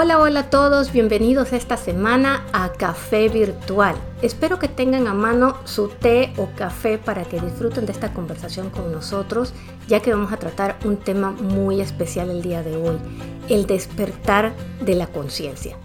Hola, 0.00 0.20
hola 0.20 0.40
a 0.40 0.48
todos, 0.48 0.92
bienvenidos 0.92 1.52
esta 1.52 1.76
semana 1.76 2.46
a 2.52 2.70
Café 2.70 3.28
Virtual. 3.28 3.96
Espero 4.22 4.60
que 4.60 4.68
tengan 4.68 5.08
a 5.08 5.12
mano 5.12 5.56
su 5.64 5.88
té 5.88 6.32
o 6.36 6.50
café 6.54 6.98
para 6.98 7.24
que 7.24 7.40
disfruten 7.40 7.84
de 7.84 7.90
esta 7.90 8.14
conversación 8.14 8.70
con 8.70 8.92
nosotros, 8.92 9.52
ya 9.88 9.98
que 9.98 10.14
vamos 10.14 10.32
a 10.32 10.36
tratar 10.36 10.76
un 10.84 10.98
tema 10.98 11.32
muy 11.32 11.80
especial 11.80 12.30
el 12.30 12.42
día 12.42 12.62
de 12.62 12.76
hoy, 12.76 12.96
el 13.48 13.66
despertar 13.66 14.52
de 14.80 14.94
la 14.94 15.08
conciencia. 15.08 15.76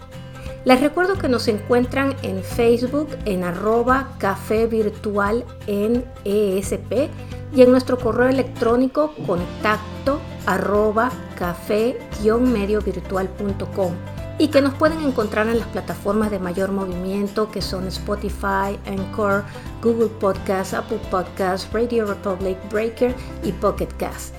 Les 0.64 0.80
recuerdo 0.80 1.18
que 1.18 1.28
nos 1.28 1.48
encuentran 1.48 2.14
en 2.22 2.44
Facebook 2.44 3.08
en 3.24 3.42
arroba 3.42 4.10
café 4.18 4.68
virtual 4.68 5.44
en 5.66 6.04
ESP 6.24 7.10
y 7.54 7.62
en 7.62 7.70
nuestro 7.70 7.98
correo 7.98 8.28
electrónico 8.28 9.14
contacto 9.26 10.20
arroba 10.46 11.10
café-mediovirtual.com 11.38 13.92
y 14.38 14.48
que 14.48 14.60
nos 14.60 14.74
pueden 14.74 15.00
encontrar 15.00 15.48
en 15.48 15.60
las 15.60 15.68
plataformas 15.68 16.30
de 16.30 16.40
mayor 16.40 16.72
movimiento 16.72 17.50
que 17.50 17.62
son 17.62 17.86
Spotify, 17.86 18.78
Anchor, 18.86 19.44
Google 19.82 20.08
Podcasts, 20.08 20.74
Apple 20.74 21.00
Podcasts, 21.10 21.72
Radio 21.72 22.04
Republic, 22.06 22.58
Breaker 22.70 23.14
y 23.44 23.52
Pocket 23.52 23.88
Cast. 23.96 24.34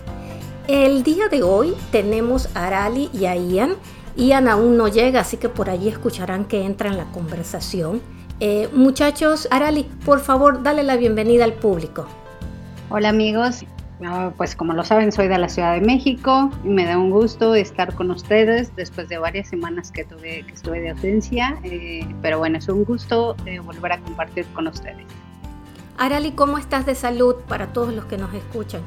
El 0.67 1.03
día 1.03 1.29
de 1.29 1.43
hoy 1.43 1.75
tenemos 1.91 2.49
a 2.55 2.67
Arali 2.67 3.09
y 3.13 3.25
a 3.25 3.35
Ian. 3.35 3.75
Ian 4.17 4.49
aún 4.49 4.77
no 4.77 4.87
llega, 4.87 5.19
así 5.21 5.37
que 5.37 5.47
por 5.47 5.69
allí 5.69 5.87
escucharán 5.87 6.45
que 6.45 6.65
entra 6.65 6.89
en 6.89 6.97
la 6.97 7.05
conversación. 7.11 8.01
Eh, 8.41 8.67
muchachos, 8.73 9.47
Arali, 9.51 9.83
por 10.05 10.19
favor, 10.19 10.61
dale 10.61 10.83
la 10.83 10.97
bienvenida 10.97 11.45
al 11.45 11.53
público. 11.53 12.07
Hola 12.89 13.09
amigos, 13.09 13.65
ah, 14.05 14.31
pues 14.37 14.55
como 14.55 14.73
lo 14.73 14.83
saben 14.83 15.11
soy 15.11 15.27
de 15.27 15.39
la 15.39 15.49
Ciudad 15.49 15.73
de 15.73 15.81
México 15.81 16.51
y 16.63 16.67
me 16.67 16.85
da 16.85 16.99
un 16.99 17.09
gusto 17.09 17.55
estar 17.55 17.95
con 17.95 18.11
ustedes 18.11 18.75
después 18.75 19.09
de 19.09 19.17
varias 19.17 19.47
semanas 19.47 19.91
que 19.91 20.03
tuve 20.03 20.43
que 20.43 20.53
estuve 20.53 20.81
de 20.81 20.91
ausencia, 20.91 21.57
eh, 21.63 22.07
pero 22.21 22.37
bueno 22.37 22.59
es 22.59 22.67
un 22.69 22.83
gusto 22.83 23.35
eh, 23.47 23.57
volver 23.59 23.93
a 23.93 23.99
compartir 24.01 24.45
con 24.53 24.67
ustedes. 24.67 25.07
Arali, 25.97 26.33
¿cómo 26.33 26.59
estás 26.59 26.85
de 26.85 26.93
salud 26.93 27.35
para 27.47 27.73
todos 27.73 27.91
los 27.91 28.05
que 28.05 28.17
nos 28.17 28.31
escuchan? 28.35 28.81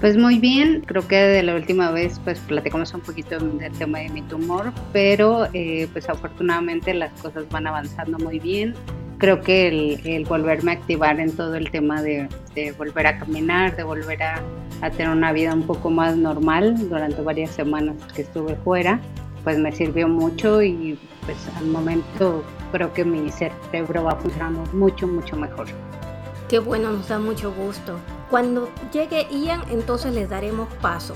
Pues 0.00 0.16
muy 0.16 0.38
bien, 0.38 0.82
creo 0.86 1.06
que 1.08 1.16
de 1.16 1.42
la 1.42 1.54
última 1.54 1.90
vez 1.90 2.20
pues 2.22 2.38
platicamos 2.40 2.92
un 2.92 3.00
poquito 3.00 3.38
del 3.38 3.72
tema 3.72 4.00
de 4.00 4.10
mi 4.10 4.22
tumor, 4.22 4.72
pero 4.92 5.48
eh, 5.54 5.88
pues 5.92 6.08
afortunadamente 6.08 6.92
las 6.92 7.12
cosas 7.20 7.48
van 7.48 7.66
avanzando 7.66 8.18
muy 8.18 8.38
bien 8.38 8.74
creo 9.18 9.40
que 9.40 10.00
el, 10.04 10.24
volverme 10.24 10.72
a 10.72 10.74
activar 10.74 11.20
en 11.20 11.34
todo 11.34 11.54
el 11.54 11.70
tema 11.70 12.02
de, 12.02 12.28
volver 12.76 13.06
a 13.06 13.18
caminar, 13.18 13.76
de 13.76 13.84
volver 13.84 14.22
a, 14.22 14.42
tener 14.96 15.08
una 15.08 15.32
vida 15.32 15.54
un 15.54 15.62
poco 15.62 15.90
más 15.90 16.16
normal 16.16 16.88
durante 16.88 17.22
varias 17.22 17.50
semanas 17.50 17.96
que 18.14 18.22
estuve 18.22 18.56
fuera, 18.56 19.00
pues 19.42 19.58
me 19.58 19.72
sirvió 19.72 20.08
mucho 20.08 20.62
y 20.62 20.98
pues 21.24 21.38
al 21.56 21.66
momento 21.66 22.44
creo 22.72 22.92
que 22.92 23.04
mi 23.04 23.30
cerebro 23.30 24.04
va 24.04 24.16
funcionando 24.16 24.64
mucho, 24.72 25.06
mucho 25.06 25.36
mejor. 25.36 25.66
Qué 26.48 26.58
bueno, 26.58 26.92
nos 26.92 27.08
da 27.08 27.18
mucho 27.18 27.52
gusto. 27.52 27.98
Cuando 28.30 28.68
llegue 28.92 29.26
Ian, 29.30 29.62
entonces 29.70 30.12
les 30.12 30.28
daremos 30.28 30.72
paso. 30.82 31.14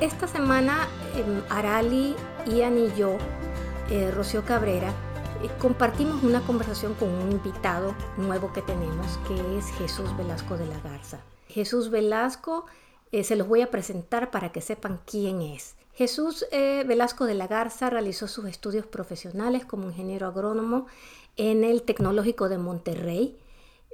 Esta 0.00 0.26
semana, 0.26 0.88
em, 1.14 1.42
Arali, 1.48 2.14
Ian 2.46 2.78
y 2.78 2.92
yo, 2.94 3.16
eh, 3.90 4.10
Rocío 4.10 4.44
Cabrera, 4.44 4.90
eh, 5.42 5.50
compartimos 5.58 6.22
una 6.22 6.40
conversación 6.42 6.94
con 6.94 7.08
un 7.08 7.32
invitado 7.32 7.94
nuevo 8.16 8.52
que 8.52 8.62
tenemos, 8.62 9.18
que 9.28 9.58
es 9.58 9.66
Jesús 9.78 10.16
Velasco 10.16 10.56
de 10.56 10.66
la 10.66 10.78
Garza. 10.80 11.20
Jesús 11.48 11.90
Velasco, 11.90 12.66
eh, 13.12 13.24
se 13.24 13.36
los 13.36 13.48
voy 13.48 13.60
a 13.60 13.70
presentar 13.70 14.30
para 14.30 14.52
que 14.52 14.60
sepan 14.60 15.00
quién 15.04 15.42
es. 15.42 15.74
Jesús 15.94 16.46
eh, 16.50 16.84
Velasco 16.86 17.26
de 17.26 17.34
la 17.34 17.46
Garza 17.46 17.90
realizó 17.90 18.26
sus 18.26 18.46
estudios 18.46 18.86
profesionales 18.86 19.66
como 19.66 19.88
ingeniero 19.88 20.26
agrónomo 20.26 20.86
en 21.36 21.64
el 21.64 21.82
Tecnológico 21.82 22.48
de 22.48 22.58
Monterrey. 22.58 23.36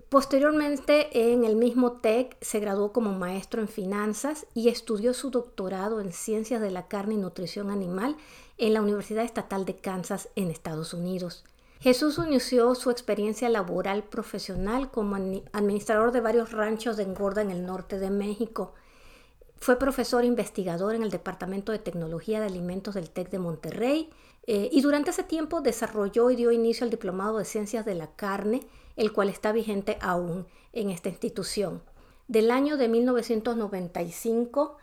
Posteriormente, 0.08 1.32
en 1.32 1.44
el 1.44 1.54
mismo 1.54 1.92
TEC, 1.92 2.36
se 2.41 2.60
graduó 2.60 2.92
como 2.92 3.12
maestro 3.12 3.60
en 3.60 3.69
finanzas 3.69 4.46
y 4.54 4.69
estudió 4.69 5.12
su 5.12 5.30
doctorado 5.30 6.00
en 6.00 6.12
ciencias 6.12 6.62
de 6.62 6.70
la 6.70 6.88
carne 6.88 7.14
y 7.14 7.19
nutrición 7.19 7.70
animal 7.70 8.16
en 8.56 8.72
la 8.72 8.80
Universidad 8.80 9.24
Estatal 9.24 9.66
de 9.66 9.76
Kansas 9.76 10.30
en 10.34 10.50
Estados 10.50 10.94
Unidos. 10.94 11.44
Jesús 11.80 12.18
inició 12.26 12.74
su 12.74 12.91
experiencia 12.91 13.50
laboral 13.50 14.02
profesional 14.02 14.91
como 14.91 15.16
administrador 15.52 16.10
de 16.10 16.20
varios 16.20 16.52
ranchos 16.52 16.97
de 16.97 17.04
engorda 17.04 17.42
en 17.42 17.50
el 17.50 17.66
norte 17.66 17.98
de 17.98 18.10
México. 18.10 18.72
Fue 19.58 19.78
profesor 19.78 20.24
investigador 20.24 20.94
en 20.94 21.02
el 21.02 21.10
Departamento 21.10 21.70
de 21.70 21.78
Tecnología 21.78 22.41
de 22.41 22.47
Alimentos 22.47 22.94
del 22.94 23.10
TEC 23.10 23.30
de 23.30 23.38
Monterrey 23.38 24.10
eh, 24.47 24.70
y 24.72 24.80
durante 24.80 25.10
ese 25.10 25.22
tiempo 25.22 25.60
desarrolló 25.60 26.30
y 26.30 26.36
dio 26.36 26.50
inicio 26.50 26.84
al 26.84 26.91
Diplomado 26.91 27.38
de 27.38 27.44
Ciencias 27.44 27.84
de 27.84 27.94
la 27.94 28.08
Carne, 28.16 28.66
el 28.98 29.12
cual 29.12 29.31
está 29.31 29.53
vigente 29.53 29.97
aún 30.03 30.47
en 30.72 30.91
esta 30.91 31.09
institución. 31.09 31.82
Del 32.26 32.50
año 32.50 32.76
de 32.76 32.88
1995 32.88 34.76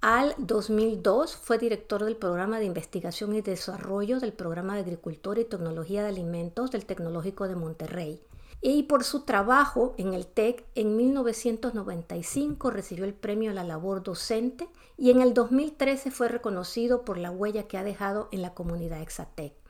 al 0.00 0.34
2002 0.38 1.36
fue 1.36 1.58
director 1.58 2.04
del 2.04 2.16
programa 2.16 2.58
de 2.58 2.66
investigación 2.66 3.34
y 3.34 3.40
desarrollo 3.40 4.20
del 4.20 4.32
programa 4.32 4.74
de 4.74 4.82
agricultura 4.82 5.40
y 5.40 5.44
tecnología 5.44 6.02
de 6.02 6.10
alimentos 6.10 6.70
del 6.70 6.84
Tecnológico 6.84 7.48
de 7.48 7.56
Monterrey. 7.56 8.20
Y 8.60 8.84
por 8.84 9.02
su 9.02 9.22
trabajo 9.22 9.94
en 9.96 10.12
el 10.14 10.26
TEC, 10.26 10.64
en 10.76 10.96
1995 10.96 12.70
recibió 12.70 13.04
el 13.04 13.14
premio 13.14 13.50
a 13.50 13.54
la 13.54 13.64
labor 13.64 14.02
docente 14.02 14.68
y 14.96 15.10
en 15.10 15.20
el 15.20 15.34
2013 15.34 16.12
fue 16.12 16.28
reconocido 16.28 17.04
por 17.04 17.18
la 17.18 17.30
huella 17.30 17.66
que 17.66 17.78
ha 17.78 17.82
dejado 17.82 18.28
en 18.30 18.42
la 18.42 18.54
comunidad 18.54 19.00
Exatec. 19.00 19.61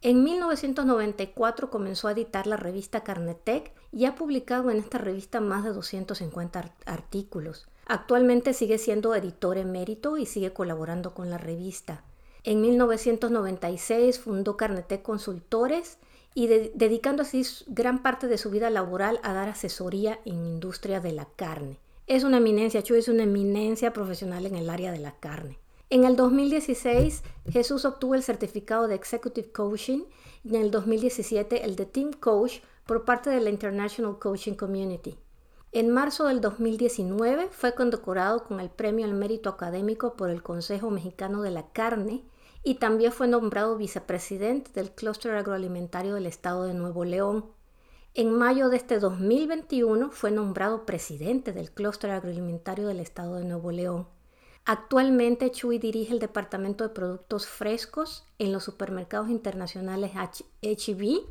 En 0.00 0.22
1994 0.22 1.70
comenzó 1.70 2.06
a 2.06 2.12
editar 2.12 2.46
la 2.46 2.56
revista 2.56 3.02
Carnetec 3.02 3.72
y 3.90 4.04
ha 4.04 4.14
publicado 4.14 4.70
en 4.70 4.78
esta 4.78 4.98
revista 4.98 5.40
más 5.40 5.64
de 5.64 5.72
250 5.72 6.72
artículos. 6.86 7.66
Actualmente 7.84 8.52
sigue 8.52 8.78
siendo 8.78 9.12
editor 9.16 9.58
emérito 9.58 10.16
y 10.16 10.24
sigue 10.24 10.52
colaborando 10.52 11.14
con 11.14 11.30
la 11.30 11.38
revista. 11.38 12.04
En 12.44 12.60
1996 12.60 14.20
fundó 14.20 14.56
Carnetec 14.56 15.02
Consultores 15.02 15.98
y 16.32 16.46
dedicando 16.46 17.22
así 17.22 17.44
gran 17.66 18.00
parte 18.00 18.28
de 18.28 18.38
su 18.38 18.50
vida 18.50 18.70
laboral 18.70 19.18
a 19.24 19.32
dar 19.32 19.48
asesoría 19.48 20.20
en 20.24 20.46
industria 20.46 21.00
de 21.00 21.10
la 21.10 21.26
carne. 21.34 21.80
Es 22.06 22.22
una 22.22 22.36
eminencia, 22.36 22.84
Chu 22.84 22.94
es 22.94 23.08
una 23.08 23.24
eminencia 23.24 23.92
profesional 23.92 24.46
en 24.46 24.54
el 24.54 24.70
área 24.70 24.92
de 24.92 25.00
la 25.00 25.16
carne. 25.16 25.58
En 25.90 26.04
el 26.04 26.16
2016, 26.16 27.22
Jesús 27.48 27.86
obtuvo 27.86 28.14
el 28.14 28.22
certificado 28.22 28.88
de 28.88 28.94
Executive 28.94 29.50
Coaching 29.52 30.00
y 30.44 30.54
en 30.54 30.62
el 30.62 30.70
2017 30.70 31.64
el 31.64 31.76
de 31.76 31.86
Team 31.86 32.12
Coach 32.12 32.58
por 32.84 33.06
parte 33.06 33.30
de 33.30 33.40
la 33.40 33.48
International 33.48 34.18
Coaching 34.18 34.52
Community. 34.52 35.18
En 35.72 35.88
marzo 35.88 36.26
del 36.26 36.42
2019 36.42 37.48
fue 37.50 37.74
condecorado 37.74 38.44
con 38.44 38.60
el 38.60 38.68
Premio 38.68 39.06
al 39.06 39.14
Mérito 39.14 39.48
Académico 39.48 40.14
por 40.14 40.28
el 40.28 40.42
Consejo 40.42 40.90
Mexicano 40.90 41.40
de 41.40 41.52
la 41.52 41.72
Carne 41.72 42.22
y 42.62 42.74
también 42.74 43.10
fue 43.10 43.26
nombrado 43.26 43.78
vicepresidente 43.78 44.70
del 44.74 44.90
Clúster 44.90 45.34
Agroalimentario 45.36 46.14
del 46.16 46.26
Estado 46.26 46.64
de 46.64 46.74
Nuevo 46.74 47.06
León. 47.06 47.46
En 48.12 48.34
mayo 48.34 48.68
de 48.68 48.76
este 48.76 48.98
2021 48.98 50.10
fue 50.10 50.32
nombrado 50.32 50.84
presidente 50.84 51.54
del 51.54 51.70
Clúster 51.70 52.10
Agroalimentario 52.10 52.88
del 52.88 53.00
Estado 53.00 53.36
de 53.36 53.46
Nuevo 53.46 53.72
León. 53.72 54.17
Actualmente 54.70 55.50
Chuy 55.50 55.78
dirige 55.78 56.12
el 56.12 56.18
Departamento 56.18 56.84
de 56.84 56.90
Productos 56.90 57.46
Frescos 57.46 58.26
en 58.38 58.52
los 58.52 58.64
supermercados 58.64 59.30
internacionales 59.30 60.10
HB. 60.14 61.22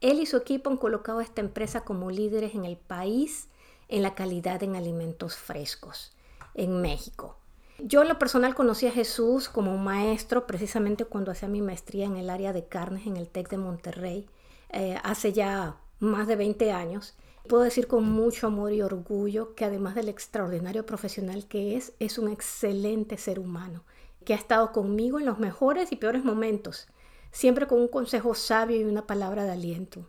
Él 0.00 0.20
y 0.20 0.26
su 0.26 0.36
equipo 0.36 0.70
han 0.70 0.76
colocado 0.76 1.18
a 1.18 1.24
esta 1.24 1.40
empresa 1.40 1.80
como 1.80 2.12
líderes 2.12 2.54
en 2.54 2.64
el 2.64 2.76
país 2.76 3.48
en 3.88 4.02
la 4.02 4.14
calidad 4.14 4.62
en 4.62 4.76
alimentos 4.76 5.34
frescos 5.34 6.12
en 6.54 6.80
México. 6.80 7.36
Yo 7.80 8.02
en 8.02 8.08
lo 8.08 8.20
personal 8.20 8.54
conocí 8.54 8.86
a 8.86 8.92
Jesús 8.92 9.48
como 9.48 9.74
un 9.74 9.82
maestro 9.82 10.46
precisamente 10.46 11.04
cuando 11.04 11.32
hacía 11.32 11.48
mi 11.48 11.62
maestría 11.62 12.06
en 12.06 12.16
el 12.16 12.30
área 12.30 12.52
de 12.52 12.66
carnes 12.66 13.08
en 13.08 13.16
el 13.16 13.26
TEC 13.26 13.48
de 13.48 13.58
Monterrey 13.58 14.28
eh, 14.68 15.00
hace 15.02 15.32
ya 15.32 15.78
más 15.98 16.28
de 16.28 16.36
20 16.36 16.70
años. 16.70 17.16
Puedo 17.48 17.64
decir 17.64 17.88
con 17.88 18.04
mucho 18.04 18.46
amor 18.46 18.72
y 18.72 18.82
orgullo 18.82 19.54
que 19.54 19.64
además 19.64 19.94
del 19.94 20.08
extraordinario 20.08 20.86
profesional 20.86 21.46
que 21.46 21.76
es, 21.76 21.92
es 21.98 22.18
un 22.18 22.30
excelente 22.30 23.16
ser 23.18 23.38
humano, 23.38 23.84
que 24.24 24.32
ha 24.32 24.36
estado 24.36 24.72
conmigo 24.72 25.18
en 25.18 25.26
los 25.26 25.38
mejores 25.38 25.90
y 25.90 25.96
peores 25.96 26.24
momentos, 26.24 26.88
siempre 27.32 27.66
con 27.66 27.80
un 27.80 27.88
consejo 27.88 28.34
sabio 28.34 28.80
y 28.80 28.84
una 28.84 29.06
palabra 29.06 29.44
de 29.44 29.52
aliento. 29.52 30.06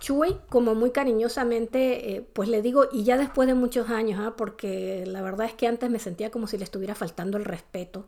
Chuy, 0.00 0.36
como 0.48 0.74
muy 0.74 0.90
cariñosamente, 0.90 2.16
eh, 2.16 2.22
pues 2.32 2.48
le 2.48 2.62
digo, 2.62 2.88
y 2.90 3.04
ya 3.04 3.16
después 3.16 3.46
de 3.46 3.54
muchos 3.54 3.90
años, 3.90 4.20
¿ah? 4.20 4.34
porque 4.36 5.04
la 5.06 5.22
verdad 5.22 5.46
es 5.46 5.54
que 5.54 5.68
antes 5.68 5.88
me 5.88 6.00
sentía 6.00 6.30
como 6.30 6.48
si 6.48 6.58
le 6.58 6.64
estuviera 6.64 6.96
faltando 6.96 7.38
el 7.38 7.44
respeto, 7.44 8.06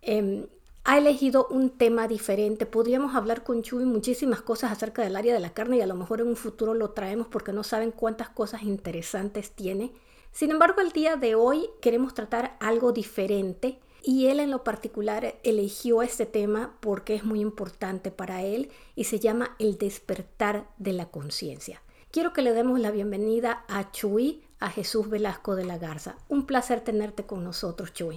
em, 0.00 0.46
ha 0.84 0.98
elegido 0.98 1.46
un 1.50 1.70
tema 1.70 2.06
diferente. 2.06 2.66
Podríamos 2.66 3.14
hablar 3.14 3.42
con 3.42 3.62
Chuy 3.62 3.86
muchísimas 3.86 4.42
cosas 4.42 4.70
acerca 4.70 5.02
del 5.02 5.16
área 5.16 5.32
de 5.32 5.40
la 5.40 5.54
carne 5.54 5.78
y 5.78 5.80
a 5.80 5.86
lo 5.86 5.94
mejor 5.94 6.20
en 6.20 6.28
un 6.28 6.36
futuro 6.36 6.74
lo 6.74 6.90
traemos 6.90 7.26
porque 7.26 7.52
no 7.52 7.64
saben 7.64 7.90
cuántas 7.90 8.28
cosas 8.28 8.62
interesantes 8.62 9.50
tiene. 9.50 9.92
Sin 10.32 10.50
embargo, 10.50 10.82
el 10.82 10.92
día 10.92 11.16
de 11.16 11.34
hoy 11.34 11.70
queremos 11.80 12.12
tratar 12.12 12.56
algo 12.60 12.92
diferente 12.92 13.80
y 14.02 14.26
él 14.26 14.40
en 14.40 14.50
lo 14.50 14.62
particular 14.62 15.36
eligió 15.42 16.02
este 16.02 16.26
tema 16.26 16.76
porque 16.80 17.14
es 17.14 17.24
muy 17.24 17.40
importante 17.40 18.10
para 18.10 18.42
él 18.42 18.70
y 18.94 19.04
se 19.04 19.18
llama 19.18 19.56
el 19.58 19.78
despertar 19.78 20.68
de 20.76 20.92
la 20.92 21.06
conciencia. 21.06 21.80
Quiero 22.10 22.34
que 22.34 22.42
le 22.42 22.52
demos 22.52 22.78
la 22.78 22.90
bienvenida 22.90 23.64
a 23.68 23.90
Chuy, 23.90 24.42
a 24.60 24.68
Jesús 24.68 25.08
Velasco 25.08 25.56
de 25.56 25.64
la 25.64 25.78
Garza. 25.78 26.16
Un 26.28 26.44
placer 26.44 26.82
tenerte 26.82 27.24
con 27.24 27.42
nosotros, 27.42 27.94
Chuy. 27.94 28.16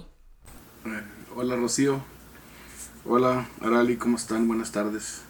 Eh, 0.84 1.02
hola, 1.34 1.56
Rocío. 1.56 2.17
Hola, 3.06 3.48
Arali, 3.60 3.96
¿cómo 3.96 4.16
están? 4.16 4.48
Buenas 4.48 4.72
tardes. 4.72 5.22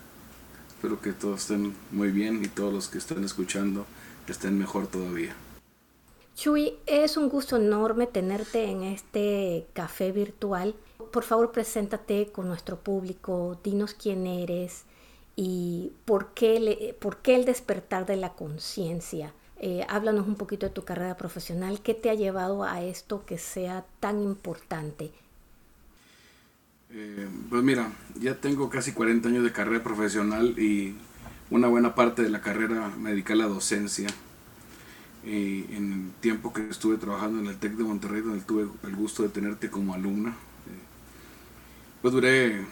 Espero 0.69 1.00
que 1.00 1.12
todos 1.12 1.43
estén 1.43 1.76
muy 1.91 2.11
bien 2.11 2.43
y 2.43 2.49
todos 2.49 2.73
los 2.73 2.88
que 2.88 2.99
estén 2.99 3.23
escuchando 3.25 3.85
estén 4.26 4.59
mejor 4.59 4.87
todavía. 4.87 5.37
Chuy, 6.35 6.75
es 6.87 7.17
un 7.17 7.29
gusto 7.29 7.56
enorme 7.56 8.06
tenerte 8.06 8.65
en 8.65 8.82
este 8.82 9.67
café 9.75 10.12
virtual. 10.12 10.75
Por 11.12 11.25
favor, 11.25 11.53
preséntate 11.53 12.32
con 12.32 12.49
nuestro 12.49 12.79
público, 12.79 13.59
dinos 13.62 13.94
quién 13.94 14.26
eres 14.26 14.85
y 15.37 15.93
por 16.05 16.32
qué, 16.35 16.97
qué 17.23 17.35
el 17.35 17.44
despertar 17.44 18.06
de 18.06 18.17
la 18.17 18.32
conciencia. 18.32 19.35
Eh, 19.61 19.85
háblanos 19.88 20.26
un 20.26 20.37
poquito 20.37 20.67
de 20.67 20.73
tu 20.73 20.85
carrera 20.85 21.17
profesional, 21.17 21.81
qué 21.82 21.94
te 21.94 22.11
ha 22.11 22.14
llevado 22.14 22.64
a 22.64 22.82
esto 22.82 23.25
que 23.26 23.38
sea 23.38 23.85
tan 24.00 24.23
importante. 24.23 25.12
Eh, 26.90 27.29
pues 27.50 27.62
mira, 27.62 27.93
ya 28.19 28.35
tengo 28.37 28.70
casi 28.70 28.93
40 28.93 29.29
años 29.29 29.44
de 29.44 29.52
carrera 29.52 29.82
profesional 29.85 30.58
y 30.58 30.94
una 31.50 31.69
buena 31.69 31.94
parte 31.94 32.23
de 32.23 32.31
la 32.31 32.40
carrera 32.40 32.90
me 32.99 33.11
dediqué 33.11 33.35
a 33.35 33.37
la 33.37 33.46
docencia 33.46 34.08
en 35.25 35.93
el 35.93 36.20
tiempo 36.20 36.52
que 36.52 36.69
estuve 36.69 36.96
trabajando 36.96 37.40
en 37.40 37.46
el 37.46 37.58
TEC 37.58 37.73
de 37.73 37.85
Monterrey, 37.85 38.23
donde 38.23 38.40
tuve 38.40 38.69
el 38.85 38.96
gusto 38.96 39.23
de 39.23 39.29
tenerte 39.29 39.69
como 39.70 39.93
alumna. 39.93 40.31
Eh, 40.31 40.81
pues 42.00 42.14
duré 42.14 42.64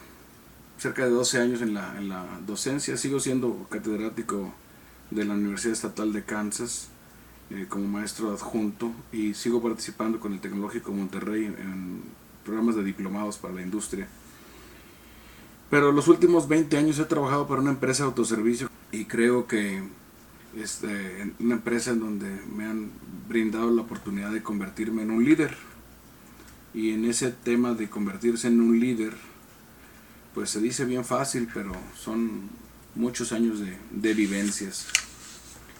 cerca 0.79 1.05
de 1.05 1.11
12 1.11 1.39
años 1.39 1.63
en 1.63 1.75
la, 1.75 1.97
en 1.99 2.09
la 2.09 2.25
docencia, 2.47 2.97
sigo 2.97 3.21
siendo 3.21 3.67
catedrático 3.71 4.55
de 5.11 5.25
la 5.25 5.35
Universidad 5.35 5.73
Estatal 5.75 6.13
de 6.13 6.25
Kansas 6.25 6.89
eh, 7.51 7.67
como 7.69 7.87
maestro 7.87 8.33
adjunto 8.33 8.93
y 9.13 9.35
sigo 9.35 9.63
participando 9.63 10.19
con 10.21 10.33
el 10.33 10.41
Tecnológico 10.41 10.93
Monterrey 10.93 11.45
en 11.45 12.03
programas 12.47 12.77
de 12.77 12.85
diplomados 12.85 13.37
para 13.37 13.55
la 13.55 13.63
industria. 13.63 14.07
Pero 15.69 15.91
los 15.93 16.07
últimos 16.09 16.47
20 16.49 16.79
años 16.79 16.99
he 16.99 17.05
trabajado 17.05 17.49
para 17.49 17.61
una 17.61 17.71
empresa 17.71 18.05
de 18.05 18.11
autoservicio 18.11 18.71
y 18.93 19.05
creo 19.05 19.47
que 19.47 19.83
este, 20.57 21.35
una 21.41 21.57
empresa 21.57 21.91
en 21.91 22.01
donde 22.01 22.41
me 22.55 22.65
han 22.65 22.91
brindado 23.29 23.71
la 23.71 23.83
oportunidad 23.83 24.31
de 24.31 24.43
convertirme 24.43 25.03
en 25.03 25.11
un 25.11 25.25
líder. 25.25 25.57
Y 26.73 26.91
en 26.91 27.05
ese 27.05 27.31
tema 27.31 27.75
de 27.75 27.89
convertirse 27.89 28.49
en 28.49 28.61
un 28.61 28.79
líder, 28.79 29.15
pues 30.35 30.51
se 30.51 30.61
dice 30.61 30.85
bien 30.85 31.05
fácil, 31.05 31.49
pero 31.53 31.73
son 31.97 32.49
muchos 32.95 33.33
años 33.33 33.61
de, 33.61 34.15
vivencias. 34.15 34.87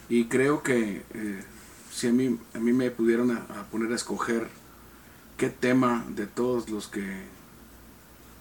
Y 0.09 0.25
creo 0.25 0.63
que 0.63 1.03
eh, 1.13 1.43
si 1.91 2.07
a 2.07 2.11
mí, 2.11 2.37
a 2.53 2.59
mí 2.59 2.73
me 2.73 2.89
pudieran 2.91 3.45
poner 3.71 3.91
a 3.91 3.95
escoger 3.95 4.47
qué 5.37 5.49
tema 5.49 6.05
de 6.09 6.25
todos 6.27 6.69
los 6.69 6.87
que 6.87 7.05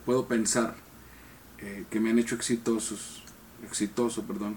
puedo 0.04 0.26
pensar 0.26 0.74
eh, 1.58 1.84
que 1.90 2.00
me 2.00 2.10
han 2.10 2.18
hecho 2.18 2.34
exitosos, 2.34 3.22
exitoso, 3.64 4.22
perdón, 4.24 4.56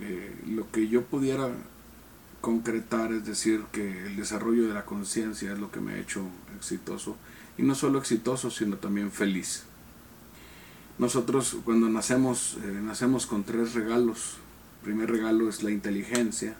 eh, 0.00 0.36
lo 0.48 0.70
que 0.70 0.88
yo 0.88 1.04
pudiera 1.04 1.48
concretar 2.40 3.12
es 3.12 3.24
decir 3.24 3.64
que 3.72 4.06
el 4.06 4.16
desarrollo 4.16 4.66
de 4.66 4.74
la 4.74 4.84
conciencia 4.84 5.52
es 5.52 5.58
lo 5.58 5.70
que 5.70 5.80
me 5.80 5.94
ha 5.94 5.98
hecho 5.98 6.22
exitoso 6.56 7.16
y 7.58 7.62
no 7.62 7.74
solo 7.74 7.98
exitoso 7.98 8.50
sino 8.50 8.76
también 8.76 9.10
feliz. 9.12 9.64
Nosotros 10.98 11.56
cuando 11.64 11.88
nacemos 11.88 12.58
eh, 12.64 12.80
nacemos 12.82 13.26
con 13.26 13.44
tres 13.44 13.74
regalos. 13.74 14.36
El 14.80 14.84
primer 14.84 15.10
regalo 15.10 15.48
es 15.48 15.62
la 15.62 15.70
inteligencia 15.70 16.56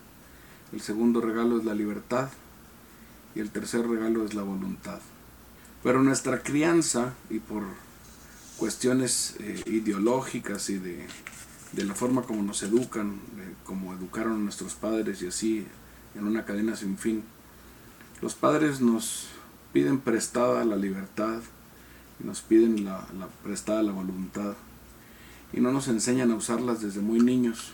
el 0.73 0.81
segundo 0.81 1.21
regalo 1.21 1.59
es 1.59 1.65
la 1.65 1.75
libertad 1.75 2.31
y 3.35 3.41
el 3.41 3.51
tercer 3.51 3.87
regalo 3.87 4.25
es 4.25 4.35
la 4.35 4.43
voluntad 4.43 5.01
pero 5.83 6.03
nuestra 6.03 6.43
crianza 6.43 7.15
y 7.31 7.39
por 7.39 7.63
cuestiones 8.59 9.37
eh, 9.41 9.63
ideológicas 9.67 10.69
y 10.71 10.79
de 10.79 11.07
de 11.73 11.85
la 11.85 11.95
forma 11.95 12.23
como 12.23 12.43
nos 12.43 12.63
educan, 12.63 13.21
como 13.65 13.95
educaron 13.95 14.45
nuestros 14.45 14.75
padres 14.75 15.23
y 15.23 15.29
así 15.29 15.67
en 16.17 16.27
una 16.27 16.45
cadena 16.45 16.75
sin 16.75 16.99
fin. 16.99 17.23
Los 18.21 18.35
padres 18.35 18.81
nos 18.81 19.29
piden 19.73 20.01
prestada 20.01 20.65
la 20.65 20.77
libertad 20.77 21.41
nos 22.23 22.43
piden 22.43 22.85
la, 22.85 23.07
prestada 23.43 23.83
la 23.83 23.93
voluntad 23.93 24.55
y 25.55 25.61
no 25.61 25.73
nos 25.73 25.89
enseñan 25.89 26.31
a 26.31 26.35
usarlas 26.35 26.83
desde 26.83 27.01
muy 27.01 27.19
niños. 27.19 27.73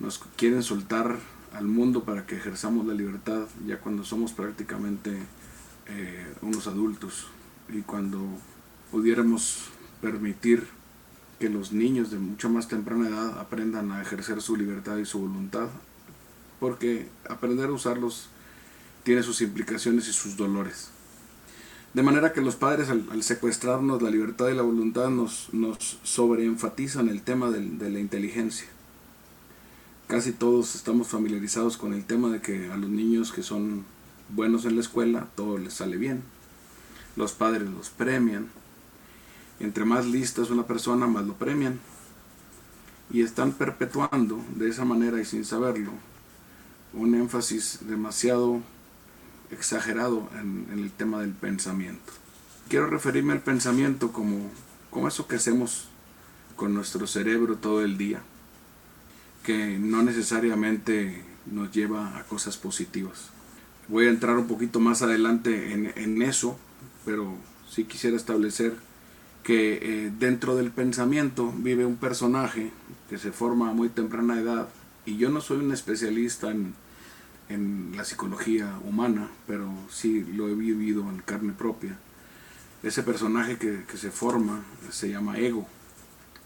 Nos 0.00 0.18
quieren 0.36 0.64
soltar 0.64 1.18
al 1.54 1.66
mundo 1.66 2.04
para 2.04 2.26
que 2.26 2.36
ejerzamos 2.36 2.86
la 2.86 2.94
libertad 2.94 3.46
ya 3.66 3.78
cuando 3.78 4.04
somos 4.04 4.32
prácticamente 4.32 5.16
eh, 5.86 6.34
unos 6.40 6.66
adultos 6.66 7.26
y 7.68 7.82
cuando 7.82 8.20
pudiéramos 8.90 9.70
permitir 10.00 10.66
que 11.38 11.48
los 11.48 11.72
niños 11.72 12.10
de 12.10 12.18
mucha 12.18 12.48
más 12.48 12.68
temprana 12.68 13.08
edad 13.08 13.40
aprendan 13.40 13.90
a 13.90 14.00
ejercer 14.00 14.40
su 14.40 14.56
libertad 14.56 14.98
y 14.98 15.04
su 15.04 15.18
voluntad, 15.18 15.68
porque 16.60 17.08
aprender 17.28 17.68
a 17.68 17.72
usarlos 17.72 18.28
tiene 19.02 19.22
sus 19.22 19.40
implicaciones 19.40 20.06
y 20.08 20.12
sus 20.12 20.36
dolores. 20.36 20.90
De 21.94 22.02
manera 22.02 22.32
que 22.32 22.40
los 22.40 22.56
padres 22.56 22.88
al, 22.90 23.22
secuestrarnos 23.22 24.00
la 24.02 24.10
libertad 24.10 24.48
y 24.48 24.54
la 24.54 24.62
voluntad 24.62 25.10
nos 25.10 25.50
sobreenfatizan 26.04 27.08
el 27.08 27.22
tema 27.22 27.50
de 27.50 27.90
la 27.90 27.98
inteligencia. 27.98 28.68
Casi 30.12 30.32
todos 30.32 30.74
estamos 30.74 31.08
familiarizados 31.08 31.78
con 31.78 31.94
el 31.94 32.04
tema 32.04 32.28
de 32.28 32.42
que 32.42 32.70
a 32.70 32.76
los 32.76 32.90
niños 32.90 33.32
que 33.32 33.42
son 33.42 33.86
buenos 34.28 34.66
en 34.66 34.74
la 34.74 34.82
escuela 34.82 35.28
todo 35.36 35.56
les 35.56 35.72
sale 35.72 35.96
bien. 35.96 36.22
Los 37.16 37.32
padres 37.32 37.70
los 37.70 37.88
premian, 37.88 38.48
entre 39.58 39.86
más 39.86 40.04
lista 40.04 40.42
es 40.42 40.50
una 40.50 40.66
persona, 40.66 41.06
más 41.06 41.24
lo 41.24 41.32
premian. 41.32 41.80
Y 43.10 43.22
están 43.22 43.52
perpetuando 43.52 44.38
de 44.54 44.68
esa 44.68 44.84
manera 44.84 45.18
y 45.18 45.24
sin 45.24 45.46
saberlo 45.46 45.92
un 46.92 47.14
énfasis 47.14 47.78
demasiado 47.80 48.60
exagerado 49.50 50.28
en, 50.38 50.66
el 50.78 50.90
tema 50.90 51.20
del 51.20 51.32
pensamiento. 51.32 52.12
Quiero 52.68 52.86
referirme 52.86 53.32
al 53.32 53.40
pensamiento 53.40 54.12
como, 54.12 54.50
como 54.90 55.08
eso 55.08 55.26
que 55.26 55.36
hacemos 55.36 55.88
con 56.54 56.74
nuestro 56.74 57.06
cerebro 57.06 57.56
todo 57.56 57.80
el 57.82 57.96
día, 57.96 58.22
que 59.42 59.78
no 59.78 60.02
necesariamente 60.02 61.22
nos 61.46 61.72
lleva 61.72 62.16
a 62.16 62.24
cosas 62.24 62.56
positivas. 62.56 63.30
Voy 63.88 64.06
a 64.06 64.10
entrar 64.10 64.36
un 64.38 64.46
poquito 64.46 64.80
más 64.80 65.02
adelante 65.02 65.72
en, 65.72 65.92
en 65.96 66.22
eso, 66.22 66.58
pero 67.04 67.34
sí 67.68 67.84
quisiera 67.84 68.16
establecer 68.16 68.74
que 69.42 69.78
eh, 69.82 70.12
dentro 70.18 70.56
del 70.56 70.70
pensamiento 70.70 71.52
vive 71.56 71.84
un 71.84 71.96
personaje 71.96 72.70
que 73.08 73.18
se 73.18 73.32
forma 73.32 73.70
a 73.70 73.74
muy 73.74 73.88
temprana 73.88 74.38
edad 74.38 74.68
y 75.04 75.16
yo 75.16 75.30
no 75.30 75.40
soy 75.40 75.58
un 75.58 75.72
especialista 75.72 76.50
en, 76.50 76.74
la 77.94 78.04
psicología 78.06 78.78
humana, 78.88 79.28
pero 79.46 79.70
sí 79.90 80.24
lo 80.24 80.48
he 80.48 80.54
vivido 80.54 81.02
en 81.10 81.18
carne 81.18 81.52
propia. 81.52 81.98
Ese 82.82 83.02
personaje 83.02 83.58
que, 83.58 83.84
se 83.94 84.10
forma 84.10 84.62
se 84.90 85.10
llama 85.10 85.36
ego 85.36 85.66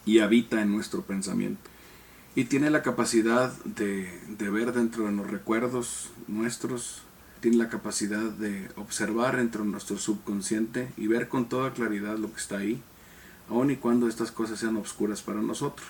y 0.04 0.18
habita 0.18 0.60
en 0.60 0.72
nuestro 0.72 1.02
pensamiento. 1.02 1.70
Y 2.36 2.44
tiene 2.44 2.70
la 2.70 2.82
capacidad 2.82 3.52
de, 3.64 4.08
de 4.28 4.50
ver 4.50 4.72
dentro 4.72 5.06
de 5.06 5.12
los 5.12 5.28
recuerdos 5.28 6.10
nuestros, 6.28 7.02
tiene 7.40 7.56
la 7.56 7.68
capacidad 7.68 8.30
de 8.30 8.68
observar 8.76 9.38
dentro 9.38 9.64
de 9.64 9.70
nuestro 9.70 9.98
subconsciente 9.98 10.92
y 10.96 11.08
ver 11.08 11.28
con 11.28 11.48
toda 11.48 11.72
claridad 11.72 12.18
lo 12.18 12.30
que 12.32 12.38
está 12.38 12.58
ahí, 12.58 12.82
aun 13.48 13.70
y 13.70 13.76
cuando 13.76 14.06
estas 14.06 14.30
cosas 14.30 14.60
sean 14.60 14.76
obscuras 14.76 15.22
para 15.22 15.40
nosotros. 15.40 15.88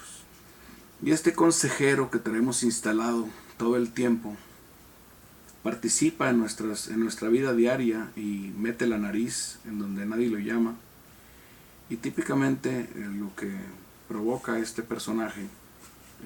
Y 1.02 1.10
este 1.10 1.34
consejero 1.34 2.10
que 2.10 2.18
tenemos 2.18 2.62
instalado 2.62 3.28
todo 3.58 3.76
el 3.76 3.90
tiempo 3.90 4.36
participa 5.62 6.30
en, 6.30 6.38
nuestras, 6.38 6.88
en 6.88 7.00
nuestra 7.00 7.28
vida 7.28 7.52
diaria 7.52 8.12
y 8.14 8.52
mete 8.56 8.86
la 8.86 8.98
nariz 8.98 9.58
en 9.66 9.80
donde 9.80 10.06
nadie 10.06 10.30
lo 10.30 10.38
llama. 10.38 10.76
Y 11.90 11.96
típicamente 11.96 12.80
eh, 12.80 12.88
lo 13.18 13.34
que 13.34 13.50
provoca 14.08 14.58
este 14.60 14.82
personaje 14.82 15.48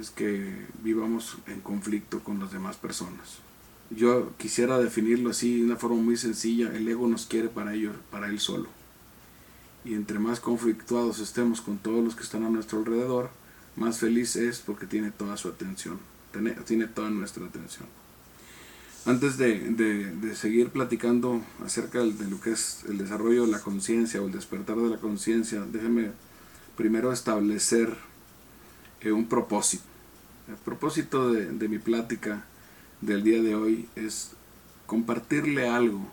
es 0.01 0.11
que 0.11 0.67
vivamos 0.83 1.39
en 1.47 1.61
conflicto 1.61 2.21
con 2.21 2.41
las 2.41 2.53
demás 2.53 2.77
personas. 2.77 3.39
Yo 3.91 4.33
quisiera 4.39 4.79
definirlo 4.79 5.31
así 5.31 5.59
de 5.59 5.65
una 5.65 5.77
forma 5.77 5.97
muy 5.97 6.17
sencilla, 6.17 6.73
el 6.75 6.89
ego 6.89 7.07
nos 7.07 7.27
quiere 7.27 7.49
para 7.49 7.75
ello, 7.75 7.93
para 8.11 8.29
él 8.29 8.41
solo 8.41 8.69
y 9.85 9.95
entre 9.95 10.19
más 10.19 10.41
conflictuados 10.41 11.21
estemos 11.21 11.61
con 11.61 11.79
todos 11.79 12.05
los 12.05 12.15
que 12.15 12.23
están 12.23 12.45
a 12.45 12.51
nuestro 12.51 12.81
alrededor, 12.81 13.31
más 13.77 13.99
feliz 13.99 14.37
es 14.37 14.59
porque 14.59 14.87
tiene 14.87 15.11
toda 15.11 15.37
su 15.37 15.49
atención, 15.49 15.99
tiene, 16.67 16.87
toda 16.87 17.11
nuestra 17.11 17.47
atención. 17.47 17.87
Antes 19.07 19.39
de, 19.39 20.35
seguir 20.35 20.69
platicando 20.69 21.41
acerca 21.65 22.01
de 22.01 22.31
lo 22.31 22.41
que 22.41 22.53
es 22.53 22.85
el 22.89 22.99
desarrollo 22.99 23.47
de 23.47 23.53
la 23.53 23.61
conciencia 23.61 24.21
o 24.21 24.27
el 24.27 24.33
despertar 24.33 24.77
de 24.77 24.91
la 24.91 24.99
conciencia, 24.99 25.65
déjeme 25.65 26.11
primero 26.77 27.11
establecer 27.11 27.97
eh, 29.01 29.13
un 29.13 29.27
propósito. 29.27 29.85
El 30.51 30.57
propósito 30.57 31.33
de, 31.33 31.69
mi 31.69 31.79
plática 31.79 32.43
del 33.01 33.23
día 33.23 33.41
de 33.41 33.55
hoy 33.55 33.89
es 33.95 34.33
compartirle 34.85 35.69
algo 35.69 36.05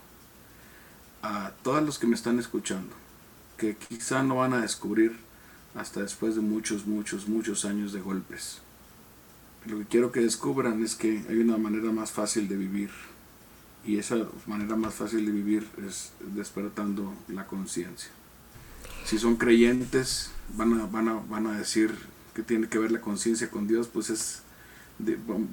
a 1.22 1.50
todos 1.64 1.82
los 1.82 1.98
que 1.98 2.06
me 2.06 2.14
están 2.14 2.38
escuchando, 2.38 2.94
que 3.56 3.74
quizá 3.74 4.22
no 4.22 4.36
van 4.36 4.52
a 4.52 4.60
descubrir 4.60 5.16
hasta 5.74 6.02
después 6.02 6.36
de 6.36 6.40
muchos, 6.40 6.86
muchos, 6.86 7.26
muchos 7.26 7.64
años 7.64 7.92
de 7.92 8.00
golpes. 8.00 8.60
Lo 9.66 9.76
que 9.80 9.86
quiero 9.86 10.12
que 10.12 10.20
descubran 10.20 10.84
es 10.84 10.94
que 10.94 11.24
hay 11.28 11.38
una 11.38 11.58
manera 11.58 11.90
más 11.90 12.12
fácil 12.12 12.46
de 12.46 12.56
vivir 12.56 12.90
y 13.84 13.98
esa 13.98 14.18
manera 14.46 14.76
más 14.76 14.94
fácil 14.94 15.26
de 15.26 15.32
vivir 15.32 15.66
es 15.84 16.12
despertando 16.20 17.12
la 17.26 17.48
conciencia. 17.48 18.10
Si 19.04 19.18
son 19.18 19.34
creyentes, 19.34 20.30
van 20.56 20.80
a, 20.80 20.86
van, 20.86 21.08
a, 21.08 21.14
van 21.28 21.48
a 21.48 21.58
decir 21.58 21.92
que 22.38 22.44
tiene 22.44 22.68
que 22.68 22.78
ver 22.78 22.92
la 22.92 23.00
conciencia 23.00 23.50
con 23.50 23.66
Dios, 23.66 23.88
pues 23.92 24.10
es, 24.10 24.42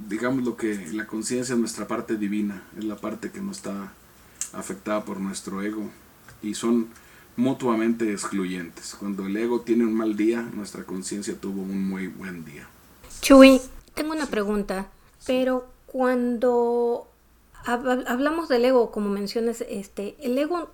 digamos 0.08 0.46
lo 0.46 0.56
que 0.56 0.88
la 0.94 1.08
conciencia 1.08 1.54
es 1.54 1.60
nuestra 1.60 1.88
parte 1.88 2.16
divina, 2.16 2.62
es 2.78 2.84
la 2.84 2.96
parte 2.96 3.32
que 3.32 3.42
no 3.42 3.54
está 3.54 3.92
afectada 4.54 5.04
por 5.04 5.20
nuestro 5.20 5.64
ego 5.64 5.90
y 6.44 6.54
son 6.54 6.90
mutuamente 7.38 8.12
excluyentes. 8.12 8.96
Cuando 9.00 9.26
el 9.26 9.36
ego 9.36 9.62
tiene 9.62 9.84
un 9.84 9.96
mal 9.96 10.16
día, 10.16 10.44
nuestra 10.54 10.84
conciencia 10.84 11.34
tuvo 11.42 11.64
un 11.64 11.90
muy 11.90 12.06
buen 12.06 12.46
día. 12.46 12.68
Chuy, 13.20 13.60
tengo 13.96 14.12
una 14.12 14.28
pregunta, 14.28 14.88
pero 15.26 15.66
cuando 15.88 17.08
hablamos 17.66 18.48
del 18.48 18.64
ego, 18.64 18.92
como 18.92 19.10
mencionas, 19.10 19.62
este, 19.68 20.16
el 20.20 20.38
ego 20.38 20.70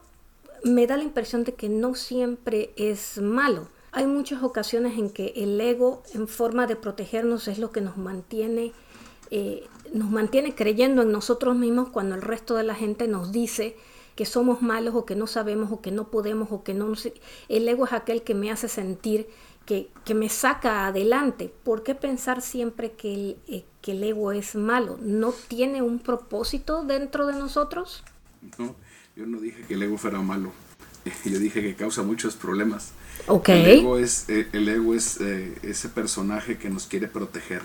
me 0.65 0.88
da 0.88 0.98
la 0.98 1.03
impresión 1.03 1.46
de 1.46 1.53
que 1.53 1.70
no 1.70 1.96
siempre 1.96 2.74
es 2.75 3.18
malo. 3.18 3.70
Hay 3.93 4.07
muchas 4.07 4.41
ocasiones 4.43 4.98
en 4.98 5.10
que 5.10 5.33
el 5.36 5.60
ego, 5.60 6.03
en 6.13 6.27
forma 6.27 6.65
de 6.65 6.75
protegernos, 6.75 7.48
es 7.48 7.60
lo 7.60 7.71
que 7.71 7.81
nos 7.81 7.98
mantiene, 7.98 8.71
eh, 9.31 9.67
nos 9.93 10.10
mantiene 10.10 10.55
creyendo 10.55 11.01
en 11.01 11.12
nosotros 11.12 11.55
mismos 11.55 11.89
cuando 11.89 12.15
el 12.15 12.21
resto 12.21 12.55
de 12.55 12.63
la 12.63 12.75
gente 12.75 13.07
nos 13.07 13.31
dice 13.31 13.75
que 14.15 14.25
somos 14.25 14.62
malos 14.62 14.95
o 14.95 15.05
que 15.05 15.15
no 15.15 15.27
sabemos 15.27 15.71
o 15.71 15.81
que 15.81 15.91
no 15.91 16.10
podemos 16.10 16.50
o 16.51 16.63
que 16.63 16.74
no... 16.74 16.93
El 17.50 17.67
ego 17.67 17.86
es 17.86 17.93
aquel 17.93 18.24
que 18.24 18.33
me 18.33 18.51
hace 18.51 18.69
sentir 18.69 19.27
que, 19.65 19.89
me 20.13 20.29
saca 20.29 20.88
adelante. 20.88 21.53
¿Por 21.63 21.83
qué 21.83 21.95
pensar 21.95 22.41
siempre 22.41 22.91
que 22.93 23.13
el, 23.13 23.38
eh, 23.48 23.65
que 23.81 23.91
el 23.91 24.03
ego 24.03 24.31
es 24.31 24.55
malo? 24.55 24.98
¿No 25.01 25.33
tiene 25.48 25.81
un 25.81 26.00
propósito 26.00 26.83
dentro 26.83 27.27
de 27.27 27.33
nosotros? 27.33 28.03
No, 28.57 28.75
yo 29.15 29.25
no 29.25 29.39
dije 29.39 29.63
que 29.63 29.75
el 29.75 29.83
ego 29.83 29.98
fuera 29.98 30.21
malo. 30.21 30.51
Yo 31.25 31.39
dije 31.39 31.62
que 31.62 31.75
causa 31.75 32.03
muchos 32.03 32.36
problemas. 32.36 32.93
El 33.28 33.80
ego 33.80 33.98
es, 33.98 34.25
eh, 34.30 34.48
el 34.54 34.68
ego 34.68 34.96
es 34.96 35.20
eh, 35.22 35.58
ese 35.63 35.90
personaje 35.90 36.58
que 36.58 36.70
nos 36.70 36.86
quiere 36.86 37.08
proteger 37.08 37.62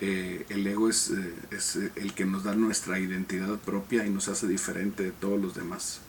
eh, 0.00 0.46
el 0.48 0.66
ego 0.66 0.88
es, 0.88 1.12
es, 1.52 1.76
el 1.76 2.12
que 2.12 2.24
nos 2.24 2.42
da 2.42 2.56
nuestra 2.56 2.98
identidad 2.98 3.56
propia 3.58 4.04
y 4.04 4.10
nos 4.10 4.26
hace 4.26 4.48
diferente 4.48 5.04
de 5.04 5.12
todos 5.12 5.40
los 5.40 5.54
demás. 5.54 6.00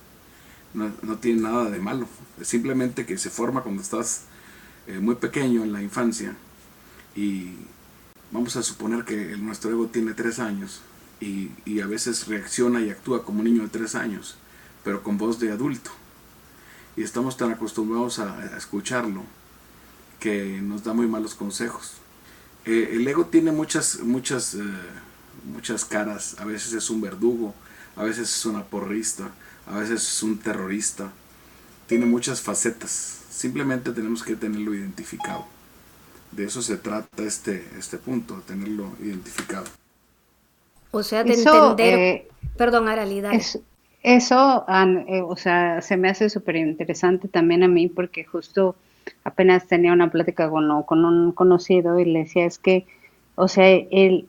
No, 0.74 0.92
no 1.04 1.18
tiene 1.18 1.42
nada 1.42 1.70
de 1.70 1.78
malo, 1.78 2.08
simplemente 2.42 3.06
que 3.06 3.20
se 3.20 3.30
forma 3.30 3.62
cuando 3.62 3.84
estás 3.84 4.24
muy 5.00 5.14
pequeño 5.16 5.64
en 5.64 5.72
la 5.72 5.84
infancia 5.84 6.36
y 7.16 7.52
vamos 8.32 8.56
a 8.56 8.64
suponer 8.64 9.06
que 9.06 9.38
nuestro 9.38 9.70
ego 9.70 9.86
tiene 9.86 10.16
tres 10.16 10.40
años 10.40 10.82
y, 11.22 11.52
y, 11.64 11.80
a 11.82 11.86
veces 11.86 12.28
reacciona 12.28 12.82
y 12.82 12.90
actúa 12.90 13.24
como 13.24 13.40
un 13.40 13.46
niño 13.46 13.62
de 13.62 13.70
tres 13.70 13.94
años, 13.94 14.38
pero 14.84 15.04
con 15.04 15.20
voz 15.20 15.40
de 15.40 15.52
adulto. 15.52 15.92
Y 16.96 17.04
estamos 17.04 17.38
tan 17.38 17.52
acostumbrados 17.52 18.20
a, 18.20 18.38
a 18.38 18.58
escucharlo 18.58 19.24
que 20.20 20.62
nos 20.62 20.84
da 20.84 20.94
muy 20.94 21.08
malos 21.08 21.36
consejos 21.36 22.04
eh, 22.66 22.92
el 22.94 23.08
ego 23.08 23.26
tiene 23.26 23.52
muchas, 23.52 24.00
muchas, 24.00 24.56
eh, 24.56 24.60
muchas 25.52 25.84
caras. 25.86 26.38
A 26.40 26.46
veces 26.46 26.74
es 26.74 26.90
un 26.90 27.02
verdugo, 27.02 27.54
a 27.96 28.04
veces 28.04 28.30
es 28.30 28.46
un 28.46 28.56
aporrista, 28.56 29.32
a 29.68 29.80
veces 29.80 30.02
es 30.02 30.24
un 30.24 30.38
terrorista. 30.38 31.12
Tiene 31.88 32.06
muchas 32.06 32.42
facetas. 32.42 33.20
Simplemente 33.30 33.92
tenemos 33.92 34.24
que 34.24 34.36
tenerlo 34.36 34.74
identificado. 34.74 35.46
De 36.32 36.46
eso 36.46 36.62
se 36.62 36.78
trata 36.78 37.24
este, 37.24 37.68
este 37.78 37.98
punto, 37.98 38.42
tenerlo 38.48 38.92
identificado. 39.02 39.66
O 40.92 41.04
sea, 41.04 41.24
de 41.24 41.34
entender... 41.34 42.00
Eh, 42.00 42.28
perdón, 42.58 42.88
Aralida. 42.88 43.32
Eso, 44.04 44.66
o 44.68 45.36
sea, 45.38 45.82
se 45.82 45.98
me 45.98 46.10
hace 46.10 46.30
súper 46.30 46.58
interesante 46.58 47.28
también 47.28 47.64
a 47.64 47.68
mí 47.68 47.88
porque 47.88 48.26
justo 48.26 48.76
apenas 49.24 49.68
tenía 49.68 49.94
una 49.94 50.12
plática 50.12 50.50
con, 50.50 50.84
con 50.84 51.06
un 51.06 51.32
conocido 51.32 51.98
y 52.00 52.06
le 52.06 52.20
decía, 52.20 52.46
es 52.46 52.60
que, 52.60 52.86
o 53.36 53.48
sea, 53.48 53.68
él, 53.70 54.28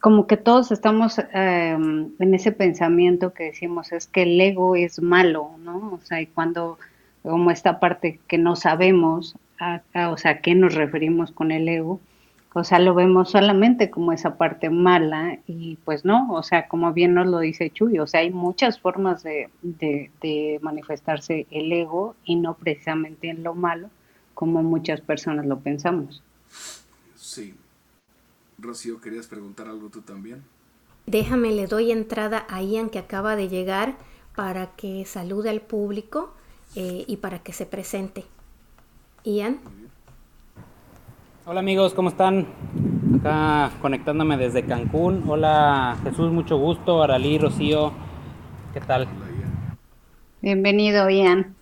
como 0.00 0.26
que 0.26 0.36
todos 0.36 0.72
estamos 0.72 1.20
em, 1.32 2.10
en 2.18 2.34
ese 2.34 2.50
pensamiento 2.50 3.32
que 3.32 3.44
decimos, 3.44 3.92
es 3.92 4.08
que 4.08 4.22
el 4.22 4.40
ego 4.40 4.74
es 4.74 5.00
malo, 5.00 5.50
¿no? 5.58 5.92
O 5.94 6.00
sea, 6.04 6.20
y 6.20 6.26
cuando, 6.26 6.78
como 7.22 7.52
esta 7.52 7.78
parte 7.78 8.18
que 8.26 8.38
no 8.38 8.56
sabemos, 8.56 9.36
o 9.94 10.16
sea, 10.16 10.30
¿a 10.32 10.40
qué 10.40 10.56
nos 10.56 10.74
referimos 10.74 11.30
con 11.30 11.52
el 11.52 11.68
ego? 11.68 12.00
O 12.54 12.64
sea, 12.64 12.78
lo 12.78 12.94
vemos 12.94 13.30
solamente 13.30 13.90
como 13.90 14.12
esa 14.12 14.36
parte 14.36 14.68
mala 14.68 15.38
y 15.46 15.76
pues 15.84 16.04
no, 16.04 16.30
o 16.32 16.42
sea, 16.42 16.68
como 16.68 16.92
bien 16.92 17.14
nos 17.14 17.26
lo 17.26 17.38
dice 17.38 17.70
Chuy, 17.70 17.98
o 17.98 18.06
sea, 18.06 18.20
hay 18.20 18.30
muchas 18.30 18.78
formas 18.78 19.22
de, 19.22 19.48
de, 19.62 20.10
de 20.20 20.58
manifestarse 20.62 21.46
el 21.50 21.72
ego 21.72 22.14
y 22.24 22.36
no 22.36 22.54
precisamente 22.54 23.30
en 23.30 23.42
lo 23.42 23.54
malo 23.54 23.88
como 24.34 24.62
muchas 24.62 25.00
personas 25.00 25.46
lo 25.46 25.60
pensamos. 25.60 26.22
Sí. 27.14 27.54
Rocío, 28.58 29.00
¿querías 29.00 29.26
preguntar 29.26 29.68
algo 29.68 29.88
tú 29.88 30.02
también? 30.02 30.42
Déjame, 31.06 31.52
le 31.52 31.66
doy 31.66 31.90
entrada 31.90 32.46
a 32.48 32.62
Ian 32.62 32.90
que 32.90 32.98
acaba 32.98 33.34
de 33.34 33.48
llegar 33.48 33.96
para 34.36 34.68
que 34.76 35.04
salude 35.04 35.50
al 35.50 35.60
público 35.60 36.32
eh, 36.74 37.04
y 37.06 37.16
para 37.16 37.40
que 37.40 37.52
se 37.52 37.66
presente. 37.66 38.24
Ian. 39.24 39.58
Hola 41.44 41.58
amigos, 41.58 41.92
¿cómo 41.92 42.08
están? 42.08 42.46
Acá 43.18 43.72
conectándome 43.80 44.36
desde 44.36 44.64
Cancún. 44.64 45.24
Hola 45.26 45.98
Jesús, 46.04 46.30
mucho 46.30 46.56
gusto. 46.56 47.02
Aralí, 47.02 47.36
Rocío, 47.36 47.92
¿qué 48.72 48.80
tal? 48.80 49.08
Bienvenido, 50.40 51.10
Ian. 51.10 51.56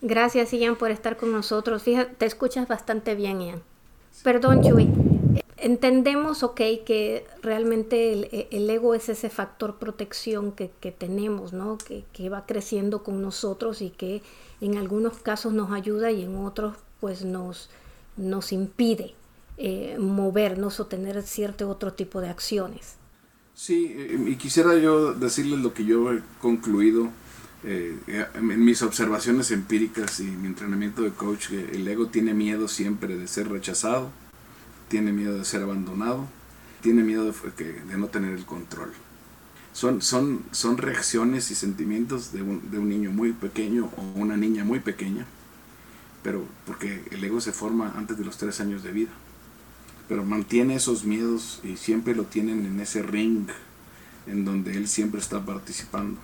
Gracias, 0.00 0.52
Ian, 0.54 0.76
por 0.76 0.90
estar 0.90 1.18
con 1.18 1.32
nosotros. 1.32 1.82
Fíjate, 1.82 2.14
te 2.14 2.24
escuchas 2.24 2.66
bastante 2.66 3.14
bien, 3.14 3.42
Ian. 3.42 3.62
Perdón, 4.24 4.62
Chuy. 4.62 4.88
Entendemos, 5.58 6.42
ok, 6.42 6.60
que 6.86 7.26
realmente 7.42 8.46
el, 8.50 8.70
ego 8.70 8.94
es 8.94 9.10
ese 9.10 9.28
factor 9.28 9.74
protección 9.76 10.52
que, 10.52 10.68
tenemos, 10.96 11.52
¿no? 11.52 11.76
Que, 11.76 12.04
que, 12.14 12.30
va 12.30 12.46
creciendo 12.46 13.02
con 13.02 13.20
nosotros 13.20 13.82
y 13.82 13.90
que 13.90 14.22
en 14.62 14.78
algunos 14.78 15.18
casos 15.18 15.52
nos 15.52 15.72
ayuda 15.72 16.10
y 16.10 16.22
en 16.22 16.36
otros 16.36 16.76
pues 17.00 17.24
nos, 17.24 17.68
nos 18.18 18.52
impide 18.52 19.14
eh, 19.56 19.96
movernos 19.98 20.80
o 20.80 20.86
tener 20.86 21.22
cierto 21.22 21.68
otro 21.68 21.94
tipo 21.94 22.20
de 22.20 22.28
acciones. 22.28 22.96
Sí, 23.54 23.96
y 24.26 24.36
quisiera 24.36 24.76
yo 24.76 25.14
decirles 25.14 25.60
lo 25.60 25.74
que 25.74 25.84
yo 25.84 26.12
he 26.12 26.20
concluido 26.40 27.10
eh, 27.64 27.96
en 28.34 28.64
mis 28.64 28.82
observaciones 28.82 29.50
empíricas 29.50 30.20
y 30.20 30.24
mi 30.24 30.46
entrenamiento 30.46 31.02
de 31.02 31.10
coach, 31.10 31.50
el 31.50 31.88
ego 31.88 32.06
tiene 32.06 32.34
miedo 32.34 32.68
siempre 32.68 33.16
de 33.16 33.26
ser 33.26 33.48
rechazado, 33.48 34.10
tiene 34.88 35.10
miedo 35.12 35.36
de 35.36 35.44
ser 35.44 35.62
abandonado, 35.62 36.28
tiene 36.82 37.02
miedo 37.02 37.24
de, 37.24 37.96
no 37.96 38.06
tener 38.06 38.34
el 38.34 38.44
control. 38.46 38.92
Son, 39.72 40.02
son, 40.02 40.44
son 40.52 40.78
reacciones 40.78 41.50
y 41.50 41.56
sentimientos 41.56 42.32
de 42.32 42.42
un, 42.42 42.70
de 42.70 42.78
un 42.78 42.88
niño 42.88 43.10
muy 43.10 43.32
pequeño 43.32 43.90
o 43.96 44.20
una 44.20 44.36
niña 44.36 44.62
muy 44.64 44.78
pequeña, 44.78 45.26
pero 46.22 46.44
porque 46.66 47.04
el 47.10 47.22
ego 47.24 47.40
se 47.40 47.52
forma 47.52 47.94
antes 47.96 48.18
de 48.18 48.24
los 48.24 48.38
tres 48.38 48.60
años 48.60 48.82
de 48.82 48.92
vida. 48.92 49.10
Pero 50.08 50.24
mantiene 50.24 50.74
esos 50.74 51.04
miedos 51.04 51.60
y 51.62 51.76
siempre 51.76 52.14
lo 52.14 52.24
tienen 52.24 52.64
en 52.64 52.80
ese 52.80 53.02
ring 53.02 53.48
en 54.26 54.44
donde 54.44 54.76
él 54.76 54.88
siempre 54.88 55.20
está 55.20 55.44
participando. 55.44 56.18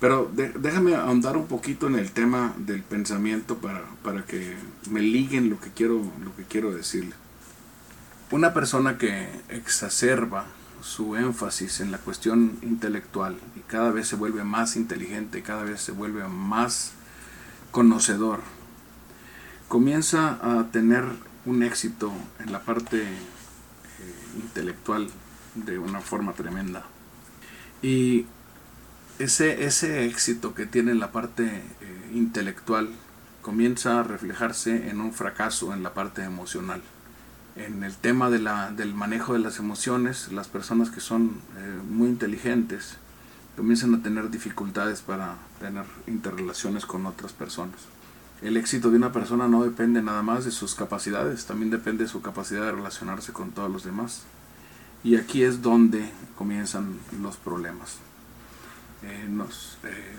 Pero 0.00 0.30
déjame 0.34 0.94
ahondar 0.94 1.36
un 1.36 1.46
poquito 1.46 1.86
en 1.86 1.96
el 1.96 2.10
tema 2.12 2.54
del 2.56 2.82
pensamiento 2.82 3.58
para, 3.58 3.84
para, 4.02 4.24
que 4.24 4.56
me 4.90 5.00
liguen 5.00 5.50
lo 5.50 5.60
que 5.60 5.70
quiero, 5.70 6.02
lo 6.24 6.34
que 6.34 6.44
quiero 6.44 6.72
decirle. 6.72 7.12
Una 8.30 8.54
persona 8.54 8.96
que 8.96 9.28
exacerba 9.50 10.46
su 10.80 11.16
énfasis 11.16 11.80
en 11.80 11.92
la 11.92 11.98
cuestión 11.98 12.58
intelectual 12.62 13.36
y 13.56 13.60
cada 13.60 13.90
vez 13.90 14.08
se 14.08 14.16
vuelve 14.16 14.44
más 14.44 14.76
inteligente, 14.76 15.42
cada 15.42 15.64
vez 15.64 15.82
se 15.82 15.92
vuelve 15.92 16.26
más 16.28 16.92
conocedor, 17.70 18.40
comienza 19.70 20.36
a 20.42 20.66
tener 20.72 21.04
un 21.46 21.62
éxito 21.62 22.12
en 22.40 22.50
la 22.50 22.62
parte 22.62 23.02
eh, 23.02 23.06
intelectual 24.34 25.06
de 25.54 25.78
una 25.78 26.00
forma 26.00 26.32
tremenda 26.32 26.84
Y 27.80 28.26
ese, 29.20 29.64
ese 29.64 30.06
éxito 30.06 30.54
que 30.54 30.66
tiene 30.66 30.92
la 30.94 31.12
parte 31.12 31.44
eh, 31.46 32.10
intelectual 32.12 32.88
comienza 33.42 34.00
a 34.00 34.02
reflejarse 34.02 34.90
en 34.90 35.00
un 35.00 35.12
fracaso 35.12 35.72
en 35.72 35.84
la 35.84 35.94
parte 35.94 36.24
emocional. 36.24 36.82
En 37.54 37.84
el 37.84 37.94
tema 37.94 38.28
de 38.28 38.40
la, 38.40 38.72
del 38.72 38.92
manejo 38.92 39.34
de 39.34 39.38
las 39.38 39.60
emociones, 39.60 40.32
las 40.32 40.48
personas 40.48 40.90
que 40.90 41.00
son 41.00 41.40
eh, 41.56 41.78
muy 41.88 42.08
inteligentes 42.08 42.96
comienzan 43.54 43.94
a 43.94 44.02
tener 44.02 44.30
dificultades 44.30 45.00
para 45.00 45.36
tener 45.60 45.84
interrelaciones 46.08 46.86
con 46.86 47.06
otras 47.06 47.32
personas. 47.32 47.99
El 48.42 48.56
éxito 48.56 48.90
de 48.90 48.96
una 48.96 49.12
persona 49.12 49.48
no 49.48 49.62
depende 49.64 50.00
nada 50.00 50.22
más 50.22 50.46
de 50.46 50.50
sus 50.50 50.74
capacidades, 50.74 51.44
también 51.44 51.70
depende 51.70 52.04
de 52.04 52.10
su 52.10 52.22
capacidad 52.22 52.62
de 52.62 52.72
relacionarse 52.72 53.32
con 53.32 53.50
todos 53.50 53.70
los 53.70 53.84
demás. 53.84 54.22
Y 55.04 55.16
aquí 55.16 55.42
es 55.42 55.60
donde 55.60 56.10
comienzan 56.36 56.98
los 57.20 57.36
problemas. 57.36 57.98
Eh, 59.02 59.26
nos 59.28 59.76
eh, 59.84 60.14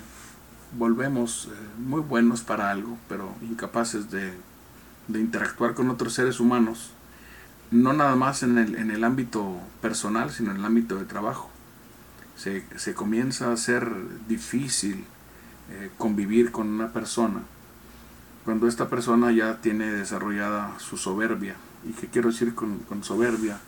volvemos 0.77 1.49
eh, 1.51 1.55
muy 1.79 2.01
buenos 2.01 2.41
para 2.41 2.69
algo, 2.69 2.95
pero 3.09 3.33
incapaces 3.41 4.11
de, 4.11 4.33
interactuar 5.07 5.73
con 5.73 5.89
otros 5.89 6.13
seres 6.13 6.39
humanos, 6.39 6.91
no 7.71 7.91
nada 7.91 8.15
más 8.15 8.43
en 8.43 8.59
el, 8.59 8.75
en 8.75 8.91
el 8.91 9.03
ámbito 9.03 9.59
personal, 9.81 10.31
sino 10.31 10.51
en 10.51 10.57
el 10.57 10.65
ámbito 10.65 10.95
de 10.95 11.05
trabajo. 11.05 11.49
Se, 12.35 12.65
se 12.77 12.93
comienza 12.93 13.49
a 13.49 13.53
hacer 13.53 13.91
difícil 14.27 15.05
convivir 15.97 16.51
con 16.51 16.67
una 16.67 16.91
persona 16.91 17.43
cuando 18.45 18.67
esta 18.67 18.89
persona 18.89 19.31
ya 19.31 19.61
tiene 19.61 19.91
desarrollada 19.91 20.77
su 20.79 20.97
soberbia. 20.97 21.55
¿Y 21.87 21.93
qué 21.93 22.07
quiero 22.07 22.29
decir 22.31 22.53
con, 22.55 23.03
soberbia? 23.03 23.59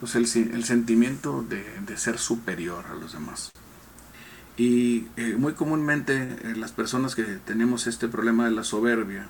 Pues 0.00 0.14
el, 0.14 0.24
el 0.54 0.64
sentimiento 0.64 1.44
de, 1.48 1.64
de, 1.86 1.96
ser 1.96 2.18
superior 2.18 2.84
a 2.90 2.94
los 2.94 3.12
demás. 3.12 3.52
Y 4.56 5.06
eh, 5.16 5.36
muy 5.38 5.54
comúnmente 5.54 6.36
eh, 6.42 6.54
las 6.56 6.72
personas 6.72 7.14
que 7.14 7.22
tenemos 7.22 7.86
este 7.86 8.08
problema 8.08 8.44
de 8.44 8.50
la 8.52 8.64
soberbia, 8.64 9.26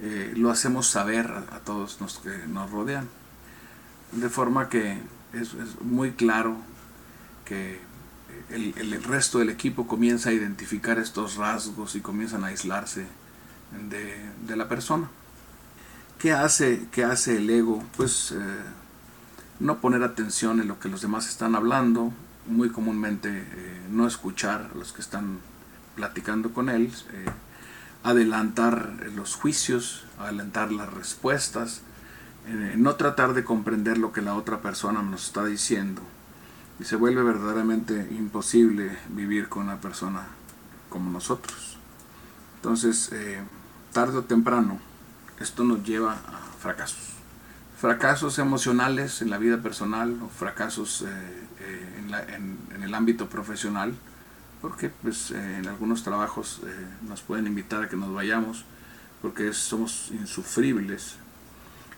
eh, 0.00 0.32
lo 0.36 0.50
hacemos 0.50 0.88
saber 0.88 1.26
a, 1.26 1.60
todos 1.60 2.00
los 2.00 2.18
que 2.18 2.46
nos 2.48 2.70
rodean. 2.70 3.08
De 4.12 4.28
forma 4.28 4.68
que 4.68 4.98
es, 5.32 5.54
es 5.54 5.80
muy 5.82 6.12
claro 6.12 6.56
que 7.44 7.80
el, 8.50 8.74
el 8.78 9.02
resto 9.04 9.38
del 9.38 9.50
equipo 9.50 9.86
comienza 9.86 10.30
a 10.30 10.32
identificar 10.32 10.98
estos 10.98 11.36
rasgos 11.36 11.94
y 11.96 12.00
comienzan 12.00 12.44
a 12.44 12.48
aislarse 12.48 13.06
de, 13.72 14.56
la 14.56 14.68
persona. 14.68 15.08
¿Qué 16.18 16.32
hace, 16.32 16.88
qué 16.90 17.04
hace 17.04 17.36
el 17.36 17.48
ego? 17.48 17.84
Pues 17.96 18.32
eh, 18.32 18.36
no 19.60 19.78
poner 19.78 20.02
atención 20.02 20.60
en 20.60 20.68
lo 20.68 20.80
que 20.80 20.88
los 20.88 21.00
demás 21.00 21.28
están 21.28 21.54
hablando, 21.54 22.12
muy 22.46 22.70
comúnmente 22.70 23.28
eh, 23.30 23.80
no 23.90 24.06
escuchar 24.06 24.70
a 24.72 24.78
los 24.78 24.92
que 24.92 25.00
están 25.00 25.38
platicando 25.94 26.52
con 26.52 26.70
él, 26.70 26.92
eh, 27.12 27.26
adelantar 28.02 29.10
los 29.14 29.34
juicios, 29.34 30.06
adelantar 30.18 30.72
las 30.72 30.92
respuestas, 30.92 31.82
no 32.76 32.94
tratar 32.94 33.34
de 33.34 33.44
comprender 33.44 33.98
lo 33.98 34.10
que 34.10 34.22
la 34.22 34.34
otra 34.34 34.62
persona 34.62 35.02
nos 35.02 35.26
está 35.26 35.44
diciendo. 35.44 36.00
Y 36.80 36.84
se 36.84 36.96
vuelve 36.96 37.22
verdaderamente 37.22 38.08
imposible 38.10 38.96
vivir 39.10 39.50
con 39.50 39.64
una 39.64 39.82
persona 39.82 40.28
como 40.88 41.10
nosotros. 41.10 41.76
Entonces, 42.56 43.10
tarde 43.92 44.18
o 44.18 44.22
temprano, 44.22 44.78
esto 45.40 45.64
nos 45.64 45.84
lleva 45.84 46.12
a 46.12 46.38
fracasos. 46.60 47.14
Fracasos 47.78 48.38
emocionales 48.38 49.22
en 49.22 49.30
la 49.30 49.38
vida 49.38 49.62
personal 49.62 50.18
o 50.22 50.28
fracasos 50.28 51.02
eh, 51.02 51.06
eh, 51.60 52.34
en, 52.34 52.82
el 52.82 52.94
ámbito 52.94 53.28
profesional, 53.28 53.94
porque 54.60 54.88
pues, 54.88 55.30
eh, 55.30 55.58
en 55.58 55.68
algunos 55.68 56.02
trabajos 56.02 56.60
nos 57.06 57.22
pueden 57.22 57.46
invitar 57.46 57.84
a 57.84 57.88
que 57.88 57.96
nos 57.96 58.12
vayamos 58.12 58.64
porque 59.22 59.52
somos 59.52 60.10
insufribles 60.12 61.16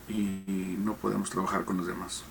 y 0.08 0.76
no 0.78 0.94
podemos 0.94 1.30
trabajar 1.30 1.64
con 1.64 1.76
los 1.76 1.86
demás. 1.86 2.24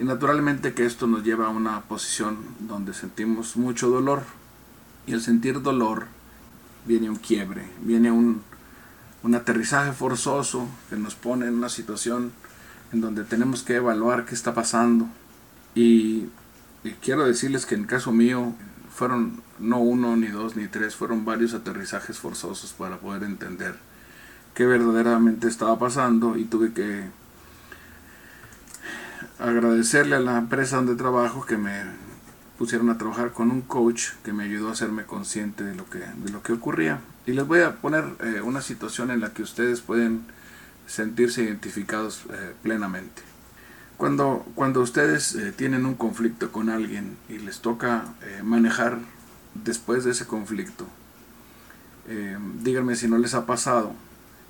Y 0.00 0.04
naturalmente 0.04 0.72
que 0.72 0.86
esto 0.86 1.06
nos 1.06 1.24
lleva 1.24 1.46
a 1.46 1.50
una 1.50 1.82
posición 1.82 2.38
donde 2.60 2.94
sentimos 2.94 3.56
mucho 3.56 3.90
dolor. 3.90 4.22
Y 5.06 5.12
al 5.12 5.20
sentir 5.20 5.60
dolor 5.60 6.06
viene 6.86 7.10
un 7.10 7.16
quiebre, 7.16 7.68
viene 7.82 8.10
un, 8.10 8.42
un 9.22 9.34
aterrizaje 9.34 9.92
forzoso 9.92 10.68
que 10.88 10.96
nos 10.96 11.14
pone 11.14 11.46
en 11.46 11.54
una 11.54 11.68
situación 11.68 12.32
en 12.92 13.00
donde 13.00 13.24
tenemos 13.24 13.62
que 13.62 13.76
evaluar 13.76 14.24
qué 14.24 14.34
está 14.34 14.54
pasando. 14.54 15.06
Y, 15.74 16.28
quiero 17.02 17.26
decirles 17.26 17.66
que 17.66 17.74
en 17.74 17.84
caso 17.84 18.12
mío 18.12 18.54
fueron 18.94 19.42
no 19.58 19.78
uno, 19.78 20.16
ni 20.16 20.28
dos, 20.28 20.56
ni 20.56 20.66
tres, 20.66 20.96
fueron 20.96 21.24
varios 21.24 21.54
aterrizajes 21.54 22.18
forzosos 22.18 22.72
para 22.72 22.98
poder 22.98 23.22
entender 23.24 23.76
qué 24.54 24.66
verdaderamente 24.66 25.46
estaba 25.46 25.78
pasando 25.78 26.36
y 26.36 26.44
tuve 26.44 26.72
que 26.72 27.04
agradecerle 29.38 30.16
a 30.16 30.20
la 30.20 30.38
empresa 30.38 30.76
donde 30.76 30.96
trabajo 30.96 31.44
que 31.44 31.56
me 31.56 31.82
pusieron 32.58 32.90
a 32.90 32.98
trabajar 32.98 33.32
con 33.32 33.50
un 33.50 33.62
coach 33.62 34.10
que 34.24 34.32
me 34.32 34.44
ayudó 34.44 34.68
a 34.68 34.72
hacerme 34.72 35.04
consciente 35.04 35.64
de 35.64 35.74
lo 35.74 35.88
que, 35.88 35.98
de 35.98 36.30
lo 36.30 36.42
que 36.42 36.52
ocurría. 36.52 37.00
Y 37.30 37.32
les 37.32 37.46
voy 37.46 37.60
a 37.60 37.76
poner 37.76 38.04
eh, 38.24 38.40
una 38.40 38.60
situación 38.60 39.12
en 39.12 39.20
la 39.20 39.32
que 39.32 39.42
ustedes 39.42 39.82
pueden 39.82 40.22
sentirse 40.88 41.44
identificados 41.44 42.24
eh, 42.28 42.54
plenamente. 42.60 43.22
Cuando, 43.96 44.44
cuando 44.56 44.80
ustedes 44.80 45.36
eh, 45.36 45.52
tienen 45.52 45.86
un 45.86 45.94
conflicto 45.94 46.50
con 46.50 46.68
alguien 46.68 47.16
y 47.28 47.38
les 47.38 47.60
toca 47.60 48.02
manejar 48.42 48.98
después 49.54 50.02
de 50.02 50.10
ese 50.10 50.26
conflicto, 50.26 50.88
díganme 52.64 52.96
si 52.96 53.06
no 53.06 53.18
les 53.18 53.34
ha 53.34 53.46
pasado 53.46 53.92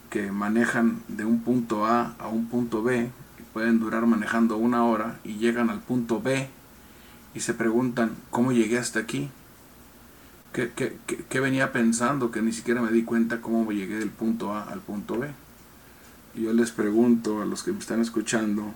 que 0.08 0.32
manejan 0.32 1.02
de 1.08 1.26
un 1.26 1.42
punto 1.42 1.84
A 1.84 2.14
a 2.18 2.28
un 2.28 2.48
punto 2.48 2.82
B 2.82 3.10
y 3.38 3.42
pueden 3.52 3.78
durar 3.78 4.06
manejando 4.06 4.56
una 4.56 4.84
hora 4.84 5.18
y 5.24 5.34
llegan 5.34 5.68
al 5.68 5.80
punto 5.80 6.22
B 6.22 6.48
y 7.34 7.40
se 7.40 7.52
preguntan, 7.52 8.16
¿cómo 8.30 8.52
llegué 8.52 8.78
hasta 8.78 9.00
aquí? 9.00 9.30
¿Qué, 10.52 11.40
venía 11.40 11.72
pensando 11.72 12.32
que 12.32 12.42
ni 12.42 12.52
siquiera 12.52 12.82
me 12.82 12.90
di 12.90 13.04
cuenta 13.04 13.40
cómo 13.40 13.70
llegué 13.70 13.98
del 13.98 14.10
punto 14.10 14.52
A 14.52 14.64
al 14.64 14.80
punto 14.80 15.18
B? 15.18 15.30
Y 16.34 16.42
yo 16.42 16.52
les 16.52 16.72
pregunto 16.72 17.42
a 17.42 17.44
los 17.44 17.62
que 17.62 17.72
me 17.72 17.78
están 17.78 18.00
escuchando, 18.00 18.72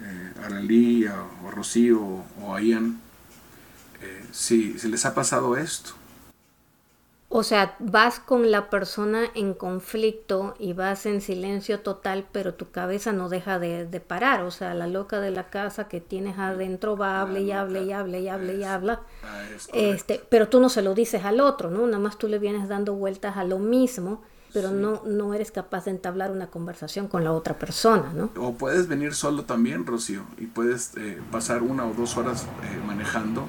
eh, 0.00 0.32
Aralí, 0.44 1.06
a, 1.06 1.14
a 1.14 1.50
Rocío 1.50 2.00
o 2.40 2.54
a 2.54 2.62
Ian, 2.62 3.00
eh, 4.00 4.24
si, 4.32 4.78
si 4.78 4.88
les 4.88 5.04
ha 5.04 5.14
pasado 5.14 5.56
esto. 5.56 5.92
O 7.36 7.42
sea, 7.42 7.74
vas 7.80 8.20
con 8.20 8.52
la 8.52 8.70
persona 8.70 9.24
en 9.34 9.54
conflicto 9.54 10.54
y 10.60 10.72
vas 10.72 11.04
en 11.04 11.20
silencio 11.20 11.80
total, 11.80 12.28
pero 12.30 12.54
tu 12.54 12.70
cabeza 12.70 13.12
no 13.12 13.28
deja 13.28 13.58
de, 13.58 14.00
parar. 14.06 14.44
O 14.44 14.52
sea, 14.52 14.72
la 14.72 14.86
loca 14.86 15.18
de 15.18 15.32
la 15.32 15.50
casa 15.50 15.88
que 15.88 16.00
tienes 16.00 16.38
adentro 16.38 16.96
va, 16.96 17.20
hable 17.20 17.40
y 17.40 17.50
hable 17.50 17.82
y 17.82 17.90
hable 17.90 18.20
y 18.20 18.28
hable 18.28 18.54
y 18.54 18.62
habla. 18.62 19.00
Ah, 19.24 19.42
este, 19.72 20.22
pero 20.28 20.48
tú 20.48 20.60
no 20.60 20.68
se 20.68 20.80
lo 20.80 20.94
dices 20.94 21.24
al 21.24 21.40
otro, 21.40 21.70
¿no? 21.70 21.84
Nada 21.88 21.98
más 21.98 22.18
tú 22.18 22.28
le 22.28 22.38
vienes 22.38 22.68
dando 22.68 22.94
vueltas 22.94 23.36
a 23.36 23.42
lo 23.42 23.58
mismo, 23.58 24.22
pero 24.52 24.70
no, 24.70 25.02
no 25.04 25.34
eres 25.34 25.50
capaz 25.50 25.86
de 25.86 25.90
entablar 25.90 26.30
una 26.30 26.46
conversación 26.46 27.08
con 27.08 27.24
la 27.24 27.32
otra 27.32 27.58
persona, 27.58 28.12
¿no? 28.14 28.30
O 28.36 28.54
puedes 28.54 28.86
venir 28.86 29.12
solo 29.12 29.42
también, 29.42 29.86
Rocío, 29.86 30.22
y 30.38 30.46
puedes 30.46 30.96
eh, 30.98 31.20
pasar 31.32 31.62
una 31.62 31.84
o 31.84 31.94
dos 31.94 32.16
horas 32.16 32.46
eh, 32.62 32.80
manejando 32.86 33.48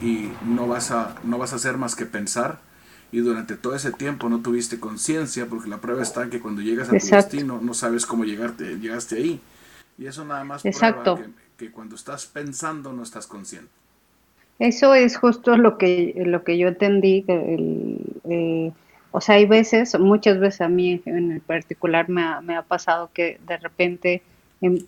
y 0.00 0.30
no 0.44 0.68
vas, 0.68 0.92
a, 0.92 1.16
no 1.24 1.38
vas 1.38 1.54
a 1.54 1.56
hacer 1.56 1.76
más 1.76 1.96
que 1.96 2.06
pensar 2.06 2.64
y 3.16 3.20
durante 3.20 3.56
todo 3.56 3.74
ese 3.74 3.92
tiempo 3.92 4.28
no 4.28 4.42
tuviste 4.42 4.78
conciencia, 4.78 5.46
porque 5.46 5.70
la 5.70 5.78
prueba 5.78 6.02
está 6.02 6.28
que 6.28 6.38
cuando 6.38 6.60
llegas 6.60 6.90
a 6.90 6.98
tu 6.98 7.06
destino 7.06 7.58
no 7.62 7.72
sabes 7.72 8.04
cómo 8.04 8.24
llegarte, 8.24 8.78
llegaste 8.78 9.16
ahí. 9.16 9.40
Y 9.96 10.04
eso 10.04 10.26
nada 10.26 10.44
más 10.44 10.66
Exacto. 10.66 11.14
prueba 11.14 11.32
que, 11.56 11.70
cuando 11.70 11.96
estás 11.96 12.26
pensando 12.26 12.92
no 12.92 13.02
estás 13.02 13.26
consciente. 13.26 13.70
Eso 14.58 14.92
es 14.92 15.16
justo 15.16 15.56
lo 15.56 15.78
que, 15.78 16.12
lo 16.26 16.44
que 16.44 16.58
yo 16.58 16.68
entendí. 16.68 17.24
El, 17.26 18.00
eh, 18.28 18.72
o 19.12 19.22
sea, 19.22 19.36
hay 19.36 19.46
veces, 19.46 19.98
muchas 19.98 20.38
veces 20.38 20.60
a 20.60 20.68
mí 20.68 21.00
en 21.06 21.40
particular 21.40 22.10
me 22.10 22.22
ha, 22.22 22.42
me 22.42 22.54
ha 22.54 22.60
pasado 22.64 23.08
que 23.14 23.40
de 23.46 23.56
repente 23.56 24.22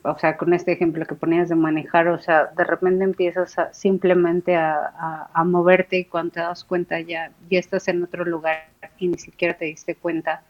o 0.02 0.18
sea, 0.18 0.36
con 0.36 0.54
este 0.54 0.72
ejemplo 0.72 1.04
que 1.04 1.14
ponías 1.14 1.48
de 1.50 1.54
manejar, 1.54 2.08
o 2.08 2.18
sea, 2.18 2.46
de 2.46 2.64
repente 2.64 3.04
empiezas 3.04 3.54
simplemente 3.72 4.56
a, 4.56 5.30
moverte 5.44 5.98
y 5.98 6.04
cuando 6.04 6.32
te 6.32 6.40
das 6.40 6.64
cuenta 6.64 7.00
ya, 7.00 7.30
ya 7.50 7.58
estás 7.58 7.88
en 7.88 8.02
otro 8.02 8.24
lugar 8.24 8.68
y 8.98 9.08
ni 9.08 9.18
siquiera 9.18 9.54
te 9.54 9.66
diste 9.66 9.94
cuenta 9.94 10.42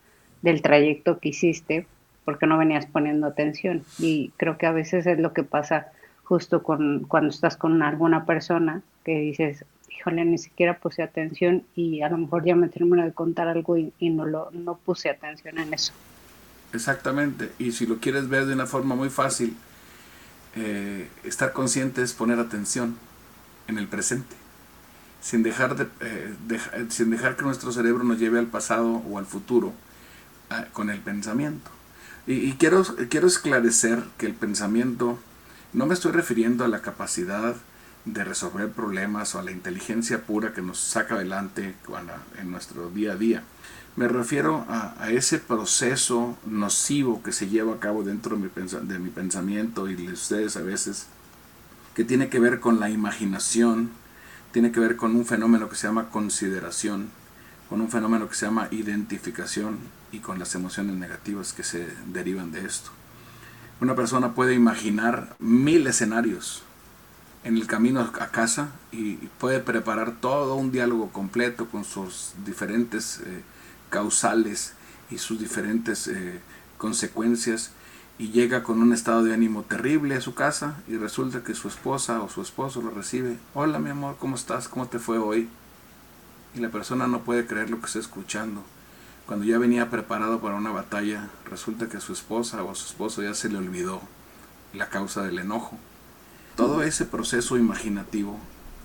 del 0.42 0.62
trayecto 0.62 1.18
que 1.18 1.30
hiciste 1.30 1.86
porque 2.24 2.46
no 2.46 2.58
venías 2.58 2.86
poniendo 2.86 3.26
atención. 3.26 3.82
Y 3.98 4.32
creo 4.36 4.56
que 4.56 4.66
a 4.66 4.72
veces 4.72 5.06
es 5.06 5.18
lo 5.18 5.32
que 5.32 5.42
pasa 5.42 5.88
justo 6.24 6.62
con 6.62 7.04
cuando 7.08 7.30
estás 7.30 7.56
con 7.56 7.82
alguna 7.82 8.24
persona 8.24 8.82
que 9.04 9.18
dices, 9.18 9.64
híjole, 9.90 10.24
ni 10.24 10.38
siquiera 10.38 10.78
puse 10.78 11.02
atención 11.02 11.64
y 11.74 12.02
a 12.02 12.08
lo 12.08 12.18
mejor 12.18 12.44
ya 12.44 12.54
me 12.54 12.68
termino 12.68 13.04
de 13.04 13.12
contar 13.12 13.48
algo 13.48 13.76
y, 13.76 13.92
y 13.98 14.10
no, 14.10 14.26
lo, 14.26 14.50
no 14.52 14.76
puse 14.76 15.10
atención 15.10 15.58
en 15.58 15.74
eso. 15.74 15.92
Exactamente. 16.72 17.52
Y 17.58 17.72
si 17.72 17.86
lo 17.86 17.98
quieres 17.98 18.28
ver 18.28 18.46
de 18.46 18.54
una 18.54 18.66
forma 18.66 18.94
muy 18.94 19.10
fácil, 19.10 19.56
eh, 20.54 21.08
estar 21.24 21.52
consciente 21.52 22.02
es 22.02 22.12
poner 22.12 22.38
atención 22.38 22.96
en 23.68 23.78
el 23.78 23.86
presente. 23.86 24.36
sin 25.20 25.42
dejar, 25.42 25.74
de, 25.74 25.88
eh, 26.00 26.34
sin 26.90 27.10
dejar 27.10 27.36
que 27.36 27.42
nuestro 27.42 27.72
cerebro 27.72 28.04
nos 28.04 28.20
lleve 28.20 28.38
al 28.38 28.46
pasado 28.46 29.02
o 29.10 29.18
al 29.18 29.26
futuro 29.26 29.72
ah, 30.48 30.66
con 30.72 30.90
el 30.90 31.00
pensamiento. 31.00 31.70
Y, 32.26 32.52
quiero, 32.52 32.84
quiero 33.08 33.26
esclarecer 33.26 34.04
que 34.16 34.26
el 34.26 34.34
pensamiento, 34.34 35.18
no 35.72 35.86
me 35.86 35.94
estoy 35.94 36.12
refiriendo 36.12 36.64
a 36.64 36.68
la 36.68 36.82
capacidad 36.82 37.56
de 38.04 38.24
resolver 38.24 38.70
problemas 38.70 39.34
o 39.34 39.38
a 39.38 39.42
la 39.42 39.50
inteligencia 39.50 40.22
pura 40.22 40.52
que 40.52 40.62
nos 40.62 40.78
saca 40.78 41.14
adelante 41.14 41.74
en 42.38 42.50
nuestro 42.50 42.90
día 42.90 43.12
a 43.12 43.16
día. 43.16 43.42
Me 43.98 44.06
refiero 44.06 44.64
a, 44.68 45.10
ese 45.10 45.40
proceso 45.40 46.38
nocivo 46.46 47.20
que 47.20 47.32
se 47.32 47.48
lleva 47.48 47.74
a 47.74 47.80
cabo 47.80 48.04
dentro 48.04 48.36
de 48.36 48.42
mi, 48.44 48.48
de 48.86 48.98
mi 49.00 49.10
pensamiento 49.10 49.88
y 49.88 49.96
de 49.96 50.12
ustedes 50.12 50.56
a 50.56 50.62
veces, 50.62 51.08
que 51.96 52.04
tiene 52.04 52.28
que 52.28 52.38
ver 52.38 52.60
con 52.60 52.78
la 52.78 52.90
imaginación, 52.90 53.90
tiene 54.52 54.70
que 54.70 54.78
ver 54.78 54.94
con 54.94 55.16
un 55.16 55.26
fenómeno 55.26 55.68
que 55.68 55.74
se 55.74 55.88
llama 55.88 56.10
consideración, 56.10 57.08
con 57.68 57.80
un 57.80 57.90
fenómeno 57.90 58.28
que 58.28 58.36
se 58.36 58.46
llama 58.46 58.68
identificación 58.70 59.78
y 60.12 60.20
con 60.20 60.38
las 60.38 60.54
emociones 60.54 60.94
negativas 60.94 61.52
que 61.52 61.64
se 61.64 61.88
derivan 62.06 62.52
de 62.52 62.66
esto. 62.66 62.90
Una 63.80 63.96
persona 63.96 64.32
puede 64.32 64.54
imaginar 64.54 65.34
mil 65.40 65.84
escenarios 65.88 66.62
en 67.42 67.56
el 67.56 67.66
camino 67.66 67.98
a 67.98 68.28
casa 68.28 68.68
y 68.92 69.14
puede 69.40 69.58
preparar 69.58 70.20
todo 70.20 70.54
un 70.54 70.70
diálogo 70.70 71.08
completo 71.10 71.66
con 71.66 71.82
sus 71.82 72.34
diferentes 72.46 73.22
eh, 73.26 73.42
causales 73.90 74.74
y 75.10 75.18
sus 75.18 75.38
diferentes 75.38 76.08
eh, 76.08 76.40
consecuencias 76.76 77.72
y 78.18 78.30
llega 78.30 78.62
con 78.62 78.82
un 78.82 78.92
estado 78.92 79.22
de 79.22 79.32
ánimo 79.32 79.62
terrible 79.62 80.16
a 80.16 80.20
su 80.20 80.34
casa 80.34 80.76
y 80.88 80.96
resulta 80.96 81.44
que 81.44 81.54
su 81.54 81.68
esposa 81.68 82.20
o 82.20 82.28
su 82.28 82.42
esposo 82.42 82.82
lo 82.82 82.90
recibe. 82.90 83.38
Hola 83.54 83.78
mi 83.78 83.90
amor, 83.90 84.16
¿cómo 84.18 84.34
estás? 84.34 84.68
¿Cómo 84.68 84.86
te 84.88 84.98
fue 84.98 85.18
hoy? 85.18 85.48
Y 86.54 86.60
la 86.60 86.70
persona 86.70 87.06
no 87.06 87.20
puede 87.20 87.46
creer 87.46 87.70
lo 87.70 87.80
que 87.80 87.86
está 87.86 88.00
escuchando. 88.00 88.64
Cuando 89.26 89.44
ya 89.44 89.58
venía 89.58 89.90
preparado 89.90 90.40
para 90.40 90.56
una 90.56 90.70
batalla, 90.70 91.28
resulta 91.48 91.88
que 91.88 92.00
su 92.00 92.12
esposa 92.12 92.64
o 92.64 92.74
su 92.74 92.86
esposo 92.86 93.22
ya 93.22 93.34
se 93.34 93.48
le 93.48 93.58
olvidó 93.58 94.00
la 94.72 94.88
causa 94.88 95.22
del 95.22 95.38
enojo. 95.38 95.78
Todo 96.56 96.82
ese 96.82 97.04
proceso 97.04 97.56
imaginativo 97.56 98.38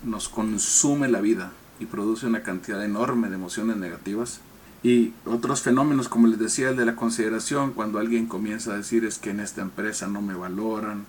nos 0.03 0.29
consume 0.29 1.07
la 1.07 1.21
vida 1.21 1.51
y 1.79 1.85
produce 1.85 2.27
una 2.27 2.43
cantidad 2.43 2.83
enorme 2.83 3.29
de 3.29 3.35
emociones 3.35 3.77
negativas 3.77 4.41
y 4.84 5.13
otros 5.26 5.62
fenómenos, 5.62 6.10
como 6.10 6.28
les 6.28 6.38
decía, 6.38 6.69
el 6.69 6.76
de 6.76 6.86
la 6.86 6.98
consideración, 6.98 7.72
cuando 7.72 8.00
alguien 8.00 8.26
comienza 8.26 8.74
a 8.74 8.78
decir 8.78 9.06
es 9.06 9.17
que 9.17 9.30
en 9.30 9.39
esta 9.39 9.62
empresa 9.62 10.08
no 10.08 10.22
me 10.22 10.34
valoran, 10.34 11.06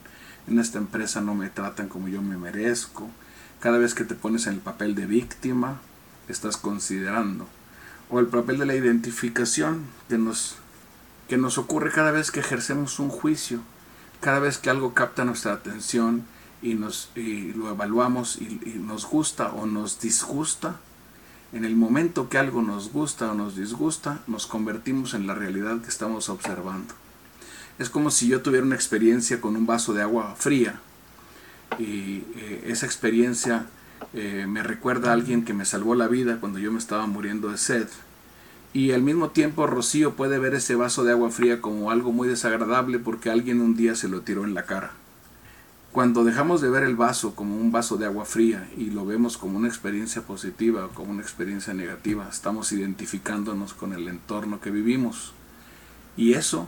en 0.47 0.61
esta 0.61 0.79
empresa 0.79 1.21
no 1.21 1.35
me 1.35 1.51
tratan 1.51 1.89
como 1.89 2.07
yo 2.07 2.23
me 2.23 2.39
merezco. 2.39 3.11
Cada 3.59 3.79
vez 3.79 3.95
que 3.95 4.05
te 4.05 4.15
pones 4.15 4.47
en 4.47 4.55
el 4.55 4.61
papel 4.61 4.95
de 4.95 5.07
víctima, 5.07 5.81
estás 6.29 6.57
considerando. 6.57 7.49
O 8.11 8.21
el 8.21 8.27
papel 8.27 8.59
de 8.59 8.67
la 8.67 8.77
identificación 8.77 9.83
que 10.09 10.19
nos, 10.19 10.55
que 11.27 11.37
nos 11.37 11.59
ocurre 11.59 11.91
cada 11.91 12.13
vez 12.13 12.31
que 12.31 12.41
ejercemos 12.41 13.01
un 13.01 13.09
juicio, 13.09 13.59
cada 14.21 14.39
vez 14.39 14.59
que 14.59 14.71
algo 14.71 14.95
capta 14.95 15.25
nuestra 15.25 15.53
atención 15.53 16.25
y, 16.63 16.75
nos, 16.75 17.11
y 17.17 17.53
lo 17.55 17.71
evaluamos 17.71 18.37
y 18.41 18.79
nos 18.79 19.05
gusta 19.05 19.49
o 19.49 19.67
nos 19.67 20.01
disgusta, 20.01 20.77
en 21.55 21.65
el 21.65 21.77
momento 21.77 22.29
que 22.29 22.37
algo 22.37 22.63
nos 22.63 22.93
gusta 22.93 23.31
o 23.31 23.35
nos 23.35 23.57
disgusta, 23.57 24.21
nos 24.27 24.49
convertimos 24.49 25.15
en 25.15 25.29
la 25.29 25.35
realidad 25.35 25.81
que 25.81 25.89
estamos 25.89 26.29
observando. 26.29 26.93
Es 27.79 27.89
como 27.89 28.11
si 28.11 28.27
yo 28.27 28.43
tuviera 28.43 28.67
una 28.67 28.75
experiencia 28.75 29.41
con 29.41 29.55
un 29.55 29.65
vaso 29.65 29.95
de 29.95 30.03
agua 30.03 30.35
fría 30.37 30.81
y 31.79 32.25
eh, 32.37 32.65
esa 32.67 32.87
experiencia 32.87 33.67
eh, 34.13 34.47
me 34.49 34.65
recuerda 34.65 35.11
a 35.11 35.13
alguien 35.13 35.45
que 35.45 35.55
me 35.55 35.65
salvó 35.65 35.95
la 35.95 36.09
vida 36.09 36.39
cuando 36.41 36.59
yo 36.59 36.73
me 36.73 36.79
estaba 36.79 37.07
muriendo 37.07 37.51
de 37.51 37.59
sed. 37.59 37.87
Y 38.73 38.91
al 38.91 39.03
mismo 39.03 39.31
tiempo 39.31 39.69
Rocío 39.69 40.15
puede 40.15 40.41
ver 40.41 40.55
ese 40.55 40.75
vaso 40.75 41.05
de 41.05 41.13
agua 41.13 41.31
fría 41.31 41.61
como 41.61 41.93
algo 41.93 42.11
muy 42.11 42.27
desagradable 42.27 42.99
porque 42.99 43.31
alguien 43.31 43.61
un 43.61 43.77
día 43.77 43.95
se 43.95 44.09
lo 44.09 44.23
tiró 44.23 44.45
en 44.45 44.55
la 44.55 44.65
cara. 44.65 44.93
Cuando 45.95 46.25
dejamos 46.25 46.61
de 46.61 46.71
ver 46.71 46.83
el 46.83 46.97
vaso 46.97 47.37
como 47.37 47.55
un 47.57 47.71
vaso 47.71 47.97
de 47.97 48.07
agua 48.07 48.25
fría 48.25 48.69
y 48.77 48.91
lo 48.91 49.07
vemos 49.07 49.39
como 49.39 49.57
una 49.57 49.69
experiencia 49.69 50.23
positiva 50.23 50.87
o 50.87 50.89
como 50.89 51.13
una 51.13 51.23
experiencia 51.23 51.73
negativa, 51.73 52.27
estamos 52.29 52.73
identificándonos 52.73 53.75
con 53.75 53.93
el 53.93 54.09
entorno 54.09 54.61
que 54.61 54.73
vivimos. 54.73 55.35
Y 56.17 56.33
eso 56.33 56.67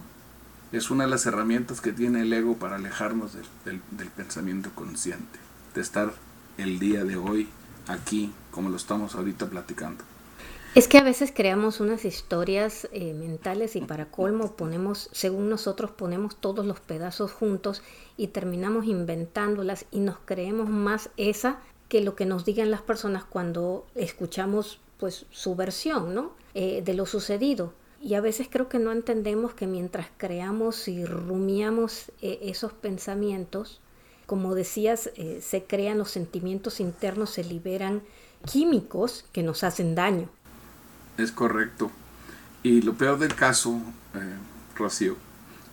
es 0.70 0.92
una 0.92 1.06
de 1.06 1.10
las 1.10 1.26
herramientas 1.26 1.80
que 1.80 1.92
tiene 1.92 2.20
el 2.20 2.32
ego 2.32 2.54
para 2.54 2.76
alejarnos 2.76 3.32
del, 3.64 3.80
pensamiento 4.10 4.70
consciente, 4.76 5.40
de 5.74 5.80
estar 5.80 6.14
el 6.56 6.78
día 6.78 7.02
de 7.02 7.16
hoy 7.16 7.48
aquí 7.88 8.32
como 8.52 8.70
lo 8.70 8.76
estamos 8.76 9.16
ahorita 9.16 9.50
platicando. 9.50 10.04
Es 10.76 10.88
que 10.88 10.98
a 10.98 11.02
veces 11.02 11.32
creamos 11.34 11.80
unas 11.80 12.04
historias 12.04 12.86
eh, 12.92 13.14
mentales 13.14 13.76
y 13.76 13.80
para 13.80 14.10
colmo 14.10 14.56
ponemos, 14.56 15.08
según 15.10 15.48
nosotros 15.48 15.90
ponemos 15.90 16.36
todos 16.36 16.66
los 16.66 16.80
pedazos 16.80 17.32
juntos 17.32 17.80
y 18.18 18.26
terminamos 18.26 18.84
inventándolas 18.84 19.86
y 19.90 20.00
nos 20.00 20.18
creemos 20.26 20.68
más 20.68 21.08
esa 21.16 21.60
que 21.88 22.02
lo 22.02 22.14
que 22.14 22.26
nos 22.26 22.44
digan 22.44 22.70
las 22.70 22.82
personas 22.82 23.24
cuando 23.24 23.86
escuchamos 23.94 24.78
pues 24.98 25.24
su 25.30 25.56
versión, 25.56 26.14
¿no? 26.14 26.32
Eh, 26.52 26.82
de 26.84 26.92
lo 26.92 27.06
sucedido. 27.06 27.72
Y 28.02 28.12
a 28.12 28.20
veces 28.20 28.46
creo 28.50 28.68
que 28.68 28.78
no 28.78 28.92
entendemos 28.92 29.54
que 29.54 29.66
mientras 29.66 30.08
creamos 30.18 30.88
y 30.88 31.06
rumiamos 31.06 32.12
eh, 32.20 32.38
esos 32.42 32.74
pensamientos, 32.74 33.80
como 34.26 34.54
decías, 34.54 35.10
se 35.40 35.64
crean 35.64 35.96
los 35.96 36.10
sentimientos 36.10 36.80
internos, 36.80 37.30
se 37.30 37.44
liberan 37.44 38.02
químicos 38.44 39.24
que 39.32 39.42
nos 39.42 39.64
hacen 39.64 39.94
daño. 39.94 40.28
Es 41.16 41.32
correcto. 41.32 41.90
Y 42.62 42.82
lo 42.82 42.94
peor 42.94 43.18
del 43.18 43.34
caso, 43.34 43.80
eh, 44.14 44.36
Rocío, 44.76 45.16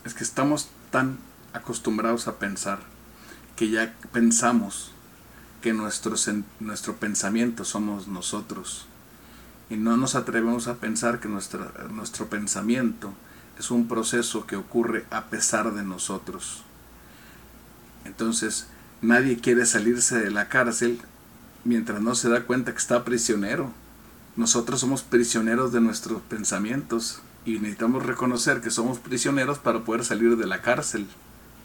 es 0.06 0.13
que 0.13 0.23
estamos 0.23 0.69
tan 0.91 1.17
acostumbrados 1.53 2.27
a 2.27 2.39
pensar 2.39 2.79
que 3.56 3.69
ya 3.69 3.93
pensamos 4.12 4.91
que 5.62 5.73
nuestro, 5.73 6.15
nuestro 6.60 6.95
pensamiento 6.97 7.65
somos 7.65 8.08
nosotros. 8.08 8.86
Y 9.69 9.75
no 9.75 9.97
nos 9.97 10.15
atrevemos 10.15 10.67
a 10.67 10.75
pensar 10.75 11.19
que 11.19 11.29
nuestro 11.29 12.27
pensamiento 12.29 13.13
es 13.58 13.71
un 13.71 13.88
proceso 13.88 14.45
que 14.45 14.56
ocurre 14.56 15.06
a 15.10 15.25
pesar 15.25 15.73
de 15.73 15.84
nosotros. 15.84 16.63
Entonces, 18.06 18.67
nadie 19.01 19.39
quiere 19.39 19.65
salirse 19.65 20.19
de 20.19 20.32
la 20.32 20.49
cárcel 20.49 20.99
mientras 21.63 22.01
no 22.01 22.13
se 22.15 22.29
da 22.29 22.43
cuenta 22.43 22.71
que 22.71 22.77
está 22.77 23.06
prisionero 23.06 23.71
nosotros 24.36 24.80
somos 24.80 25.04
prisioneros 25.04 25.72
de 25.72 25.82
nuestros 25.82 26.22
pensamientos 26.22 27.22
y 27.46 27.60
necesitamos 27.60 28.06
reconocer 28.06 28.62
que 28.62 28.72
somos 28.72 29.00
prisioneros 29.00 29.60
para 29.60 29.84
poder 29.84 30.04
salir 30.04 30.38
de 30.38 30.48
la 30.48 30.62
cárcel. 30.62 31.08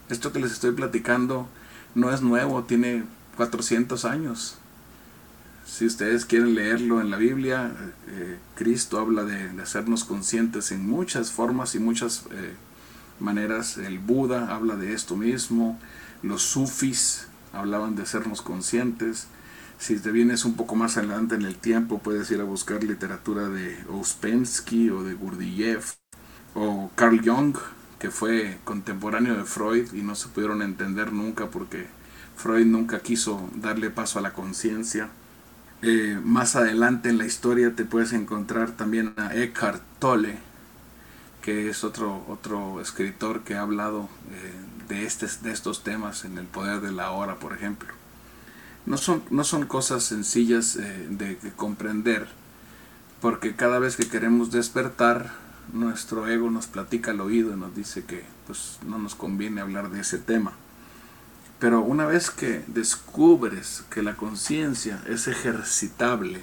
Esto 0.09 0.33
que 0.33 0.41
les 0.41 0.53
estoy 0.53 0.73
platicando 0.73 1.49
no 1.95 2.13
es 2.13 2.21
nuevo, 2.21 2.65
tiene 2.65 3.05
400 3.37 4.05
años. 4.05 4.59
Si 5.67 5.87
ustedes 5.87 6.25
quieren 6.25 6.55
leerlo 6.55 7.01
en 7.01 7.11
la 7.11 7.19
Biblia, 7.19 7.71
eh, 8.09 8.39
Cristo 8.55 8.99
habla 8.99 9.25
de, 9.25 9.61
hacernos 9.63 10.05
conscientes 10.05 10.73
en 10.73 10.89
muchas 10.89 11.31
formas 11.31 11.75
y 11.75 11.79
muchas 11.79 12.25
eh, 12.33 12.55
maneras. 13.21 13.77
El 13.79 13.99
Buda 13.99 14.55
habla 14.55 14.77
de 14.77 14.95
esto 14.95 15.15
mismo, 15.17 15.79
los 16.23 16.43
sufis 16.43 17.29
hablaban 17.53 17.97
de 17.97 18.03
hacernos 18.03 18.43
conscientes. 18.43 19.29
Si 19.79 19.97
te 20.01 20.11
vienes 20.11 20.45
un 20.45 20.55
poco 20.55 20.75
más 20.75 20.97
adelante 20.97 21.37
en 21.37 21.43
el 21.43 21.55
tiempo, 21.57 21.99
puedes 22.01 22.29
ir 22.33 22.41
a 22.41 22.45
buscar 22.45 22.83
literatura 22.83 23.49
de 23.49 23.79
Ouspensky 23.89 24.91
o 24.91 25.05
de 25.05 25.15
Gurdjieff 25.15 25.95
o 26.55 26.91
Carl 26.97 27.21
Jung, 27.25 27.57
que 28.01 28.11
fue 28.11 28.59
contemporáneo 28.65 29.37
de 29.37 29.45
Freud 29.45 29.93
y 29.93 30.03
no 30.03 30.17
se 30.17 30.29
pudieron 30.29 30.63
entender 30.63 31.13
nunca 31.13 31.47
porque 31.47 31.87
Freud 32.37 32.67
nunca 32.67 33.01
quiso 33.01 33.49
darle 33.55 33.91
paso 33.91 34.19
a 34.19 34.23
la 34.23 34.33
conciencia. 34.33 35.11
Eh, 35.83 36.21
más 36.25 36.57
adelante 36.57 37.09
en 37.09 37.19
la 37.19 37.27
historia 37.27 37.77
te 37.77 37.85
puedes 37.85 38.13
encontrar 38.13 38.73
también 38.73 39.15
a 39.17 39.33
Eckhart 39.37 39.83
Tolle, 40.01 40.39
que 41.41 41.71
es 41.71 41.85
otro, 41.85 42.25
otro 42.29 42.81
escritor 42.81 43.45
que 43.45 43.55
ha 43.55 43.63
hablado 43.63 44.09
eh, 44.33 44.53
de, 44.89 45.07
este, 45.07 45.29
de 45.43 45.53
estos 45.53 45.85
temas 45.85 46.25
en 46.25 46.37
El 46.37 46.47
Poder 46.47 46.81
de 46.81 46.91
la 46.91 47.13
Hora, 47.13 47.37
por 47.37 47.53
ejemplo 47.53 47.98
no 48.89 48.97
son, 48.97 49.23
no 49.31 49.45
son 49.45 49.67
cosas 49.67 50.03
sencillas 50.03 50.77
eh, 50.77 51.07
de, 51.11 51.37
comprender, 51.57 52.27
porque 53.21 53.55
cada 53.55 53.79
vez 53.79 53.97
que 53.97 54.09
queremos 54.09 54.51
despertar, 54.51 55.31
nuestro 55.75 56.27
ego 56.27 56.51
nos 56.51 56.67
platica 56.67 57.11
al 57.11 57.21
oído 57.21 57.53
y 57.53 57.57
nos 57.57 57.77
dice 57.77 58.05
que 58.05 58.25
pues, 58.47 58.79
no 58.87 58.99
nos 58.99 59.15
conviene 59.15 59.61
hablar 59.61 59.91
de 59.91 60.01
ese 60.01 60.17
tema. 60.17 60.53
Pero 61.59 61.83
una 61.83 62.07
vez 62.07 62.31
que 62.31 62.65
descubres 62.67 63.85
que 63.91 64.03
la 64.03 64.17
conciencia 64.17 65.03
es 65.07 65.29
ejercitable 65.29 66.41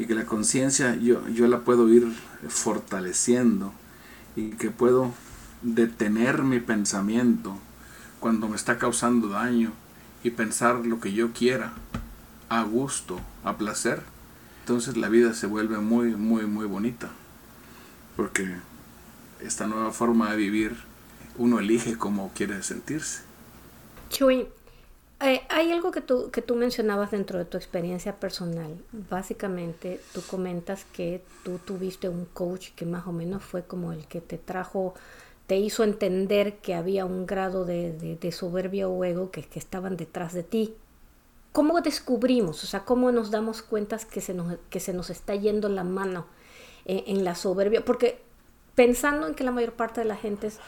y 0.00 0.06
que 0.06 0.16
la 0.16 0.26
conciencia 0.26 0.96
yo, 0.96 1.28
yo 1.28 1.46
la 1.46 1.60
puedo 1.60 1.88
ir 1.88 2.12
fortaleciendo 2.48 3.72
y 4.34 4.50
que 4.50 4.70
puedo 4.70 5.14
detener 5.62 6.42
mi 6.42 6.58
pensamiento 6.58 7.56
cuando 8.18 8.48
me 8.48 8.56
está 8.56 8.78
causando 8.78 9.28
daño 9.28 9.72
y 10.26 10.30
pensar 10.32 10.84
lo 10.84 10.98
que 10.98 11.12
yo 11.12 11.32
quiera 11.32 11.72
a 12.48 12.64
gusto, 12.64 13.20
a 13.44 13.56
placer, 13.56 14.02
entonces 14.62 14.96
la 14.96 15.08
vida 15.08 15.34
se 15.34 15.46
vuelve 15.46 15.78
muy, 15.78 16.16
muy, 16.16 16.46
muy 16.46 16.66
bonita. 16.66 17.10
Porque 18.16 18.56
esta 19.40 19.68
nueva 19.68 19.92
forma 19.92 20.32
de 20.32 20.36
vivir, 20.36 20.76
uno 21.38 21.60
elige 21.60 21.96
cómo 21.96 22.32
quiere 22.34 22.60
sentirse. 22.64 23.22
Chuy, 24.10 24.48
eh, 25.20 25.42
hay 25.48 25.70
algo 25.70 25.92
que 25.92 26.00
tú, 26.00 26.32
que 26.32 26.42
tú 26.42 26.56
mencionabas 26.56 27.12
dentro 27.12 27.38
de 27.38 27.44
tu 27.44 27.56
experiencia 27.56 28.16
personal. 28.16 28.76
Básicamente, 29.08 30.00
tú 30.12 30.22
comentas 30.22 30.86
que 30.92 31.22
tú 31.44 31.60
tuviste 31.64 32.08
un 32.08 32.24
coach 32.24 32.70
que 32.74 32.84
más 32.84 33.06
o 33.06 33.12
menos 33.12 33.44
fue 33.44 33.62
como 33.62 33.92
el 33.92 34.08
que 34.08 34.20
te 34.20 34.38
trajo, 34.38 34.96
te 35.46 35.56
hizo 35.56 35.84
entender 35.84 36.58
que 36.58 36.74
había 36.74 37.04
un 37.04 37.26
grado 37.26 37.64
de, 37.64 37.92
de, 37.92 38.32
soberbia 38.32 38.88
o 38.88 39.04
ego 39.04 39.30
que, 39.30 39.46
estaban 39.54 39.96
detrás 39.96 40.32
de 40.32 40.42
ti. 40.42 40.74
¿Cómo 41.52 41.80
descubrimos? 41.80 42.64
O 42.64 42.66
sea, 42.66 42.84
¿cómo 42.84 43.12
nos 43.12 43.30
damos 43.30 43.62
cuenta 43.62 43.98
que 43.98 44.20
se 44.20 44.34
nos, 44.34 44.58
que 44.70 44.80
se 44.80 44.92
nos 44.92 45.10
está 45.10 45.34
yendo 45.34 45.68
la 45.68 45.84
mano 45.84 46.26
en, 46.84 47.18
en 47.18 47.24
la 47.24 47.34
soberbia? 47.34 47.84
Porque 47.84 48.20
pensando 48.74 49.26
en 49.26 49.34
que 49.34 49.44
la 49.44 49.52
mayor 49.52 49.74
parte 49.74 50.00
de 50.00 50.06
la 50.06 50.16
gente 50.16 50.48
es 50.48 50.58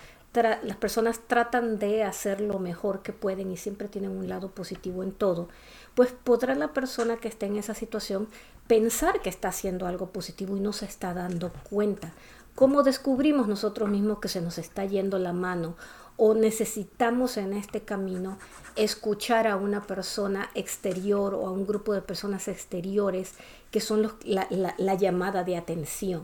las 0.43 0.77
personas 0.77 1.21
tratan 1.27 1.79
de 1.79 2.05
hacer 2.05 2.41
lo 2.41 2.59
mejor 2.59 3.03
que 3.03 3.13
pueden 3.13 3.51
y 3.51 3.57
siempre 3.57 3.89
tienen 3.89 4.11
un 4.11 4.29
lado 4.29 4.51
positivo 4.51 5.03
en 5.03 5.13
todo, 5.13 5.49
pues 5.95 6.13
podrá 6.13 6.55
la 6.55 6.73
persona 6.73 7.17
que 7.17 7.29
esté 7.29 7.47
en 7.47 7.57
esa 7.57 7.75
situación 7.75 8.29
pensar 8.67 9.21
que 9.21 9.31
está 9.31 9.49
haciendo 9.49 9.87
algo 9.87 10.11
positivo 10.11 10.57
y 10.57 10.61
no 10.61 10.73
se 10.73 10.85
está 10.85 11.15
dando 11.15 11.51
cuenta. 11.71 12.13
¿Cómo 12.59 12.83
descubrimos 12.83 13.47
nosotros 13.47 13.89
mismos 13.89 14.19
que 14.19 14.27
se 14.27 14.41
nos 14.41 14.59
está 14.59 14.85
yendo 14.85 15.21
la 15.21 15.33
mano 15.33 15.77
o 16.17 16.35
necesitamos 16.35 17.37
en 17.37 17.53
este 17.53 17.83
camino 17.83 18.37
escuchar 18.75 19.47
a 19.47 19.55
una 19.55 19.83
persona 19.87 20.51
exterior 20.57 21.35
o 21.35 21.47
a 21.47 21.53
un 21.53 21.69
grupo 21.69 21.95
de 21.95 22.03
personas 22.03 22.49
exteriores 22.49 23.35
que 23.71 23.81
son 23.81 24.13
la, 24.25 24.49
la 24.77 24.95
llamada 24.95 25.45
de 25.45 25.57
atención 25.57 26.23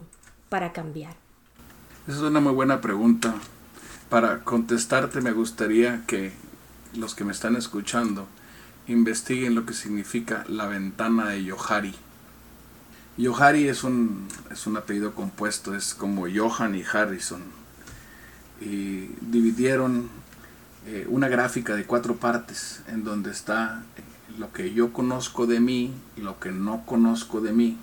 para 0.49 0.73
cambiar? 0.73 1.15
Esa 2.09 2.17
es 2.17 2.23
una 2.25 2.41
muy 2.41 2.53
buena 2.53 2.81
pregunta 2.81 3.33
para 4.11 4.43
contestarte 4.43 5.21
me 5.21 5.31
gustaría 5.31 6.05
que 6.09 6.33
los 6.95 7.15
que 7.15 7.23
me 7.23 7.31
están 7.31 7.55
escuchando 7.55 8.27
investiguen 8.89 9.55
lo 9.55 9.67
que 9.67 9.73
significa 9.73 10.45
la 10.49 10.67
ventana 10.67 11.29
de 11.29 11.45
Yohari. 11.45 11.95
Yohari 13.17 13.69
es 13.69 13.85
un, 13.85 14.27
es 14.51 14.67
un 14.67 14.77
apellido 14.77 15.15
compuesto, 15.15 15.75
es 15.75 15.95
como 15.95 16.27
Johan 16.33 16.75
y 16.75 16.83
Harrison. 16.83 17.43
Y 18.61 19.11
dividieron 19.21 20.09
eh, 20.87 21.07
una 21.09 21.29
gráfica 21.29 21.77
de 21.77 21.85
cuatro 21.85 22.17
partes 22.17 22.83
en 22.89 23.05
donde 23.05 23.31
está 23.31 23.83
lo 24.39 24.53
que 24.53 24.75
yo 24.75 24.93
conozco 24.93 25.47
de 25.47 25.61
mí, 25.61 25.93
lo 26.17 26.41
que 26.41 26.51
no 26.51 26.85
conozco 26.85 27.41
de 27.41 27.53
mí, 27.53 27.79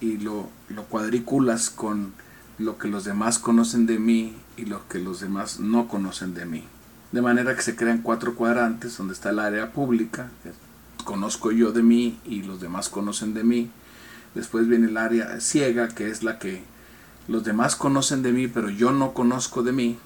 y 0.00 0.18
lo, 0.18 0.48
lo 0.68 0.84
cuadriculas 0.84 1.70
con 1.70 2.12
lo 2.58 2.76
que 2.76 2.88
los 2.88 3.04
demás 3.04 3.38
conocen 3.38 3.86
de 3.86 3.98
mí 3.98 4.36
y 4.56 4.66
lo 4.66 4.86
que 4.88 4.98
los 4.98 5.20
demás 5.20 5.60
no 5.60 5.88
conocen 5.88 6.34
de 6.34 6.44
mí. 6.44 6.64
De 7.12 7.22
manera 7.22 7.56
que 7.56 7.62
se 7.62 7.76
crean 7.76 8.02
cuatro 8.02 8.34
cuadrantes 8.34 8.96
donde 8.98 9.14
está 9.14 9.30
el 9.30 9.38
área 9.38 9.72
pública, 9.72 10.28
que 10.42 10.50
conozco 11.04 11.50
yo 11.52 11.72
de 11.72 11.82
mí 11.82 12.20
y 12.24 12.42
los 12.42 12.60
demás 12.60 12.88
conocen 12.88 13.32
de 13.32 13.44
mí. 13.44 13.70
Después 14.38 14.68
viene 14.68 14.86
el 14.86 14.96
área 14.96 15.40
ciega, 15.40 15.88
que 15.88 16.08
es 16.08 16.22
la 16.22 16.38
que 16.38 16.62
los 17.26 17.42
demás 17.42 17.74
conocen 17.74 18.22
de 18.22 18.30
mí, 18.30 18.46
pero 18.46 18.70
yo 18.70 18.92
no 18.92 19.12
conozco 19.12 19.64
de 19.64 19.72
mí. 19.72 19.98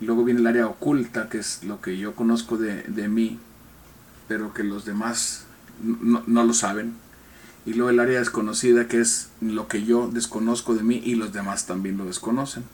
Luego 0.00 0.24
viene 0.24 0.40
el 0.40 0.48
área 0.48 0.66
oculta, 0.66 1.28
que 1.28 1.38
es 1.38 1.62
lo 1.62 1.80
que 1.80 1.96
yo 1.96 2.16
conozco 2.16 2.56
de, 2.56 2.82
de 2.82 3.06
mí, 3.06 3.38
pero 4.26 4.52
que 4.52 4.64
los 4.64 4.84
demás 4.84 5.44
no, 5.80 6.24
no 6.26 6.42
lo 6.42 6.52
saben 6.54 6.94
y 7.64 7.74
luego 7.74 7.90
el 7.90 8.00
área 8.00 8.18
desconocida 8.18 8.88
que 8.88 9.00
es 9.00 9.28
lo 9.40 9.68
que 9.68 9.84
yo 9.84 10.08
desconozco 10.08 10.74
de 10.74 10.82
mí 10.82 11.00
y 11.04 11.14
los 11.14 11.32
demás 11.32 11.66
también 11.66 11.96
lo 11.96 12.04
desconocen. 12.04 12.64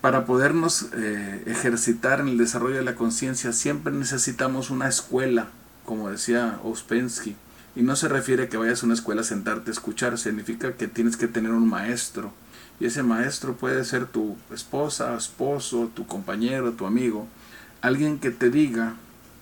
Para 0.00 0.24
podernos 0.24 0.90
eh, 0.94 1.42
ejercitar 1.46 2.20
en 2.20 2.28
el 2.28 2.38
desarrollo 2.38 2.76
de 2.76 2.84
la 2.84 2.94
conciencia 2.94 3.52
siempre 3.52 3.92
necesitamos 3.92 4.70
una 4.70 4.88
escuela, 4.88 5.48
como 5.84 6.10
decía 6.10 6.60
Ouspensky. 6.62 7.34
Y 7.76 7.82
no 7.82 7.94
se 7.94 8.08
refiere 8.08 8.48
que 8.48 8.56
vayas 8.56 8.82
a 8.82 8.86
una 8.86 8.94
escuela 8.94 9.20
a 9.20 9.24
sentarte 9.24 9.70
a 9.70 9.72
escuchar, 9.72 10.18
significa 10.18 10.72
que 10.72 10.88
tienes 10.88 11.16
que 11.16 11.28
tener 11.28 11.52
un 11.52 11.68
maestro. 11.68 12.32
Y 12.80 12.86
ese 12.86 13.02
maestro 13.02 13.54
puede 13.54 13.84
ser 13.84 14.06
tu 14.06 14.36
esposa, 14.52 15.14
esposo, 15.16 15.90
tu 15.94 16.06
compañero, 16.06 16.72
tu 16.72 16.86
amigo. 16.86 17.28
Alguien 17.82 18.18
que 18.18 18.30
te 18.30 18.50
diga 18.50 18.94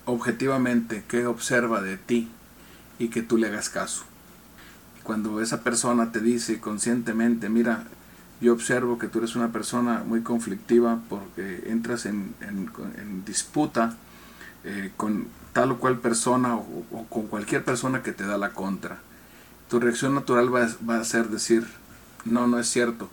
objetivamente 0.04 1.04
qué 1.08 1.26
observa 1.26 1.80
de 1.80 1.96
ti 1.96 2.30
y 2.98 3.08
que 3.08 3.22
tú 3.22 3.38
le 3.38 3.46
hagas 3.46 3.70
caso 3.70 4.04
cuando 5.04 5.40
esa 5.40 5.62
persona 5.62 6.10
te 6.10 6.20
dice 6.20 6.58
conscientemente, 6.58 7.48
mira, 7.48 7.84
yo 8.40 8.52
observo 8.52 8.98
que 8.98 9.06
tú 9.06 9.18
eres 9.18 9.36
una 9.36 9.52
persona 9.52 10.02
muy 10.04 10.22
conflictiva 10.22 10.98
porque 11.08 11.64
entras 11.66 12.06
en, 12.06 12.34
disputa 13.24 13.94
eh, 14.64 14.92
con 14.96 15.28
tal 15.52 15.72
o 15.72 15.78
cual 15.78 15.98
persona 15.98 16.56
o, 16.56 17.06
con 17.08 17.26
cualquier 17.26 17.64
persona 17.64 18.02
que 18.02 18.12
te 18.12 18.26
da 18.26 18.38
la 18.38 18.50
contra. 18.50 18.98
Tu 19.68 19.80
reacción 19.80 20.14
natural 20.14 20.54
va, 20.54 20.96
a 20.96 21.04
ser 21.04 21.28
decir, 21.28 21.66
no, 22.24 22.46
no 22.46 22.58
es 22.58 22.68
cierto. 22.68 23.08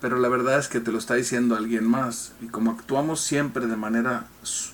Pero 0.00 0.18
la 0.18 0.28
verdad 0.28 0.58
es 0.58 0.68
que 0.68 0.80
te 0.80 0.92
lo 0.92 0.98
está 0.98 1.14
diciendo 1.14 1.56
alguien 1.56 1.88
más. 1.88 2.32
Y 2.40 2.46
como 2.46 2.72
actuamos 2.72 3.20
siempre 3.20 3.66
de 3.66 3.76
manera 3.76 4.26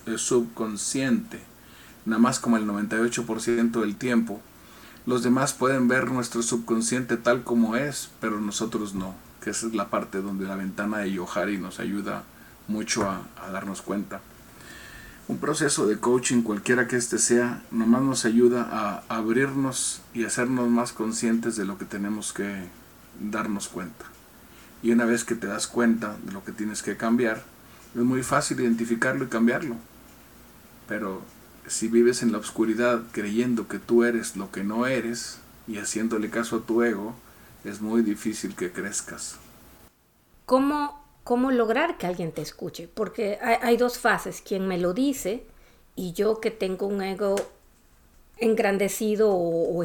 eh, 0.07 0.19
subconsciente, 0.19 1.41
nada 2.05 2.21
más 2.21 2.41
como 2.41 2.57
el 2.57 2.67
98% 2.67 3.81
del 3.81 3.97
tiempo, 3.97 4.41
los 5.07 5.23
demás 5.23 5.53
pueden 5.53 5.89
ver 5.89 6.11
nuestro 6.11 6.43
subconsciente 6.43 7.17
tal 7.17 7.43
como 7.43 7.77
es, 7.77 8.11
pero 8.21 8.41
nosotros 8.41 8.95
no, 8.95 9.15
que 9.43 9.51
esa 9.51 9.67
es 9.67 9.75
la 9.75 9.89
parte 9.89 10.21
donde 10.21 10.47
la 10.47 10.57
ventana 10.57 10.99
de 10.99 11.13
Yohari 11.13 11.59
nos 11.59 11.81
ayuda 11.81 12.25
mucho 12.69 13.09
a, 13.09 13.23
darnos 13.51 13.83
cuenta. 13.83 14.21
Un 15.31 15.39
proceso 15.39 15.87
de 15.87 15.97
coaching, 15.97 16.43
cualquiera 16.43 16.89
que 16.89 16.97
este 16.97 17.17
sea, 17.17 17.63
nomás 17.71 18.03
nos 18.03 18.25
ayuda 18.25 18.67
a 18.69 19.05
abrirnos 19.09 20.03
y 20.13 20.25
hacernos 20.25 20.69
más 20.69 20.93
conscientes 20.93 21.55
de 21.55 21.65
lo 21.65 21.79
que 21.79 21.85
tenemos 21.85 22.33
que 22.33 22.65
darnos 23.21 23.69
cuenta. 23.69 24.07
Y 24.83 24.91
una 24.91 25.05
vez 25.05 25.23
que 25.23 25.37
te 25.37 25.47
das 25.47 25.69
cuenta 25.69 26.17
de 26.25 26.33
lo 26.33 26.43
que 26.43 26.51
tienes 26.51 26.83
que 26.83 26.97
cambiar, 26.97 27.45
es 27.95 28.03
muy 28.03 28.25
fácil 28.25 28.59
identificarlo 28.59 29.25
y 29.25 29.29
cambiarlo. 29.29 29.77
Pero 30.89 31.23
si 31.69 31.87
vives 31.87 32.25
en 32.25 32.33
la 32.33 32.39
oscuridad 32.39 33.05
creyendo 33.13 33.69
que 33.69 33.79
tú 33.79 34.03
eres 34.03 34.37
lo 34.37 34.51
que 34.51 34.65
no 34.65 34.89
eres 34.89 35.39
y 35.69 35.79
haciéndole 35.79 36.29
caso 36.29 36.57
a 36.57 36.67
tu 36.67 36.83
ego, 36.83 37.15
es 37.63 37.81
muy 37.81 38.03
difícil 38.03 38.57
que 38.57 38.73
crezcas. 38.73 39.37
¿Cómo, 40.45 41.00
cómo 41.25 41.51
lograr 41.51 41.99
que 41.99 42.07
alguien 42.07 42.33
te 42.33 42.43
escuche? 42.43 42.89
Porque 42.93 43.39
hay, 43.41 43.77
dos 43.77 43.99
fases, 43.99 44.43
quien 44.43 44.67
me 44.67 44.79
lo 44.79 44.93
dice 44.95 45.45
y 45.97 46.13
yo 46.13 46.41
que 46.41 46.51
tengo 46.51 46.87
un 46.87 47.03
ego 47.03 47.37
engrandecido 48.39 49.31
o, 49.31 49.85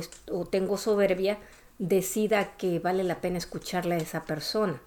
tengo 0.49 0.77
soberbia, 0.77 1.37
decida 1.77 2.55
que 2.57 2.79
vale 2.79 3.03
la 3.03 3.19
pena 3.19 3.37
escucharle 3.37 3.95
a 3.95 3.97
esa 3.97 4.23
persona. 4.25 4.79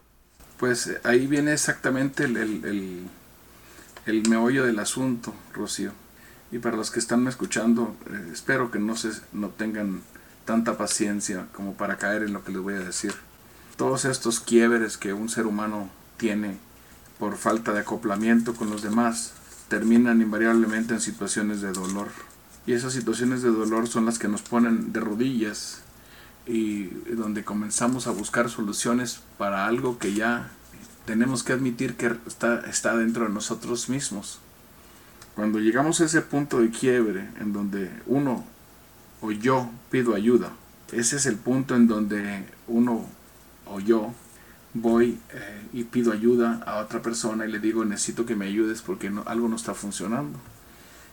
Pues 0.58 0.98
ahí 1.04 1.26
viene 1.26 1.52
exactamente 1.52 2.24
el, 2.24 2.37
el, 2.37 3.06
el 4.06 4.28
meollo 4.28 4.64
del 4.64 4.78
asunto, 4.78 5.34
Rocío 5.52 5.92
y 6.50 6.58
para 6.58 6.76
los 6.76 6.90
que 6.90 6.98
están 6.98 7.26
escuchando, 7.26 7.94
eh, 8.11 8.30
espero 8.32 8.70
que 8.70 8.78
no, 8.78 8.96
se, 8.96 9.11
no 9.32 9.50
tengan 9.50 10.02
tanta 10.44 10.78
paciencia 10.78 11.46
como 11.52 11.74
para 11.74 11.98
caer 11.98 12.22
en 12.22 12.32
lo 12.32 12.42
que 12.42 12.52
les 12.52 12.61
voy 12.62 12.74
a 12.74 12.80
decir. 12.80 13.14
Todos 13.76 14.04
estos 14.06 14.40
quiebres 14.40 14.96
que 14.96 15.12
un 15.12 15.28
ser 15.28 15.46
humano 15.46 15.90
tiene 16.18 16.59
por 17.18 17.37
falta 17.37 17.72
de 17.72 17.81
acoplamiento 17.81 18.54
con 18.54 18.70
los 18.70 18.83
demás 18.83 19.33
terminan 19.68 20.20
invariablemente 20.20 20.94
en 20.94 21.00
situaciones 21.00 21.61
de 21.61 21.72
dolor. 21.72 22.09
Y 22.66 22.72
esas 22.72 22.92
situaciones 22.92 23.42
de 23.42 23.50
dolor 23.50 23.87
son 23.87 24.07
las 24.07 24.18
que 24.18 24.28
nos 24.28 24.42
ponen 24.42 24.92
de 24.92 25.00
rodillas 25.00 25.83
y 26.46 26.85
donde 27.14 27.44
comenzamos 27.44 28.07
a 28.07 28.11
buscar 28.11 28.48
soluciones 28.50 29.20
para 29.37 29.66
algo 29.66 29.98
que 29.98 30.14
ya 30.14 30.50
tenemos 31.04 31.42
que 31.42 31.52
admitir 31.52 31.96
que 31.96 32.14
está, 32.26 32.61
está 32.61 32.96
dentro 32.96 33.24
de 33.24 33.31
nosotros 33.31 33.88
mismos. 33.88 34.40
Cuando 35.35 35.61
llegamos 35.61 36.00
a 36.00 36.04
ese 36.04 36.20
punto 36.20 36.61
de 36.61 36.70
quiebre 36.70 37.28
en 37.40 37.52
donde 37.52 37.90
uno 38.07 38.44
o 39.20 39.31
yo 39.31 39.70
pido 39.90 40.14
ayuda, 40.14 40.52
ese 40.92 41.16
es 41.16 41.26
el 41.26 41.37
punto 41.37 41.76
en 41.76 41.87
donde 41.87 42.44
uno 42.66 43.07
o 43.66 43.81
yo 43.81 44.12
voy 44.80 45.18
eh, 45.32 45.68
y 45.72 45.84
pido 45.84 46.12
ayuda 46.12 46.62
a 46.66 46.78
otra 46.78 47.02
persona 47.02 47.46
y 47.46 47.52
le 47.52 47.60
digo 47.60 47.84
necesito 47.84 48.26
que 48.26 48.36
me 48.36 48.46
ayudes 48.46 48.82
porque 48.82 49.12
algo 49.26 49.48
no 49.48 49.56
está 49.56 49.74
funcionando. 49.74 50.38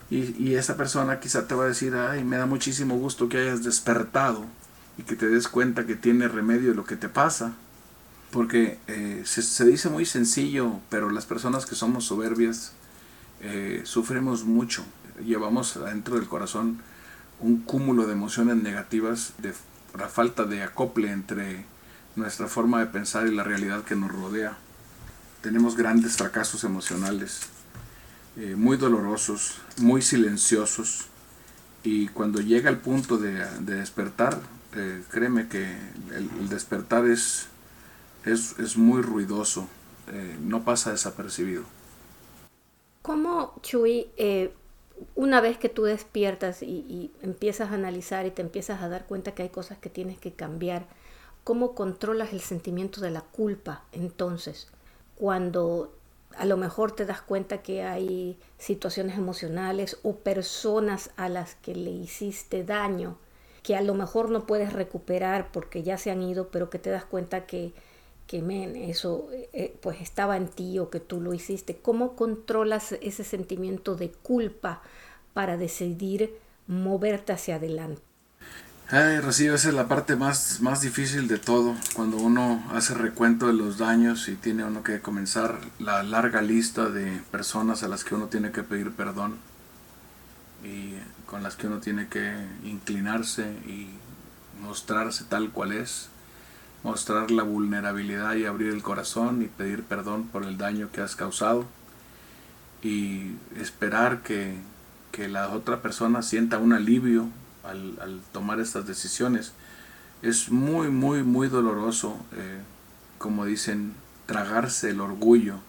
Y, 0.10 0.54
esa 0.54 0.78
persona 0.78 1.19
quizá 1.19 1.47
te 1.47 1.56
va 1.56 1.63
a 1.63 1.67
decir, 1.67 1.95
ay, 1.95 2.23
me 2.23 2.38
da 2.38 2.45
muchísimo 2.45 2.95
gusto 2.95 3.28
que 3.28 3.39
hayas 3.39 3.63
despertado 3.63 4.45
y 4.99 5.04
que 5.04 5.15
te 5.15 5.28
des 5.28 5.47
cuenta 5.47 5.88
que 5.88 5.95
tiene 5.95 6.28
remedio 6.28 6.75
lo 6.75 6.86
que 6.86 6.95
te 6.95 7.10
pasa. 7.10 7.54
Porque 8.32 8.78
eh, 8.88 9.23
se, 9.25 9.41
se 9.41 9.65
dice 9.65 9.89
muy 9.89 10.06
sencillo, 10.06 10.80
pero 10.89 11.10
las 11.10 11.25
personas 11.25 11.65
que 11.65 11.73
somos 11.73 12.06
soberbias 12.06 12.73
eh, 13.41 13.82
sufrimos 13.84 14.43
mucho, 14.43 14.84
llevamos 15.23 15.80
dentro 15.84 16.15
del 16.15 16.28
corazón 16.28 16.80
un 17.39 17.62
cúmulo 17.62 18.08
de 18.08 18.13
emociones 18.13 18.56
negativas, 18.58 19.34
de 19.39 19.54
la 19.97 20.08
falta 20.08 20.45
de 20.45 20.63
acople 20.63 21.12
entre 21.12 21.65
nuestra 22.15 22.47
forma 22.47 22.80
de 22.80 22.88
pensar 22.88 23.28
y 23.28 23.36
la 23.36 23.43
realidad 23.43 23.84
que 23.84 23.95
nos 23.95 24.12
rodea. 24.12 24.58
Tenemos 25.41 25.75
grandes 25.75 26.17
fracasos 26.17 26.63
emocionales, 26.63 27.41
eh, 28.38 28.56
muy 28.56 28.78
dolorosos, 28.78 29.60
muy 29.78 30.01
silenciosos, 30.01 31.06
y 31.84 32.08
cuando 32.08 32.41
llega 32.41 32.69
el 32.69 32.78
punto 32.78 33.17
de, 33.17 33.45
despertar, 33.62 34.39
eh, 34.75 35.04
créeme 35.12 35.47
que 35.47 35.63
el, 36.15 36.49
despertar 36.49 37.06
es, 37.06 37.47
es, 38.25 38.75
muy 38.75 39.01
ruidoso, 39.01 39.67
eh, 40.12 40.38
no 40.41 40.63
pasa 40.63 40.91
desapercibido. 40.91 41.63
¿Cómo, 43.04 43.54
Chuy, 43.62 44.08
una 45.15 45.41
vez 45.41 45.58
que 45.58 45.69
tú 45.69 45.84
despiertas 45.84 46.62
y, 46.63 47.12
empiezas 47.21 47.71
a 47.71 47.75
analizar 47.75 48.25
y 48.25 48.32
te 48.32 48.41
empiezas 48.41 48.82
a 48.82 48.89
dar 48.89 49.06
cuenta 49.06 49.34
que 49.34 49.43
hay 49.43 49.49
cosas 49.49 49.78
que 49.78 49.89
tienes 49.89 50.17
que 50.17 50.34
cambiar, 50.34 50.88
¿cómo 51.46 51.76
controlas 51.76 52.34
el 52.34 52.42
sentimiento 52.42 53.00
de 53.00 53.12
la 53.12 53.22
culpa 53.22 53.86
entonces? 53.94 54.68
Cuando 55.16 55.94
a 56.36 56.44
lo 56.44 56.58
mejor 56.58 56.92
te 56.92 57.06
das 57.06 57.22
cuenta 57.22 57.62
que 57.62 57.84
hay 57.84 58.38
situaciones 58.58 59.18
emocionales 59.18 59.98
o 60.04 60.18
personas 60.18 61.12
a 61.16 61.30
las 61.30 61.56
que 61.56 61.74
le 61.74 61.92
hiciste 61.92 62.66
daño, 62.66 63.18
que 63.64 63.78
a 63.78 63.82
lo 63.82 63.94
mejor 63.94 64.30
no 64.30 64.46
puedes 64.46 64.74
recuperar 64.74 65.52
porque 65.54 65.84
ya 65.84 65.98
se 65.98 66.12
han 66.12 66.22
ido, 66.22 66.50
pero 66.50 66.70
que 66.70 66.80
te 66.80 66.90
das 66.90 67.06
cuenta 67.06 67.46
que 67.46 67.74
que 68.28 68.90
eso 68.90 69.28
eh, 69.54 69.78
pues 69.82 70.02
estaba 70.02 70.36
en 70.36 70.48
ti 70.48 70.80
o 70.80 70.90
que 70.90 71.00
tú 71.00 71.22
lo 71.22 71.36
hiciste. 71.36 71.78
¿Cómo 71.78 72.16
controlas 72.16 72.94
ese 72.94 73.24
sentimiento 73.24 73.96
de 73.96 74.10
culpa 74.10 74.82
para 75.36 75.58
decidir 75.58 76.36
moverte 76.66 77.34
hacia 77.34 77.58
adelante? 77.58 78.14
Ay, 78.91 79.19
Rocío, 79.19 79.56
esa 79.56 79.69
es 79.69 79.74
la 79.74 79.88
parte 79.88 80.15
más, 80.15 80.62
más 80.62 80.82
difícil 80.82 81.28
de 81.28 81.39
todo, 81.39 81.76
cuando 81.95 82.17
uno 82.17 82.63
hace 82.71 82.93
recuento 82.93 83.48
de 83.48 83.54
los 83.54 83.80
daños 83.80 84.30
y 84.30 84.36
tiene 84.36 84.63
uno 84.63 84.84
que 84.84 85.00
comenzar 85.00 85.60
la 85.80 86.04
larga 86.04 86.43
lista 86.43 86.89
de 86.89 87.19
personas 87.32 87.82
a 87.82 87.88
las 87.88 88.04
que 88.04 88.13
uno 88.13 88.28
tiene 88.28 88.52
que 88.52 88.62
pedir 88.62 88.91
perdón 88.91 89.38
y 90.63 90.93
con 91.26 91.41
las 91.41 91.56
que 91.56 91.65
uno 91.65 91.80
tiene 91.80 92.10
que 92.10 92.32
inclinarse 92.63 93.43
y 93.65 93.89
mostrarse 94.62 95.24
tal 95.24 95.50
cual 95.50 95.71
es 95.71 96.10
mostrar 96.84 97.32
la 97.32 97.41
vulnerabilidad 97.41 98.36
y 98.36 98.45
abrir 98.45 98.71
el 98.71 98.84
corazón 98.84 99.41
y 99.41 99.48
pedir 99.48 99.82
perdón 99.82 100.28
por 100.28 100.43
el 100.43 100.60
daño 100.60 100.91
que 100.91 101.02
has 101.02 101.15
causado 101.15 101.65
y 102.84 103.32
esperar 103.60 104.21
que, 104.21 104.56
la 105.30 105.50
otra 105.50 105.82
persona 105.82 106.21
sienta 106.21 106.58
un 106.60 106.74
alivio 106.74 107.30
al, 107.67 108.21
tomar 108.32 108.60
estas 108.60 108.88
decisiones. 108.88 109.54
Es 110.21 110.51
muy, 110.51 110.89
muy, 110.89 111.23
muy 111.23 111.47
doloroso, 111.47 112.17
eh, 112.34 112.60
como 113.17 113.45
dicen, 113.45 113.93
tragarse 114.25 114.89
el 114.91 115.01
orgullo 115.01 115.60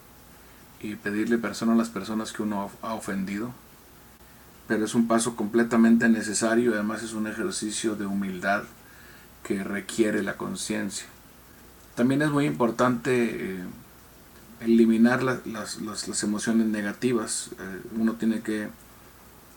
y 0.81 0.95
pedirle 0.95 1.37
perdón 1.37 1.71
a 1.71 1.75
las 1.75 1.89
personas 1.89 2.31
que 2.31 2.43
uno 2.43 2.71
ha 2.81 2.93
ofendido. 2.93 3.51
Pero 4.67 4.85
es 4.85 4.95
un 4.95 5.07
paso 5.07 5.35
completamente 5.35 6.09
necesario, 6.09 6.73
además 6.73 7.03
es 7.03 7.13
un 7.13 7.27
ejercicio 7.27 7.95
de 7.95 8.05
humildad 8.05 8.63
que 9.43 9.63
requiere 9.63 10.23
la 10.23 10.35
conciencia. 10.35 11.07
También 11.95 12.21
es 12.21 12.29
muy 12.29 12.45
importante 12.45 13.55
eh, 13.55 13.63
eliminar 14.59 15.23
las, 15.23 16.23
emociones 16.23 16.67
negativas. 16.67 17.51
Eh, 17.59 17.81
uno 17.97 18.13
tiene 18.13 18.41
que, 18.41 18.67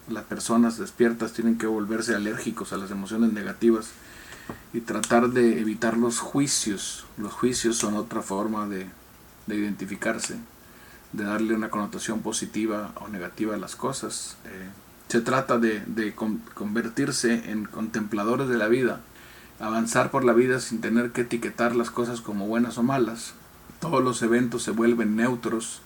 las 0.08 0.24
personas 0.24 0.78
despiertas 0.78 1.32
tienen 1.32 1.58
que 1.58 1.66
volverse 1.66 2.14
alérgicos 2.14 2.72
a 2.72 2.76
las 2.76 2.90
emociones 2.90 3.32
negativas 3.32 3.90
y 4.72 4.80
tratar 4.80 5.30
de 5.30 5.60
evitar 5.60 5.96
los 5.96 6.18
juicios. 6.18 7.06
Los 7.16 7.32
juicios 7.32 7.76
son 7.76 7.94
otra 7.94 8.22
forma 8.22 8.66
de, 8.66 8.86
identificarse, 9.48 10.36
de 11.12 11.24
darle 11.24 11.54
una 11.54 11.70
connotación 11.70 12.20
positiva 12.20 12.92
o 12.96 13.08
negativa 13.08 13.54
a 13.54 13.58
las 13.58 13.76
cosas. 13.76 14.36
Eh, 14.44 14.68
se 15.08 15.20
trata 15.20 15.58
de, 15.58 15.80
de 15.86 16.14
convertirse 16.14 17.50
en 17.50 17.64
contempladores 17.64 18.48
de 18.48 18.58
la 18.58 18.68
vida 18.68 19.00
avanzar 19.60 20.10
por 20.10 20.24
la 20.24 20.32
vida 20.32 20.58
sin 20.58 20.80
tener 20.80 21.12
que 21.12 21.20
etiquetar 21.20 21.76
las 21.76 21.90
cosas 21.90 22.20
como 22.20 22.46
buenas 22.46 22.78
o 22.78 22.82
malas. 22.82 23.34
Todos 23.78 24.02
los 24.02 24.22
eventos 24.22 24.62
se 24.62 24.70
vuelven 24.70 25.16
neutros 25.16 25.82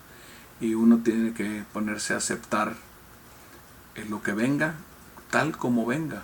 y 0.61 0.74
uno 0.74 0.98
tiene 0.98 1.35
que 1.35 1.64
ponerse 1.72 2.14
a 2.14 2.18
aceptar 2.18 2.74
lo 4.09 4.22
que 4.22 4.33
venga 4.33 4.74
tal 5.30 5.57
como 5.57 5.85
venga. 5.85 6.22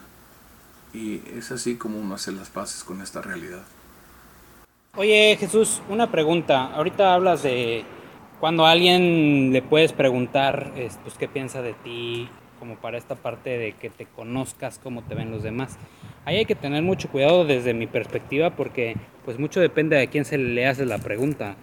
Y 0.95 1.21
es 1.37 1.51
así 1.51 1.77
como 1.77 1.99
uno 1.99 2.15
hace 2.15 2.33
las 2.33 2.49
paces 2.49 2.85
con 2.85 3.01
esta 3.01 3.23
realidad. 3.23 3.63
Oye 4.97 5.37
Jesús, 5.39 5.83
una 5.89 6.11
pregunta. 6.11 6.67
Ahorita 6.67 7.15
hablas 7.15 7.43
de 7.43 7.85
cuando 8.39 8.67
a 8.67 8.71
alguien 8.71 9.53
le 9.53 9.63
puedes 9.63 9.93
preguntar 9.93 10.73
pues, 10.75 11.17
qué 11.19 11.29
piensa 11.29 11.61
de 11.61 11.75
ti, 11.75 12.29
como 12.61 12.77
para 12.77 12.99
esta 12.99 13.17
parte 13.17 13.59
de 13.59 13.73
que 13.73 13.91
te 13.91 14.07
conozcas, 14.07 14.79
cómo 14.83 15.03
te 15.03 15.15
ven 15.15 15.31
los 15.31 15.43
demás. 15.43 15.77
Ahí 16.25 16.37
hay 16.37 16.45
que 16.45 16.55
tener 16.55 16.83
mucho 16.83 17.09
cuidado 17.09 17.45
desde 17.45 17.75
mi 17.75 17.87
perspectiva 17.87 18.51
porque 18.51 18.97
pues 19.25 19.39
mucho 19.39 19.61
depende 19.61 19.97
de 19.97 20.09
quién 20.09 20.25
se 20.25 20.39
le 20.39 20.67
hace 20.67 20.87
la 20.87 20.99
pregunta, 20.99 21.57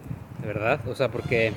verdad. 0.44 0.80
O 0.88 0.96
sea, 0.96 1.10
porque 1.10 1.54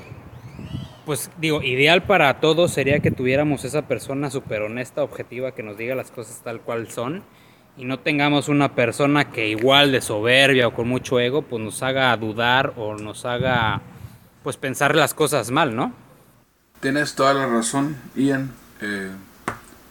pues 1.05 1.31
digo, 1.39 1.63
ideal 1.63 2.03
para 2.03 2.41
todos 2.41 2.73
sería 2.73 3.01
que 3.01 3.11
tuviéramos 3.11 3.65
esa 3.65 3.89
persona 3.89 4.31
súper 4.31 4.63
honesta, 4.63 5.03
objetiva, 5.03 5.53
que 5.53 5.63
nos 5.63 5.77
diga 5.77 5.95
las 5.95 6.11
cosas 6.11 6.41
tal 6.43 6.61
cual 6.61 6.91
son 6.91 7.23
y 7.77 7.85
no 7.85 7.99
tengamos 8.01 8.49
una 8.49 8.75
persona 8.75 9.31
que 9.31 9.49
igual 9.49 9.93
de 9.93 10.01
soberbia 10.01 10.69
o 10.69 10.75
con 10.75 10.89
mucho 10.89 11.19
ego 11.19 11.43
pues 11.43 11.63
nos 11.63 11.83
haga 11.83 12.17
dudar 12.17 12.75
o 12.77 12.97
nos 12.97 13.25
haga 13.25 13.81
pues 14.43 14.57
pensar 14.57 14.95
las 14.95 15.15
cosas 15.15 15.51
mal, 15.51 15.75
¿no? 15.75 15.93
Tienes 16.81 17.15
toda 17.15 17.35
la 17.35 17.47
razón, 17.47 17.97
Ian. 18.17 18.51
Eh, 18.81 19.11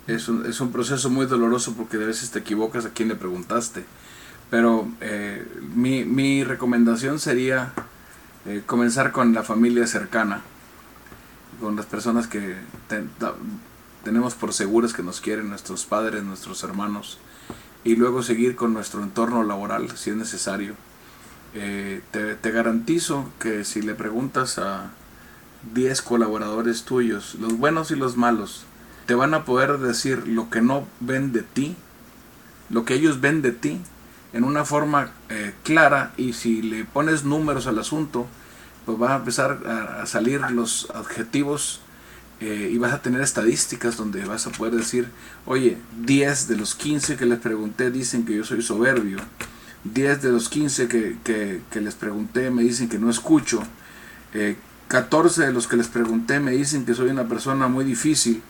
es 0.07 0.27
un, 0.27 0.45
es 0.45 0.59
un 0.59 0.71
proceso 0.71 1.09
muy 1.09 1.27
doloroso 1.27 1.75
porque 1.75 1.97
a 1.97 1.99
veces 1.99 2.31
te 2.31 2.39
equivocas 2.39 2.85
a 2.85 2.89
quién 2.89 3.09
le 3.09 3.15
preguntaste. 3.15 3.85
Pero 4.49 4.87
eh, 5.01 5.45
mi, 5.75 6.03
mi, 6.03 6.43
recomendación 6.43 7.19
sería 7.19 7.73
eh, 8.47 8.63
comenzar 8.65 9.11
con 9.11 9.33
la 9.33 9.43
familia 9.43 9.85
cercana, 9.85 10.41
con 11.59 11.75
las 11.75 11.85
personas 11.85 12.27
que 12.27 12.55
tenemos 14.03 14.33
por 14.35 14.53
seguras 14.53 14.93
que 14.93 15.03
nos 15.03 15.21
quieren, 15.21 15.49
nuestros 15.49 15.85
padres, 15.85 16.23
nuestros 16.23 16.63
hermanos, 16.63 17.19
y 17.83 17.95
luego 17.95 18.23
seguir 18.23 18.55
con 18.55 18.73
nuestro 18.73 19.03
entorno 19.03 19.43
laboral 19.43 19.95
si 19.97 20.09
es 20.09 20.15
necesario. 20.15 20.75
Eh, 21.53 22.01
te, 22.11 22.35
te 22.35 22.51
garantizo 22.51 23.29
que 23.39 23.63
si 23.63 23.81
le 23.81 23.95
preguntas 23.95 24.59
a 24.59 24.91
10 25.73 26.01
colaboradores 26.01 26.83
tuyos, 26.83 27.35
los 27.35 27.57
buenos 27.57 27.91
y 27.91 27.95
los 27.95 28.17
malos, 28.17 28.65
te 29.05 29.15
van 29.15 29.33
a 29.33 29.43
poder 29.45 29.79
decir 29.79 30.27
lo 30.27 30.49
que 30.49 30.61
no 30.61 30.87
ven 30.99 31.31
de 31.31 31.41
ti, 31.41 31.75
lo 32.69 32.85
que 32.85 32.93
ellos 32.93 33.21
ven 33.21 33.41
de 33.41 33.51
ti, 33.51 33.81
en 34.33 34.43
una 34.43 34.65
forma 34.65 35.11
eh, 35.29 35.53
clara 35.63 36.13
y 36.17 36.33
si 36.33 36.61
le 36.61 36.85
pones 36.85 37.23
números 37.23 37.67
al 37.67 37.79
asunto, 37.79 38.27
pues 38.97 39.11
a 39.11 39.17
empezar 39.17 39.59
a, 39.65 40.05
salir 40.05 40.41
los 40.51 40.89
adjetivos 40.93 41.81
eh, 42.39 42.69
y 42.71 42.77
vas 42.77 42.93
a 42.93 43.01
tener 43.01 43.21
estadísticas 43.21 43.97
donde 43.97 44.23
vas 44.25 44.47
a 44.47 44.51
poder 44.51 44.75
decir, 44.75 45.09
oye, 45.45 45.77
10 46.05 46.47
de 46.47 46.55
los 46.55 46.75
15 46.75 47.17
que 47.17 47.25
les 47.25 47.39
pregunté 47.39 47.91
dicen 47.91 48.25
que 48.25 48.35
yo 48.35 48.43
soy 48.43 48.61
soberbio, 48.61 49.17
10 49.83 50.21
de 50.21 50.31
los 50.31 50.49
15 50.49 50.87
que, 50.87 51.61
les 51.81 51.95
pregunté 51.95 52.49
me 52.49 52.63
dicen 52.63 52.89
que 52.89 52.99
no 52.99 53.09
escucho, 53.09 53.61
14 54.87 55.43
eh, 55.43 55.47
de 55.47 55.53
los 55.53 55.67
que 55.67 55.77
les 55.77 55.87
pregunté 55.87 56.39
me 56.39 56.51
dicen 56.51 56.85
que 56.85 56.93
soy 56.93 57.09
una 57.09 57.27
persona 57.27 57.67
muy 57.67 57.85
difícil, 57.85 58.41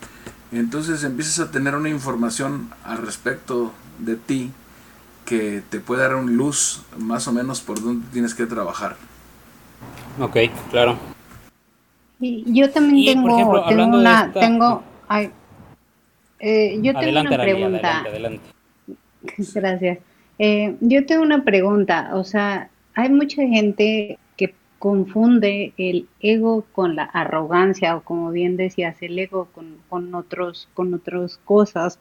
entonces 0.52 1.04
empiezas 1.04 1.38
a 1.40 1.50
tener 1.50 1.74
una 1.74 1.88
información 1.88 2.70
al 2.84 2.98
respecto 2.98 3.72
de 3.98 4.16
ti 4.16 4.52
que 5.24 5.62
te 5.70 5.78
puede 5.78 6.02
dar 6.02 6.16
un 6.16 6.36
luz 6.36 6.82
más 6.98 7.28
o 7.28 7.32
menos 7.32 7.60
por 7.60 7.80
dónde 7.82 8.06
tienes 8.12 8.34
que 8.34 8.46
trabajar. 8.46 8.96
Ok, 10.20 10.36
claro. 10.70 10.96
Y 12.20 12.44
yo 12.52 12.70
también 12.70 13.24
tengo, 13.24 13.64
tengo 13.66 13.84
una, 13.86 14.32
tengo, 14.32 14.82
eh, 16.38 16.78
yo 16.82 16.94
tengo 16.94 17.20
una 17.20 17.38
pregunta. 17.38 18.00
adelante, 18.00 18.44
Gracias. 19.54 19.98
Eh, 20.38 20.76
yo 20.80 21.06
tengo 21.06 21.22
una 21.22 21.44
pregunta, 21.44 22.10
o 22.14 22.24
sea, 22.24 22.70
hay 22.94 23.08
mucha 23.08 23.42
gente 23.42 24.18
confunde 24.80 25.74
el 25.76 26.08
ego 26.20 26.64
con 26.72 26.96
la 26.96 27.04
arrogancia 27.04 27.96
o 27.96 28.02
como 28.02 28.30
bien 28.30 28.56
decías, 28.56 28.96
el 29.02 29.18
ego 29.18 29.46
con, 29.90 30.14
otros, 30.14 30.68
con 30.72 30.94
otras 30.94 31.36
cosas. 31.44 31.98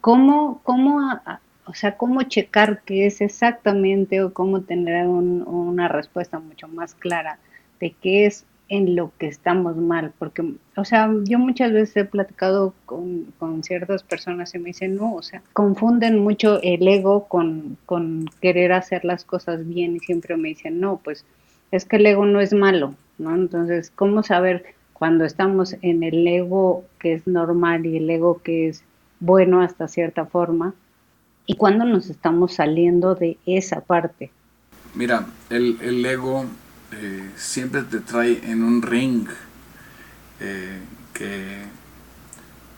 ¿Cómo, 0.00 0.62
cómo, 0.64 1.20
o 1.66 1.74
sea, 1.74 1.98
cómo 1.98 2.22
checar 2.22 2.80
qué 2.86 3.06
es 3.06 3.20
exactamente 3.20 4.22
o 4.22 4.32
cómo 4.32 4.62
tener 4.62 5.06
una 5.06 5.88
respuesta 5.88 6.38
mucho 6.38 6.68
más 6.68 6.94
clara 6.94 7.38
de 7.80 7.94
qué 8.00 8.26
es 8.26 8.44
en 8.68 8.96
lo 8.96 9.12
que 9.18 9.28
estamos 9.28 9.76
mal, 9.76 10.12
porque, 10.18 10.54
o 10.76 10.84
sea, 10.84 11.10
yo 11.24 11.38
muchas 11.38 11.72
veces 11.72 11.96
he 11.96 12.04
platicado 12.04 12.74
con, 12.84 13.32
con 13.38 13.62
ciertas 13.62 14.02
personas 14.02 14.54
y 14.54 14.58
me 14.58 14.70
dicen, 14.70 14.96
no, 14.96 15.14
o 15.14 15.22
sea, 15.22 15.42
confunden 15.52 16.18
mucho 16.18 16.60
el 16.62 16.86
ego 16.86 17.28
con, 17.28 17.78
con 17.86 18.26
querer 18.40 18.72
hacer 18.72 19.04
las 19.04 19.24
cosas 19.24 19.66
bien 19.66 19.96
y 19.96 20.00
siempre 20.00 20.36
me 20.36 20.48
dicen, 20.48 20.80
no, 20.80 21.00
pues 21.02 21.24
es 21.70 21.84
que 21.84 21.96
el 21.96 22.06
ego 22.06 22.26
no 22.26 22.40
es 22.40 22.52
malo, 22.52 22.94
¿no? 23.18 23.34
Entonces, 23.34 23.92
¿cómo 23.94 24.22
saber 24.24 24.64
cuando 24.92 25.24
estamos 25.24 25.76
en 25.82 26.02
el 26.02 26.26
ego 26.26 26.84
que 26.98 27.12
es 27.14 27.26
normal 27.26 27.86
y 27.86 27.98
el 27.98 28.10
ego 28.10 28.42
que 28.42 28.68
es 28.68 28.82
bueno 29.20 29.62
hasta 29.62 29.86
cierta 29.86 30.26
forma 30.26 30.74
y 31.46 31.54
cuando 31.54 31.84
nos 31.84 32.10
estamos 32.10 32.54
saliendo 32.54 33.14
de 33.14 33.38
esa 33.46 33.80
parte? 33.80 34.32
Mira, 34.94 35.26
el, 35.50 35.78
el 35.82 36.04
ego 36.04 36.46
eh, 36.92 37.32
siempre 37.36 37.82
te 37.82 37.98
trae 38.00 38.48
en 38.50 38.62
un 38.62 38.80
ring 38.80 39.26
eh, 40.38 40.80
que 41.12 41.64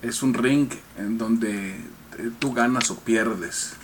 es 0.00 0.22
un 0.22 0.32
ring 0.32 0.70
en 0.96 1.18
donde 1.18 1.76
eh, 1.76 2.30
tú 2.38 2.54
ganas 2.54 2.90
o 2.90 2.98
pierdes. 3.00 3.74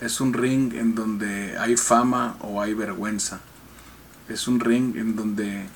Es 0.00 0.20
un 0.20 0.32
ring 0.32 0.72
en 0.74 0.94
donde 0.94 1.58
hay 1.58 1.76
fama 1.76 2.36
o 2.40 2.62
hay 2.62 2.72
vergüenza. 2.72 3.40
Es 4.28 4.48
un 4.48 4.60
ring 4.60 4.96
en 4.96 5.16
donde 5.16 5.66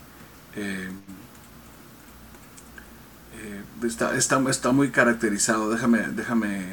está, 3.83 4.17
está, 4.17 4.73
muy 4.73 4.91
caracterizado. 4.91 5.71
Déjame, 5.71 5.99
déjame 6.15 6.67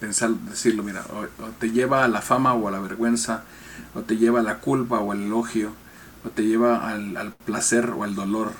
pensar, 0.00 0.30
decirlo, 0.30 0.82
mira, 0.82 1.04
o 1.12 1.48
te 1.58 1.70
lleva 1.70 2.04
a 2.04 2.08
la 2.08 2.22
fama 2.22 2.54
o 2.54 2.68
a 2.68 2.70
la 2.70 2.80
vergüenza 2.80 3.44
o 3.94 4.02
te 4.02 4.16
lleva 4.16 4.40
a 4.40 4.42
la 4.42 4.58
culpa 4.58 5.00
o 5.00 5.12
al 5.12 5.22
elogio, 5.22 5.72
o 6.24 6.30
te 6.30 6.44
lleva 6.44 6.90
al, 6.90 7.34
placer 7.44 7.90
o 7.90 8.04
al 8.04 8.14
dolor, 8.14 8.52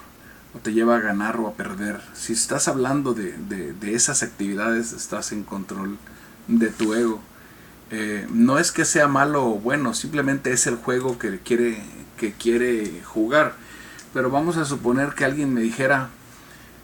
o 0.54 0.58
te 0.58 0.72
lleva 0.72 0.96
a 0.96 1.00
ganar 1.00 1.38
o 1.38 1.48
a 1.48 1.54
perder. 1.54 2.00
Si 2.14 2.32
estás 2.32 2.68
hablando 2.68 3.14
de, 3.14 3.74
esas 3.82 4.22
actividades, 4.22 4.92
estás 4.92 5.32
en 5.32 5.42
control 5.42 5.98
de 6.46 6.68
tu 6.70 6.94
ego. 6.94 7.20
Eh, 7.90 8.26
no 8.30 8.58
es 8.58 8.70
que 8.70 8.84
sea 8.84 9.08
malo 9.08 9.46
o 9.46 9.54
bueno, 9.58 9.94
simplemente 9.94 10.52
es 10.52 10.66
el 10.66 10.76
juego 10.76 11.18
que 11.18 11.38
quiere, 11.38 11.82
que 12.16 12.32
quiere 12.32 13.02
jugar. 13.04 13.54
Pero 14.14 14.30
vamos 14.30 14.56
a 14.56 14.64
suponer 14.64 15.14
que 15.14 15.24
alguien 15.24 15.52
me 15.52 15.60
dijera, 15.60 16.08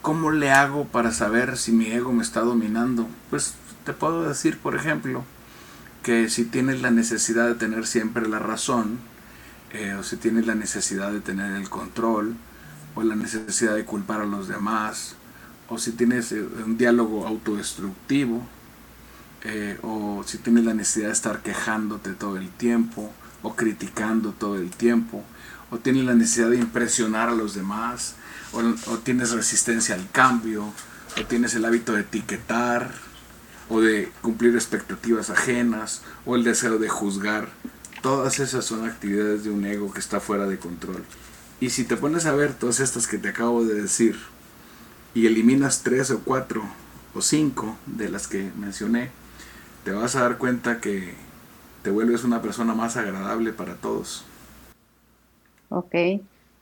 ¿cómo 0.02 0.30
le 0.30 0.50
hago 0.50 0.84
para 0.86 1.12
saber 1.12 1.56
si 1.56 1.72
mi 1.72 1.86
ego 1.86 2.12
me 2.12 2.22
está 2.22 2.40
dominando? 2.40 3.08
Pues 3.30 3.54
te 3.84 3.92
puedo 3.92 4.28
decir, 4.28 4.58
por 4.58 4.76
ejemplo, 4.76 5.24
que 6.04 6.28
si 6.28 6.44
tienes 6.44 6.82
la 6.82 6.90
necesidad 6.90 7.48
de 7.48 7.54
tener 7.54 7.86
siempre 7.86 8.28
la 8.28 8.38
razón, 8.38 8.98
eh, 9.72 9.94
o 9.94 10.04
si 10.04 10.16
tienes 10.18 10.46
la 10.46 10.54
necesidad 10.54 11.10
de 11.10 11.20
tener 11.20 11.56
el 11.56 11.68
control, 11.70 12.36
o 12.94 13.02
la 13.02 13.16
necesidad 13.16 13.74
de 13.74 13.84
culpar 13.84 14.20
a 14.20 14.26
los 14.26 14.46
demás, 14.46 15.16
o 15.68 15.78
si 15.78 15.92
tienes 15.92 16.30
eh, 16.30 16.46
un 16.64 16.76
diálogo 16.76 17.26
autodestructivo, 17.26 18.46
eh, 19.44 19.78
o 19.82 20.22
si 20.26 20.38
tienes 20.38 20.64
la 20.64 20.74
necesidad 20.74 21.06
de 21.06 21.14
estar 21.14 21.42
quejándote 21.42 22.12
todo 22.12 22.36
el 22.36 22.50
tiempo, 22.50 23.10
o 23.42 23.56
criticando 23.56 24.32
todo 24.32 24.56
el 24.56 24.70
tiempo, 24.70 25.24
o 25.70 25.78
tienes 25.78 26.04
la 26.04 26.14
necesidad 26.14 26.50
de 26.50 26.58
impresionar 26.58 27.30
a 27.30 27.34
los 27.34 27.54
demás, 27.54 28.14
o, 28.52 28.58
o 28.92 28.98
tienes 28.98 29.32
resistencia 29.32 29.94
al 29.94 30.10
cambio, 30.10 30.66
o 31.18 31.26
tienes 31.26 31.54
el 31.54 31.64
hábito 31.64 31.94
de 31.94 32.02
etiquetar, 32.02 32.92
o 33.68 33.80
de 33.80 34.10
cumplir 34.22 34.54
expectativas 34.54 35.30
ajenas 35.30 36.02
o 36.24 36.36
el 36.36 36.44
deseo 36.44 36.78
de 36.78 36.88
juzgar. 36.88 37.48
Todas 38.02 38.38
esas 38.40 38.64
son 38.64 38.86
actividades 38.86 39.44
de 39.44 39.50
un 39.50 39.64
ego 39.64 39.92
que 39.92 40.00
está 40.00 40.20
fuera 40.20 40.46
de 40.46 40.58
control. 40.58 41.02
Y 41.60 41.70
si 41.70 41.84
te 41.84 41.96
pones 41.96 42.26
a 42.26 42.34
ver 42.34 42.52
todas 42.52 42.80
estas 42.80 43.06
que 43.06 43.18
te 43.18 43.28
acabo 43.28 43.64
de 43.64 43.80
decir 43.80 44.16
y 45.14 45.26
eliminas 45.26 45.82
tres 45.82 46.10
o 46.10 46.20
cuatro 46.20 46.62
o 47.14 47.22
cinco 47.22 47.78
de 47.86 48.10
las 48.10 48.26
que 48.26 48.50
mencioné, 48.58 49.10
te 49.84 49.92
vas 49.92 50.16
a 50.16 50.22
dar 50.22 50.38
cuenta 50.38 50.80
que 50.80 51.14
te 51.82 51.90
vuelves 51.90 52.24
una 52.24 52.42
persona 52.42 52.74
más 52.74 52.96
agradable 52.96 53.52
para 53.52 53.76
todos. 53.76 54.24
Ok. 55.68 55.94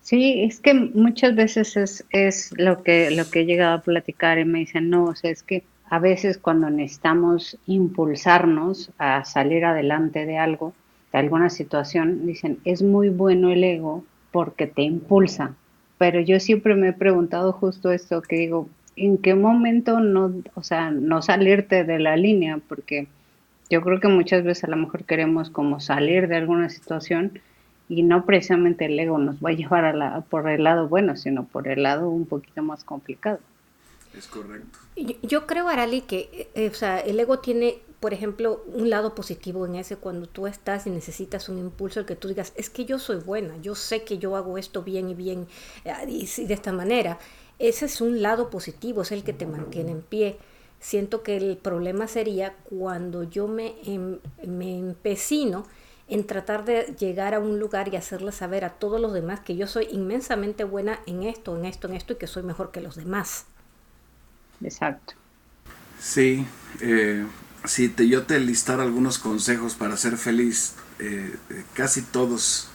Sí, 0.02 0.42
es 0.42 0.60
que 0.60 0.74
muchas 0.74 1.36
veces 1.36 1.76
es, 1.76 2.04
es 2.10 2.52
lo 2.58 2.82
que 2.82 3.10
lo 3.12 3.30
que 3.30 3.40
he 3.40 3.44
llegado 3.44 3.74
a 3.74 3.82
platicar 3.82 4.38
y 4.38 4.44
me 4.44 4.58
dicen, 4.58 4.90
no, 4.90 5.04
o 5.04 5.14
sea, 5.14 5.30
es 5.30 5.44
que 5.44 5.62
a 5.92 5.98
veces 5.98 6.38
cuando 6.38 6.70
necesitamos 6.70 7.58
impulsarnos 7.66 8.90
a 8.96 9.26
salir 9.26 9.66
adelante 9.66 10.24
de 10.24 10.38
algo, 10.38 10.72
de 11.12 11.18
alguna 11.18 11.50
situación, 11.50 12.24
dicen, 12.24 12.60
es 12.64 12.80
muy 12.80 13.10
bueno 13.10 13.50
el 13.50 13.62
ego 13.62 14.02
porque 14.30 14.66
te 14.66 14.80
impulsa. 14.80 15.54
Pero 15.98 16.18
yo 16.20 16.40
siempre 16.40 16.76
me 16.76 16.88
he 16.88 16.92
preguntado 16.94 17.52
justo 17.52 17.92
esto, 17.92 18.22
que 18.22 18.36
digo, 18.36 18.70
¿en 18.96 19.18
qué 19.18 19.34
momento 19.34 20.00
no, 20.00 20.32
o 20.54 20.62
sea, 20.62 20.90
no 20.90 21.20
salirte 21.20 21.84
de 21.84 21.98
la 21.98 22.16
línea? 22.16 22.58
Porque 22.70 23.06
yo 23.68 23.82
creo 23.82 24.00
que 24.00 24.08
muchas 24.08 24.44
veces 24.44 24.64
a 24.64 24.68
lo 24.68 24.78
mejor 24.78 25.04
queremos 25.04 25.50
como 25.50 25.78
salir 25.78 26.26
de 26.26 26.36
alguna 26.36 26.70
situación 26.70 27.38
y 27.90 28.02
no 28.02 28.24
precisamente 28.24 28.86
el 28.86 28.98
ego 28.98 29.18
nos 29.18 29.44
va 29.44 29.50
a 29.50 29.52
llevar 29.60 29.84
a 29.84 29.92
la, 29.92 30.22
por 30.22 30.48
el 30.48 30.64
lado 30.64 30.88
bueno, 30.88 31.16
sino 31.18 31.44
por 31.44 31.68
el 31.68 31.82
lado 31.82 32.08
un 32.08 32.24
poquito 32.24 32.62
más 32.62 32.82
complicado. 32.82 33.40
Es 34.16 34.26
correcto. 34.26 34.78
Yo, 35.22 35.46
creo, 35.46 35.68
Arali, 35.68 36.02
que 36.02 36.50
eh, 36.54 36.68
o 36.70 36.74
sea, 36.74 37.00
el 37.00 37.18
ego 37.18 37.38
tiene, 37.38 37.80
por 38.00 38.12
ejemplo, 38.12 38.62
un 38.66 38.90
lado 38.90 39.14
positivo 39.14 39.64
en 39.64 39.76
ese 39.76 39.96
cuando 39.96 40.26
tú 40.26 40.46
estás 40.46 40.86
y 40.86 40.90
necesitas 40.90 41.48
un 41.48 41.58
impulso, 41.58 42.00
el 42.00 42.06
que 42.06 42.16
tú 42.16 42.28
digas, 42.28 42.52
es 42.56 42.68
que 42.68 42.84
yo 42.84 42.98
soy 42.98 43.16
buena, 43.16 43.56
yo 43.62 43.74
sé 43.74 44.02
que 44.02 44.18
yo 44.18 44.36
hago 44.36 44.58
esto 44.58 44.82
bien 44.82 45.08
y 45.08 45.14
bien 45.14 45.46
eh, 45.84 45.92
y, 46.08 46.26
de 46.44 46.54
esta 46.54 46.72
manera. 46.72 47.18
Ese 47.58 47.86
es 47.86 48.00
un 48.00 48.22
lado 48.22 48.50
positivo, 48.50 49.02
es 49.02 49.12
el 49.12 49.24
que 49.24 49.32
te 49.32 49.46
mantiene 49.46 49.92
en 49.92 50.02
pie. 50.02 50.36
Siento 50.80 51.22
que 51.22 51.36
el 51.36 51.56
problema 51.56 52.08
sería 52.08 52.56
cuando 52.64 53.22
yo 53.22 53.46
me, 53.46 53.76
em, 53.84 54.18
me 54.44 54.78
empecino 54.78 55.64
en 56.08 56.26
tratar 56.26 56.64
de 56.64 56.94
llegar 56.98 57.34
a 57.34 57.38
un 57.38 57.58
lugar 57.58 57.88
y 57.88 57.96
hacerle 57.96 58.32
saber 58.32 58.64
a 58.64 58.70
todos 58.70 59.00
los 59.00 59.12
demás 59.12 59.40
que 59.40 59.56
yo 59.56 59.66
soy 59.66 59.86
inmensamente 59.92 60.64
buena 60.64 61.00
en 61.06 61.22
esto, 61.22 61.56
en 61.56 61.64
esto, 61.64 61.88
en 61.88 61.94
esto 61.94 62.12
y 62.14 62.16
que 62.16 62.26
soy 62.26 62.42
mejor 62.42 62.72
que 62.72 62.80
los 62.80 62.96
demás. 62.96 63.46
Exacto. 64.62 65.14
Sí, 66.02 66.44
eh, 66.80 67.24
si 67.64 67.88
te, 67.88 68.08
yo 68.08 68.24
te 68.24 68.40
listara 68.40 68.82
algunos 68.82 69.18
consejos 69.20 69.74
para 69.74 69.96
ser 69.96 70.16
feliz, 70.16 70.74
eh, 70.98 71.36
eh, 71.48 71.64
casi 71.74 72.02
todos 72.02 72.68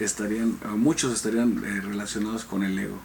estarían, 0.00 0.58
muchos 0.76 1.12
estarían 1.12 1.62
relacionados 1.84 2.44
con 2.44 2.64
el 2.64 2.76
ego. 2.76 2.98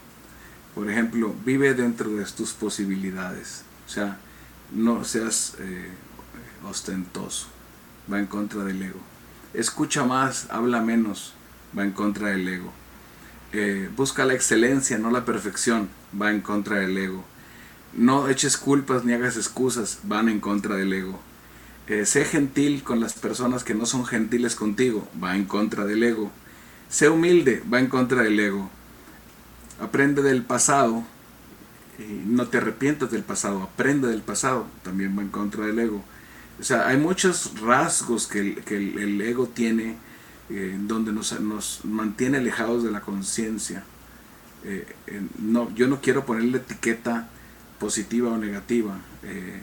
Por 0.73 0.89
ejemplo, 0.89 1.35
vive 1.45 1.75
dentro 1.75 2.09
de 2.09 2.25
tus 2.25 2.53
posibilidades. 2.53 3.63
O 3.85 3.89
sea, 3.89 4.17
no 4.71 5.03
seas 5.03 5.55
ostentoso. 6.63 7.47
Va 8.11 8.19
en 8.19 8.25
contra 8.25 8.63
del 8.63 8.81
ego. 8.81 8.99
Escucha 9.53 10.05
más, 10.05 10.47
habla 10.49 10.81
menos. 10.81 11.33
Va 11.77 11.83
en 11.83 11.91
contra 11.91 12.29
del 12.29 12.47
ego. 12.47 12.73
busca 13.95 14.25
la 14.25 14.33
excelencia, 14.33 14.97
no 14.97 15.11
la 15.11 15.25
perfección. 15.25 15.89
Va 16.19 16.31
en 16.31 16.41
contra 16.41 16.77
del 16.77 16.97
ego. 16.97 17.25
No 17.93 18.29
eches 18.29 18.57
culpas 18.57 19.03
ni 19.03 19.13
hagas 19.13 19.35
excusas, 19.35 19.99
van 20.03 20.29
en 20.29 20.39
contra 20.39 20.75
del 20.75 20.93
ego. 20.93 21.19
Eh, 21.87 22.05
sé 22.05 22.23
gentil 22.23 22.83
con 22.83 22.99
las 22.99 23.13
personas 23.13 23.63
que 23.63 23.73
no 23.73 23.85
son 23.85 24.05
gentiles 24.05 24.55
contigo, 24.55 25.07
va 25.21 25.35
en 25.35 25.45
contra 25.45 25.85
del 25.85 26.03
ego. 26.03 26.31
Sé 26.89 27.09
humilde, 27.09 27.63
va 27.71 27.79
en 27.79 27.87
contra 27.87 28.23
del 28.23 28.39
ego. 28.39 28.69
Aprende 29.79 30.21
del 30.21 30.43
pasado, 30.43 31.03
y 31.99 32.23
no 32.25 32.47
te 32.47 32.59
arrepientas 32.59 33.11
del 33.11 33.23
pasado, 33.23 33.63
aprende 33.63 34.07
del 34.07 34.21
pasado, 34.21 34.67
también 34.83 35.17
va 35.17 35.21
en 35.21 35.29
contra 35.29 35.65
del 35.65 35.79
ego. 35.79 36.03
O 36.59 36.63
sea, 36.63 36.87
hay 36.87 36.97
muchos 36.97 37.59
rasgos 37.59 38.27
que 38.27 38.39
el, 38.39 39.21
ego 39.21 39.47
tiene 39.47 39.97
eh, 40.49 40.77
donde 40.79 41.11
nos, 41.11 41.39
nos, 41.41 41.83
mantiene 41.83 42.37
alejados 42.37 42.83
de 42.83 42.91
la 42.91 43.01
conciencia. 43.01 43.83
Eh, 44.63 44.85
no, 45.39 45.73
yo 45.75 45.87
no 45.87 46.01
quiero 46.01 46.25
ponerle 46.25 46.59
etiqueta 46.59 47.29
positiva 47.81 48.29
o 48.31 48.37
negativa. 48.37 48.95
Eh, 49.23 49.59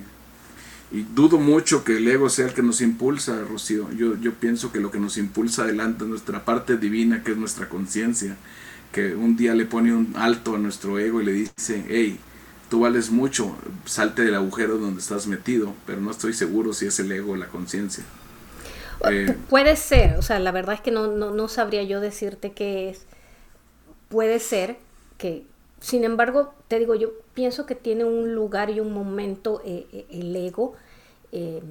y 0.91 1.03
dudo 1.03 1.39
mucho 1.39 1.85
que 1.85 1.99
el 1.99 2.09
ego 2.09 2.29
sea 2.29 2.47
el 2.47 2.55
que 2.55 2.63
nos 2.63 2.81
impulsa, 2.81 3.45
Rocío. 3.49 3.93
Yo, 3.93 4.17
yo 4.19 4.35
pienso 4.35 4.73
que 4.73 4.81
lo 4.81 4.91
que 4.91 4.99
nos 4.99 5.17
impulsa 5.17 5.63
adelante 5.63 6.03
es 6.03 6.11
nuestra 6.11 6.45
parte 6.45 6.77
divina, 6.77 7.23
que 7.23 7.31
es 7.33 7.37
nuestra 7.37 7.69
conciencia, 7.69 8.37
que 8.91 9.15
un 9.15 9.37
día 9.37 9.55
le 9.55 9.67
pone 9.67 9.95
un 9.95 10.15
alto 10.17 10.57
a 10.57 10.59
nuestro 10.59 10.99
ego 10.99 11.23
y 11.23 11.27
le 11.27 11.33
dice, 11.33 11.85
hey, 11.89 12.19
tú 12.69 12.81
vales 12.81 13.11
mucho, 13.11 13.57
salte 13.85 14.23
del 14.23 14.35
agujero 14.35 14.79
donde 14.79 15.01
estás 15.01 15.27
metido, 15.29 15.75
pero 15.87 16.01
no 16.01 16.11
estoy 16.11 16.33
seguro 16.33 16.73
si 16.73 16.87
es 16.87 16.99
el 16.99 17.13
ego 17.13 17.33
o 17.33 17.37
la 17.37 17.49
conciencia. 17.49 18.03
Eh, 19.09 19.37
puede 19.49 19.77
ser, 19.77 20.17
o 20.19 20.23
sea, 20.23 20.41
la 20.41 20.51
verdad 20.51 20.75
es 20.75 20.81
que 20.81 20.91
no, 20.91 21.07
no, 21.07 21.31
no 21.31 21.49
sabría 21.49 21.85
yo 21.85 22.01
decirte 22.01 22.53
qué 22.53 22.91
es. 22.91 23.07
Puede 24.09 24.41
ser 24.41 24.79
que, 25.19 25.45
sin 25.81 26.05
embargo, 26.05 26.55
te 26.67 26.79
digo, 26.79 26.95
yo 26.95 27.11
pienso 27.35 27.67
que 27.67 27.75
tiene 27.75 28.05
un 28.05 28.35
lugar 28.35 28.71
y 28.71 28.81
un 28.81 28.93
momento 28.93 29.63
eh, 29.65 29.87
eh, 29.93 30.07
el 30.11 30.35
ego, 30.35 30.75
eh, 31.33 31.63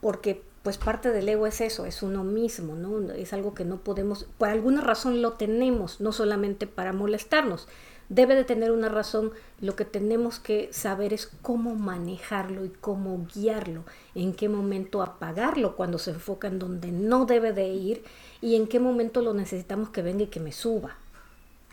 porque 0.00 0.42
pues 0.62 0.78
parte 0.78 1.10
del 1.10 1.28
ego 1.28 1.46
es 1.46 1.60
eso, 1.60 1.84
es 1.84 2.02
uno 2.02 2.24
mismo, 2.24 2.74
¿no? 2.74 3.12
Es 3.12 3.32
algo 3.32 3.54
que 3.54 3.64
no 3.64 3.78
podemos, 3.78 4.26
por 4.38 4.48
alguna 4.48 4.80
razón 4.80 5.20
lo 5.20 5.34
tenemos, 5.34 6.00
no 6.00 6.10
solamente 6.10 6.66
para 6.66 6.92
molestarnos. 6.92 7.68
Debe 8.08 8.34
de 8.34 8.44
tener 8.44 8.70
una 8.70 8.88
razón, 8.88 9.32
lo 9.60 9.76
que 9.76 9.84
tenemos 9.84 10.38
que 10.38 10.70
saber 10.72 11.12
es 11.12 11.30
cómo 11.42 11.74
manejarlo 11.74 12.64
y 12.64 12.70
cómo 12.70 13.26
guiarlo, 13.34 13.84
en 14.14 14.34
qué 14.34 14.48
momento 14.48 15.02
apagarlo 15.02 15.76
cuando 15.76 15.98
se 15.98 16.10
enfoca 16.10 16.48
en 16.48 16.58
donde 16.58 16.92
no 16.92 17.24
debe 17.24 17.52
de 17.52 17.68
ir 17.68 18.04
y 18.40 18.56
en 18.56 18.66
qué 18.66 18.80
momento 18.80 19.22
lo 19.22 19.32
necesitamos 19.32 19.90
que 19.90 20.02
venga 20.02 20.24
y 20.24 20.28
que 20.28 20.40
me 20.40 20.52
suba. 20.52 20.96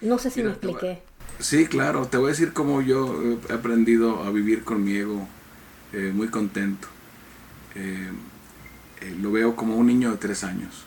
No 0.01 0.17
sé 0.17 0.31
si 0.31 0.41
me 0.43 0.49
expliqué. 0.49 1.01
Sí, 1.39 1.65
claro, 1.65 2.07
te 2.07 2.17
voy 2.17 2.27
a 2.27 2.29
decir 2.29 2.53
cómo 2.53 2.81
yo 2.81 3.39
he 3.49 3.53
aprendido 3.53 4.23
a 4.23 4.31
vivir 4.31 4.63
con 4.63 4.83
mi 4.83 4.95
ego 4.95 5.27
eh, 5.93 6.11
muy 6.13 6.29
contento. 6.29 6.87
Eh, 7.75 8.09
eh, 9.01 9.17
lo 9.21 9.31
veo 9.31 9.55
como 9.55 9.75
un 9.75 9.87
niño 9.87 10.11
de 10.11 10.17
tres 10.17 10.43
años. 10.43 10.85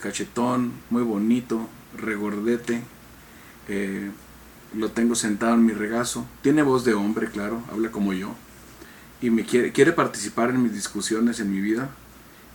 Cachetón, 0.00 0.72
muy 0.90 1.02
bonito, 1.02 1.68
regordete. 1.96 2.82
lo 4.76 4.90
tengo 4.90 5.14
sentado 5.14 5.54
en 5.54 5.64
mi 5.64 5.72
regazo. 5.72 6.26
Tiene 6.42 6.62
voz 6.62 6.84
de 6.84 6.94
hombre, 6.94 7.28
claro, 7.30 7.62
habla 7.72 7.90
como 7.90 8.12
yo. 8.12 8.34
Y 9.22 9.30
me 9.30 9.44
quiere, 9.44 9.72
quiere 9.72 9.92
participar 9.92 10.50
en 10.50 10.62
mis 10.62 10.72
discusiones 10.72 11.40
en 11.40 11.50
mi 11.50 11.60
vida. 11.60 11.90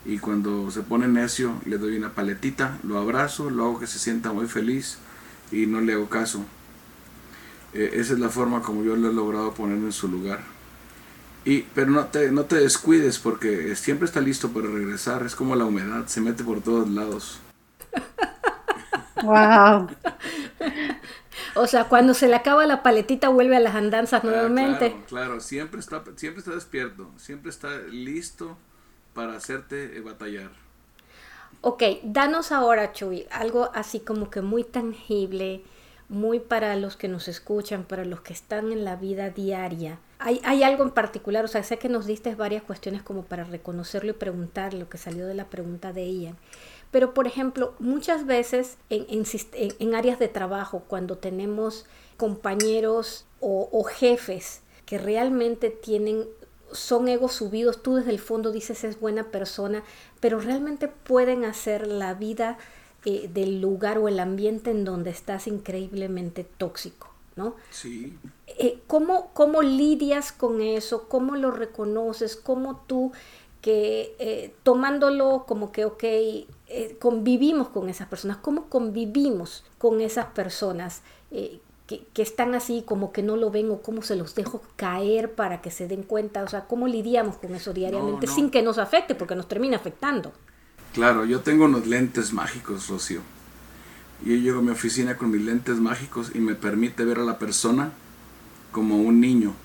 Y 0.06 0.20
cuando 0.20 0.70
se 0.70 0.82
pone 0.82 1.08
necio, 1.08 1.54
le 1.66 1.78
doy 1.78 1.98
una 1.98 2.14
paletita, 2.14 2.78
lo 2.84 3.00
abrazo, 3.00 3.50
lo 3.50 3.64
hago 3.66 3.80
que 3.80 3.88
se 3.88 4.00
sienta 4.00 4.34
muy 4.34 4.48
feliz 4.48 4.98
y 5.52 5.66
no 5.66 5.82
le 5.82 5.94
hago 5.94 6.10
caso. 6.10 6.46
Esa 7.74 8.14
es 8.14 8.20
la 8.20 8.30
forma 8.30 8.62
como 8.62 8.84
yo 8.84 8.96
lo 8.96 9.10
he 9.10 9.14
logrado 9.14 9.54
poner 9.54 9.78
en 9.78 9.92
su 9.92 10.08
lugar. 10.08 10.42
Y, 11.46 11.64
pero 11.76 11.92
no 11.92 12.06
te, 12.06 12.32
no 12.32 12.46
te 12.46 12.56
descuides 12.56 13.20
porque 13.20 13.76
siempre 13.76 14.06
está 14.06 14.22
listo 14.22 14.50
para 14.50 14.68
regresar. 14.68 15.24
Es 15.24 15.36
como 15.36 15.56
la 15.56 15.66
humedad, 15.66 16.08
se 16.08 16.22
mete 16.22 16.44
por 16.44 16.62
todos 16.62 16.88
lados. 16.90 17.40
Wow. 19.24 19.90
o 21.56 21.68
sea, 21.68 21.86
cuando 21.86 22.14
se 22.14 22.28
le 22.28 22.36
acaba 22.36 22.66
la 22.66 22.84
paletita 22.84 23.30
vuelve 23.30 23.58
a 23.58 23.60
las 23.60 23.76
andanzas 23.76 24.22
ah, 24.24 24.28
nuevamente. 24.28 24.92
Claro, 24.92 25.06
claro, 25.08 25.40
siempre 25.42 25.80
está, 25.80 26.04
siempre 26.16 26.40
está 26.40 26.52
despierto, 26.52 27.10
siempre 27.18 27.50
está 27.50 27.70
listo 27.90 28.58
para 29.14 29.36
hacerte 29.36 30.00
batallar. 30.02 30.52
Ok, 31.62 31.84
danos 32.04 32.52
ahora, 32.52 32.92
Chuy, 32.92 33.26
algo 33.32 33.72
así 33.74 34.02
como 34.02 34.30
que 34.30 34.42
muy 34.42 34.66
tangible, 34.66 35.64
muy 36.10 36.40
para 36.40 36.76
los 36.76 36.96
que 36.96 37.08
nos 37.08 37.28
escuchan, 37.28 37.84
para 37.84 38.06
los 38.06 38.22
que 38.22 38.34
están 38.34 38.72
en 38.72 38.86
la 38.86 38.96
vida 38.96 39.30
diaria. 39.30 40.00
Hay, 40.20 40.40
hay, 40.44 40.64
algo 40.64 40.84
en 40.84 40.92
particular, 40.92 41.44
o 41.44 41.48
sea, 41.48 41.64
sé 41.64 41.78
que 41.78 41.90
nos 41.90 42.06
diste 42.06 42.36
varias 42.36 42.64
cuestiones 42.64 43.04
como 43.04 43.24
para 43.24 43.44
reconocerlo 43.44 44.12
y 44.12 44.14
preguntar 44.14 44.74
lo 44.74 44.90
que 44.90 44.98
salió 44.98 45.28
de 45.28 45.34
la 45.34 45.50
pregunta 45.50 45.92
de 45.92 46.06
Ian. 46.10 46.38
Pero, 46.92 47.14
por 47.14 47.28
ejemplo, 47.28 47.74
muchas 47.80 48.26
veces 48.26 48.78
en, 48.90 49.06
en, 49.10 49.96
áreas 49.96 50.20
de 50.20 50.28
trabajo, 50.28 50.84
cuando 50.88 51.18
tenemos 51.18 51.86
compañeros 52.18 53.26
o, 53.40 53.68
o 53.72 53.84
jefes 53.84 54.62
que 54.86 54.98
realmente 54.98 55.70
tienen 55.72 56.26
son 56.72 57.08
egos 57.08 57.34
subidos, 57.34 57.84
tú 57.84 57.96
desde 57.96 58.12
el 58.12 58.20
fondo 58.20 58.52
dices 58.52 58.84
es 58.84 59.00
buena 59.00 59.26
persona, 59.26 59.84
pero 60.20 60.40
realmente 60.40 60.88
pueden 60.88 61.46
hacer 61.46 61.88
la 61.88 62.14
vida 62.14 62.58
eh, 63.06 63.30
del 63.34 63.60
lugar 63.60 63.98
o 63.98 64.08
el 64.08 64.18
ambiente 64.18 64.72
en 64.72 64.86
donde 64.86 65.10
estás 65.10 65.48
increíblemente 65.48 66.46
tóxico, 66.46 67.10
¿no? 67.36 67.56
Sí. 67.70 68.18
Eh, 68.48 68.80
¿cómo, 68.88 69.32
¿Cómo 69.34 69.62
lidias 69.62 70.32
con 70.32 70.62
eso? 70.62 71.10
¿Cómo 71.10 71.36
lo 71.36 71.52
reconoces? 71.52 72.38
¿Cómo 72.38 72.82
tú 72.88 73.12
que 73.60 74.16
eh, 74.20 74.56
tomándolo 74.64 75.44
como 75.46 75.74
que, 75.74 75.84
ok, 75.84 76.04
convivimos 77.00 77.68
con 77.68 77.90
esas 77.90 78.08
personas? 78.08 78.38
¿Cómo 78.38 78.70
convivimos 78.70 79.66
con 79.80 80.00
esas 80.00 80.28
personas? 80.28 81.02
Que, 81.30 82.06
que, 82.14 82.22
están 82.22 82.56
así 82.56 82.84
como 82.84 83.12
que 83.12 83.22
no 83.22 83.36
lo 83.36 83.52
ven 83.52 83.70
o 83.70 83.82
cómo 83.82 84.02
se 84.02 84.16
los 84.16 84.34
dejo 84.34 84.62
caer 84.78 85.34
para 85.36 85.62
que 85.62 85.72
se 85.72 85.90
den 85.90 86.04
cuenta, 86.04 86.42
o 86.44 86.48
sea, 86.48 86.68
cómo 86.68 86.88
lidiamos 86.88 87.36
con 87.36 87.54
eso 87.54 87.74
diariamente 87.74 88.28
sin 88.28 88.50
que 88.50 88.62
nos 88.62 88.78
afecte, 88.78 89.14
porque 89.14 89.36
nos 89.36 89.50
termina 89.50 89.76
afectando. 89.76 90.32
Claro, 90.94 91.26
yo 91.26 91.40
tengo 91.40 91.66
unos 91.66 91.88
lentes 91.88 92.34
mágicos, 92.34 92.88
Rocío. 92.88 93.22
Yo 94.24 94.36
llego 94.36 94.60
a 94.60 94.62
mi 94.62 94.70
oficina 94.70 95.18
con 95.18 95.32
mis 95.32 95.42
lentes 95.42 95.78
mágicos 95.78 96.32
y 96.36 96.40
me 96.40 96.54
permite 96.54 97.04
ver 97.04 97.18
a 97.18 97.24
la 97.24 97.40
persona 97.40 97.92
como 98.72 98.98
un 98.98 99.20
niño. 99.20 99.56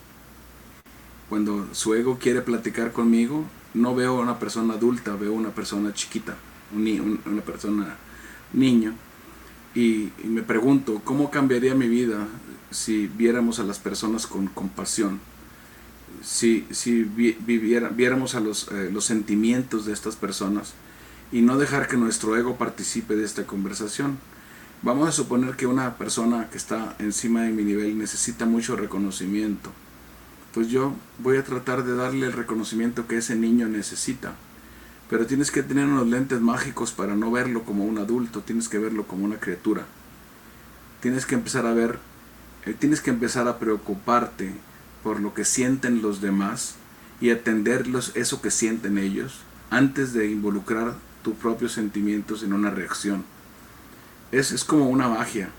Cuando 1.29 1.68
su 1.72 1.95
ego 1.95 2.18
quiere 2.18 2.41
platicar 2.41 2.93
conmigo, 2.93 3.45
no 3.74 3.95
veo 3.95 4.16
a 4.16 4.22
una 4.22 4.39
persona 4.39 4.74
adulta, 4.74 5.16
veo 5.16 5.35
una 5.35 5.51
persona 5.51 5.93
chiquita, 5.93 6.35
una 6.74 7.43
persona 7.43 7.97
niño. 8.55 8.95
Y, 9.74 10.11
me 10.24 10.43
pregunto, 10.43 11.03
¿cómo 11.05 11.31
cambiaría 11.31 11.74
mi 11.74 11.89
vida 11.89 12.26
si 12.70 13.07
viéramos 13.07 13.59
a 13.59 13.64
las 13.64 13.79
personas 13.79 14.26
con 14.26 14.47
compasión? 14.47 15.20
Si, 16.22 16.66
si 16.70 17.03
viéramos 17.03 18.35
a 18.35 18.39
eh, 18.39 18.91
los 18.91 19.05
sentimientos 19.05 19.85
de 19.85 19.93
estas 19.93 20.16
personas 20.16 20.72
y 21.31 21.43
no 21.43 21.59
dejar 21.59 21.89
que 21.89 21.97
nuestro 21.97 22.37
ego 22.37 22.57
participe 22.57 23.16
de 23.16 23.24
esta 23.24 23.47
conversación. 23.47 24.18
Vamos 24.83 25.09
a 25.09 25.12
suponer 25.12 25.57
que 25.57 25.66
una 25.66 25.97
persona 25.97 26.49
que 26.51 26.57
está 26.57 26.95
encima 26.99 27.43
de 27.43 27.51
mi 27.51 27.64
nivel 27.64 27.99
necesita 27.99 28.47
mucho 28.47 28.76
reconocimiento. 28.76 29.72
Pues 30.55 30.68
yo 30.68 30.95
voy 31.18 31.37
a 31.37 31.45
tratar 31.45 31.85
de 31.85 31.97
darle 31.97 32.26
el 32.26 32.33
reconocimiento 32.33 33.07
que 33.07 33.18
ese 33.18 33.35
niño 33.35 33.68
necesita. 33.68 34.35
Pero 35.11 35.26
tienes 35.26 35.51
que 35.51 35.62
tener 35.62 35.87
unos 35.87 36.07
lentes 36.07 36.41
mágicos 36.41 36.93
para 36.93 37.16
no 37.16 37.31
verlo 37.31 37.64
como 37.64 37.85
un 37.85 37.99
adulto, 37.99 38.41
tienes 38.41 38.68
que 38.68 38.79
verlo 38.79 39.07
como 39.07 39.24
una 39.24 39.41
criatura. 39.41 39.87
Tienes 41.01 41.26
que 41.26 41.35
empezar 41.35 41.66
a 41.66 41.72
ver, 41.72 41.99
eh, 42.66 42.74
tienes 42.79 43.01
que 43.01 43.11
empezar 43.11 43.49
a 43.49 43.59
preocuparte 43.59 44.53
por 45.03 45.20
lo 45.20 45.35
que 45.35 45.45
sienten 45.45 46.03
los 46.03 46.20
demás 46.20 46.76
y 47.20 47.31
atenderlos 47.31 48.12
eso 48.14 48.41
que 48.43 48.51
sienten 48.51 48.99
ellos 48.99 49.41
antes 49.70 50.12
de 50.12 50.31
involucrar 50.31 50.95
propios 51.35 51.72
sentimientos 51.72 52.43
en 52.43 52.53
una 52.53 52.70
reacción. 52.70 53.24
Es, 54.33 54.53
es 54.53 54.64
como 54.64 54.89
una 54.89 55.09
magia. 55.09 55.51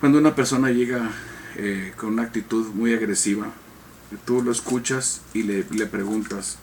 Cuando 0.00 0.18
una 0.18 0.34
persona 0.34 0.70
llega 0.70 1.10
eh, 1.56 1.92
con 1.96 2.14
una 2.14 2.22
actitud 2.22 2.66
muy 2.74 2.94
agresiva, 2.94 3.48
tú 4.24 4.42
lo 4.42 4.50
escuchas 4.50 5.22
y 5.34 5.42
le, 5.42 5.64
le 5.70 5.86
preguntas, 5.86 6.58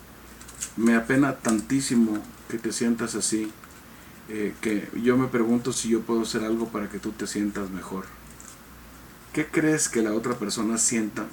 me 0.75 0.95
apena 0.95 1.35
tantísimo 1.35 2.21
que 2.49 2.57
te 2.57 2.71
sientas 2.71 3.15
así, 3.15 3.51
eh, 4.29 4.53
que 4.61 4.89
yo 5.01 5.17
me 5.17 5.27
pregunto 5.27 5.71
si 5.71 5.89
yo 5.89 6.01
puedo 6.01 6.23
hacer 6.23 6.43
algo 6.43 6.67
para 6.69 6.89
que 6.89 6.99
tú 6.99 7.11
te 7.11 7.27
sientas 7.27 7.69
mejor. 7.69 8.05
¿Qué 9.33 9.45
crees 9.47 9.87
que 9.87 10.01
la 10.01 10.13
otra 10.13 10.33
persona 10.33 10.77
sienta 10.77 11.27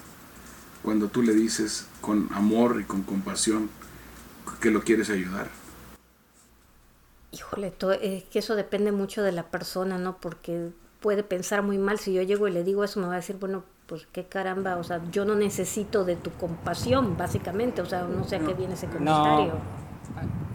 cuando 0.83 1.09
tú 1.09 1.23
le 1.23 1.35
dices 1.35 1.87
con 2.01 2.29
amor 2.33 2.79
y 2.81 2.85
con 2.85 3.03
compasión 3.03 3.71
que 4.61 4.71
lo 4.71 4.83
quieres 4.83 5.11
ayudar? 5.11 5.51
Híjole, 7.35 7.73
es 8.01 8.25
que 8.25 8.39
eso 8.39 8.55
depende 8.55 8.93
mucho 8.93 9.23
de 9.23 9.33
la 9.33 9.45
persona, 9.45 9.99
¿no? 9.99 10.19
Porque 10.21 10.69
puede 11.01 11.25
pensar 11.25 11.63
muy 11.63 11.79
mal. 11.79 11.99
Si 11.99 12.13
yo 12.15 12.23
llego 12.23 12.47
y 12.47 12.53
le 12.53 12.63
digo 12.63 12.85
eso, 12.85 13.01
me 13.01 13.07
va 13.07 13.15
a 13.15 13.17
decir, 13.17 13.37
bueno, 13.41 13.65
pues 13.87 14.07
qué 14.13 14.25
caramba, 14.25 14.77
o 14.77 14.85
sea, 14.85 15.01
yo 15.11 15.25
no 15.25 15.35
necesito 15.35 16.05
de 16.05 16.17
tu 16.17 16.31
compasión, 16.31 17.17
básicamente. 17.17 17.83
O 17.83 17.87
sea, 17.87 18.05
no 18.05 18.25
sé 18.25 18.37
a 18.37 18.39
qué 18.39 18.55
viene 18.55 18.75
ese 18.75 18.87
comentario. 18.87 19.53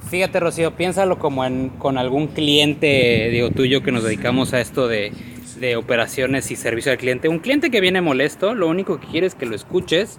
Fíjate, 0.10 0.40
Rocío, 0.40 0.76
piénsalo 0.76 1.20
como 1.20 1.44
en, 1.44 1.70
con 1.70 1.98
algún 1.98 2.28
cliente, 2.28 3.30
digo, 3.30 3.52
tuyo 3.52 3.84
que 3.84 3.92
nos 3.92 4.04
dedicamos 4.04 4.54
a 4.54 4.62
esto 4.62 4.88
de, 4.88 5.12
de 5.60 5.76
operaciones 5.76 6.50
y 6.52 6.56
servicio 6.56 6.94
al 6.94 6.98
cliente. 6.98 7.28
Un 7.28 7.40
cliente 7.40 7.70
que 7.70 7.82
viene 7.82 8.00
molesto, 8.00 8.56
lo 8.56 8.70
único 8.70 9.00
que 9.00 9.08
quiere 9.08 9.28
es 9.28 9.36
que 9.36 9.46
lo 9.46 9.56
escuches 9.56 10.18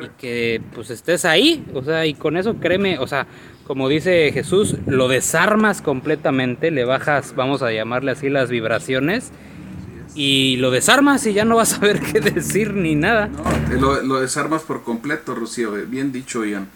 y 0.00 0.08
que 0.18 0.60
pues 0.74 0.90
estés 0.90 1.24
ahí, 1.24 1.64
o 1.74 1.82
sea, 1.82 2.06
y 2.06 2.14
con 2.14 2.36
eso 2.36 2.56
créeme, 2.56 2.98
o 2.98 3.06
sea, 3.06 3.26
como 3.66 3.88
dice 3.88 4.30
Jesús, 4.32 4.76
lo 4.86 5.08
desarmas 5.08 5.82
completamente, 5.82 6.70
le 6.70 6.84
bajas, 6.84 7.34
vamos 7.34 7.62
a 7.62 7.72
llamarle 7.72 8.12
así, 8.12 8.28
las 8.28 8.50
vibraciones, 8.50 9.30
y 10.14 10.56
lo 10.56 10.70
desarmas 10.70 11.26
y 11.26 11.32
ya 11.32 11.44
no 11.44 11.56
vas 11.56 11.74
a 11.74 11.78
ver 11.78 12.00
qué 12.00 12.20
decir 12.20 12.74
ni 12.74 12.94
nada. 12.94 13.28
No, 13.28 14.00
lo, 14.02 14.20
desarmas 14.20 14.62
por 14.62 14.82
completo, 14.82 15.34
Rocío, 15.34 15.76
eh, 15.76 15.84
bien 15.84 16.12
dicho, 16.12 16.44
Ian. 16.44 16.68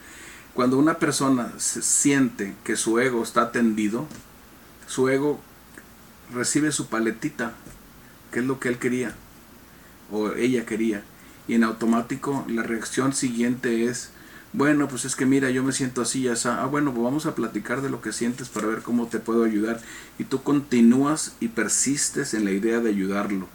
Cuando 0.54 0.78
una 0.78 0.98
persona 0.98 1.52
se 1.56 1.82
siente 1.82 2.54
que 2.62 2.76
su 2.76 2.98
ego 2.98 3.22
está 3.22 3.42
atendido, 3.42 4.06
su 4.86 5.08
ego 5.08 5.40
recibe 6.32 6.72
su 6.72 6.88
paletita, 6.88 7.54
que 8.30 8.40
es 8.40 8.44
lo 8.44 8.60
que 8.60 8.68
él 8.68 8.78
quería, 8.78 9.14
o 10.10 10.32
ella 10.32 10.66
quería 10.66 11.02
y 11.48 11.54
en 11.54 11.64
automático 11.64 12.44
la 12.48 12.62
reacción 12.62 13.12
siguiente 13.12 13.86
es, 13.86 14.10
bueno, 14.52 14.86
pues 14.88 15.04
es 15.04 15.16
que 15.16 15.26
mira, 15.26 15.50
yo 15.50 15.62
me 15.62 15.72
siento 15.72 16.02
así, 16.02 16.22
ya 16.22 16.34
ah, 16.44 16.66
bueno, 16.66 16.92
pues 16.92 17.02
vamos 17.02 17.26
a 17.26 17.34
platicar 17.34 17.80
de 17.80 17.88
lo 17.88 18.02
que 18.02 18.12
sientes 18.12 18.48
para 18.48 18.66
ver 18.66 18.82
cómo 18.82 19.06
te 19.06 19.18
puedo 19.18 19.44
ayudar. 19.44 19.80
Y 20.18 20.24
tú 20.24 20.42
continúas 20.42 21.34
y 21.40 21.48
persistes 21.48 22.34
en 22.34 22.44
la 22.44 22.50
idea 22.50 22.80
de 22.80 22.90
ayudarlo. 22.90 23.48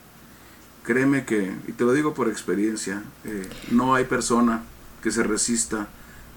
Créeme 0.84 1.26
que, 1.26 1.54
y 1.68 1.74
te 1.74 1.84
lo 1.84 1.94
digo 1.94 2.14
por 2.14 2.30
experiencia, 2.30 3.04
eh, 3.26 3.48
no 3.70 3.94
hay 3.94 4.06
persona 4.06 4.64
que 5.04 5.12
se 5.12 5.22
resista 5.22 5.88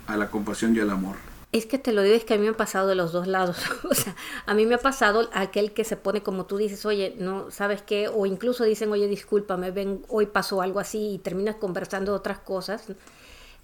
a 0.06 0.16
la 0.16 0.30
compasión 0.30 0.74
y 0.76 0.80
al 0.80 0.90
amor. 0.90 1.29
Es 1.52 1.66
que 1.66 1.78
te 1.78 1.92
lo 1.92 2.02
digo, 2.02 2.14
es 2.14 2.24
que 2.24 2.34
a 2.34 2.36
mí 2.36 2.44
me 2.44 2.50
ha 2.50 2.56
pasado 2.56 2.86
de 2.86 2.94
los 2.94 3.10
dos 3.10 3.26
lados. 3.26 3.58
o 3.90 3.94
sea, 3.94 4.14
a 4.46 4.54
mí 4.54 4.66
me 4.66 4.76
ha 4.76 4.78
pasado 4.78 5.28
aquel 5.32 5.72
que 5.72 5.84
se 5.84 5.96
pone 5.96 6.22
como 6.22 6.46
tú 6.46 6.56
dices, 6.58 6.86
oye, 6.86 7.14
no, 7.18 7.50
¿sabes 7.50 7.82
qué? 7.82 8.08
O 8.08 8.24
incluso 8.26 8.64
dicen, 8.64 8.92
oye, 8.92 9.08
discúlpame, 9.08 9.72
ven, 9.72 10.04
hoy 10.08 10.26
pasó 10.26 10.62
algo 10.62 10.78
así 10.78 11.14
y 11.14 11.18
terminas 11.18 11.56
conversando 11.56 12.14
otras 12.14 12.38
cosas. 12.38 12.84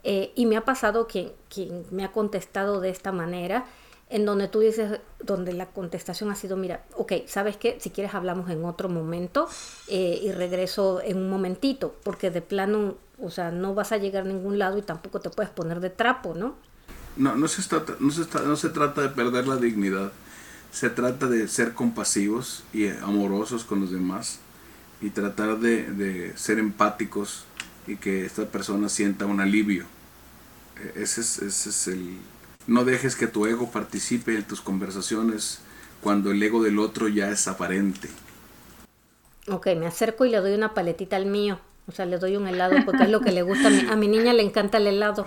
Eh, 0.02 0.32
y 0.34 0.46
me 0.46 0.56
ha 0.56 0.64
pasado 0.64 1.06
quien, 1.06 1.32
quien 1.48 1.84
me 1.90 2.04
ha 2.04 2.12
contestado 2.12 2.80
de 2.80 2.90
esta 2.90 3.12
manera, 3.12 3.66
en 4.08 4.24
donde 4.24 4.48
tú 4.48 4.60
dices, 4.60 5.00
donde 5.20 5.52
la 5.52 5.66
contestación 5.66 6.30
ha 6.30 6.36
sido, 6.36 6.56
mira, 6.56 6.84
ok, 6.96 7.12
¿sabes 7.26 7.56
qué? 7.56 7.76
Si 7.80 7.90
quieres 7.90 8.14
hablamos 8.14 8.50
en 8.50 8.64
otro 8.64 8.88
momento 8.88 9.48
eh, 9.88 10.20
y 10.22 10.32
regreso 10.32 11.00
en 11.02 11.18
un 11.18 11.30
momentito, 11.30 11.94
porque 12.04 12.30
de 12.30 12.42
plano, 12.42 12.96
o 13.20 13.30
sea, 13.30 13.50
no 13.50 13.74
vas 13.74 13.92
a 13.92 13.96
llegar 13.96 14.24
a 14.24 14.26
ningún 14.26 14.58
lado 14.58 14.78
y 14.78 14.82
tampoco 14.82 15.20
te 15.20 15.30
puedes 15.30 15.50
poner 15.50 15.80
de 15.80 15.90
trapo, 15.90 16.34
¿no? 16.34 16.54
No, 17.16 17.34
no 17.34 17.48
se, 17.48 17.62
trata, 17.62 17.96
no, 17.98 18.10
se 18.10 18.26
no 18.44 18.56
se 18.56 18.68
trata 18.68 19.02
de 19.02 19.08
perder 19.08 19.46
la 19.48 19.56
dignidad, 19.56 20.12
se 20.70 20.90
trata 20.90 21.28
de 21.28 21.48
ser 21.48 21.72
compasivos 21.72 22.64
y 22.72 22.88
amorosos 22.88 23.64
con 23.64 23.80
los 23.80 23.90
demás 23.90 24.38
y 25.00 25.10
tratar 25.10 25.58
de, 25.58 25.90
de 25.90 26.36
ser 26.36 26.58
empáticos 26.58 27.44
y 27.86 27.96
que 27.96 28.24
esta 28.26 28.46
persona 28.46 28.88
sienta 28.88 29.26
un 29.26 29.40
alivio. 29.40 29.84
E, 30.82 31.02
ese 31.02 31.20
es, 31.22 31.38
ese 31.38 31.70
es 31.70 31.88
el, 31.88 32.18
no 32.66 32.84
dejes 32.84 33.16
que 33.16 33.26
tu 33.26 33.46
ego 33.46 33.70
participe 33.70 34.34
en 34.36 34.44
tus 34.44 34.60
conversaciones 34.60 35.60
cuando 36.02 36.30
el 36.30 36.42
ego 36.42 36.62
del 36.62 36.78
otro 36.78 37.08
ya 37.08 37.30
es 37.30 37.48
aparente. 37.48 38.08
Ok, 39.48 39.68
me 39.76 39.86
acerco 39.86 40.24
y 40.24 40.30
le 40.30 40.38
doy 40.38 40.54
una 40.54 40.74
paletita 40.74 41.16
al 41.16 41.26
mío. 41.26 41.60
O 41.88 41.92
sea, 41.92 42.04
le 42.04 42.18
doy 42.18 42.36
un 42.36 42.48
helado 42.48 42.76
porque 42.84 43.04
es 43.04 43.10
lo 43.10 43.20
que 43.20 43.30
le 43.30 43.42
gusta. 43.42 43.68
A 43.68 43.70
mi, 43.70 43.86
a 43.90 43.96
mi 43.96 44.08
niña 44.08 44.32
le 44.32 44.42
encanta 44.42 44.78
el 44.78 44.88
helado. 44.88 45.26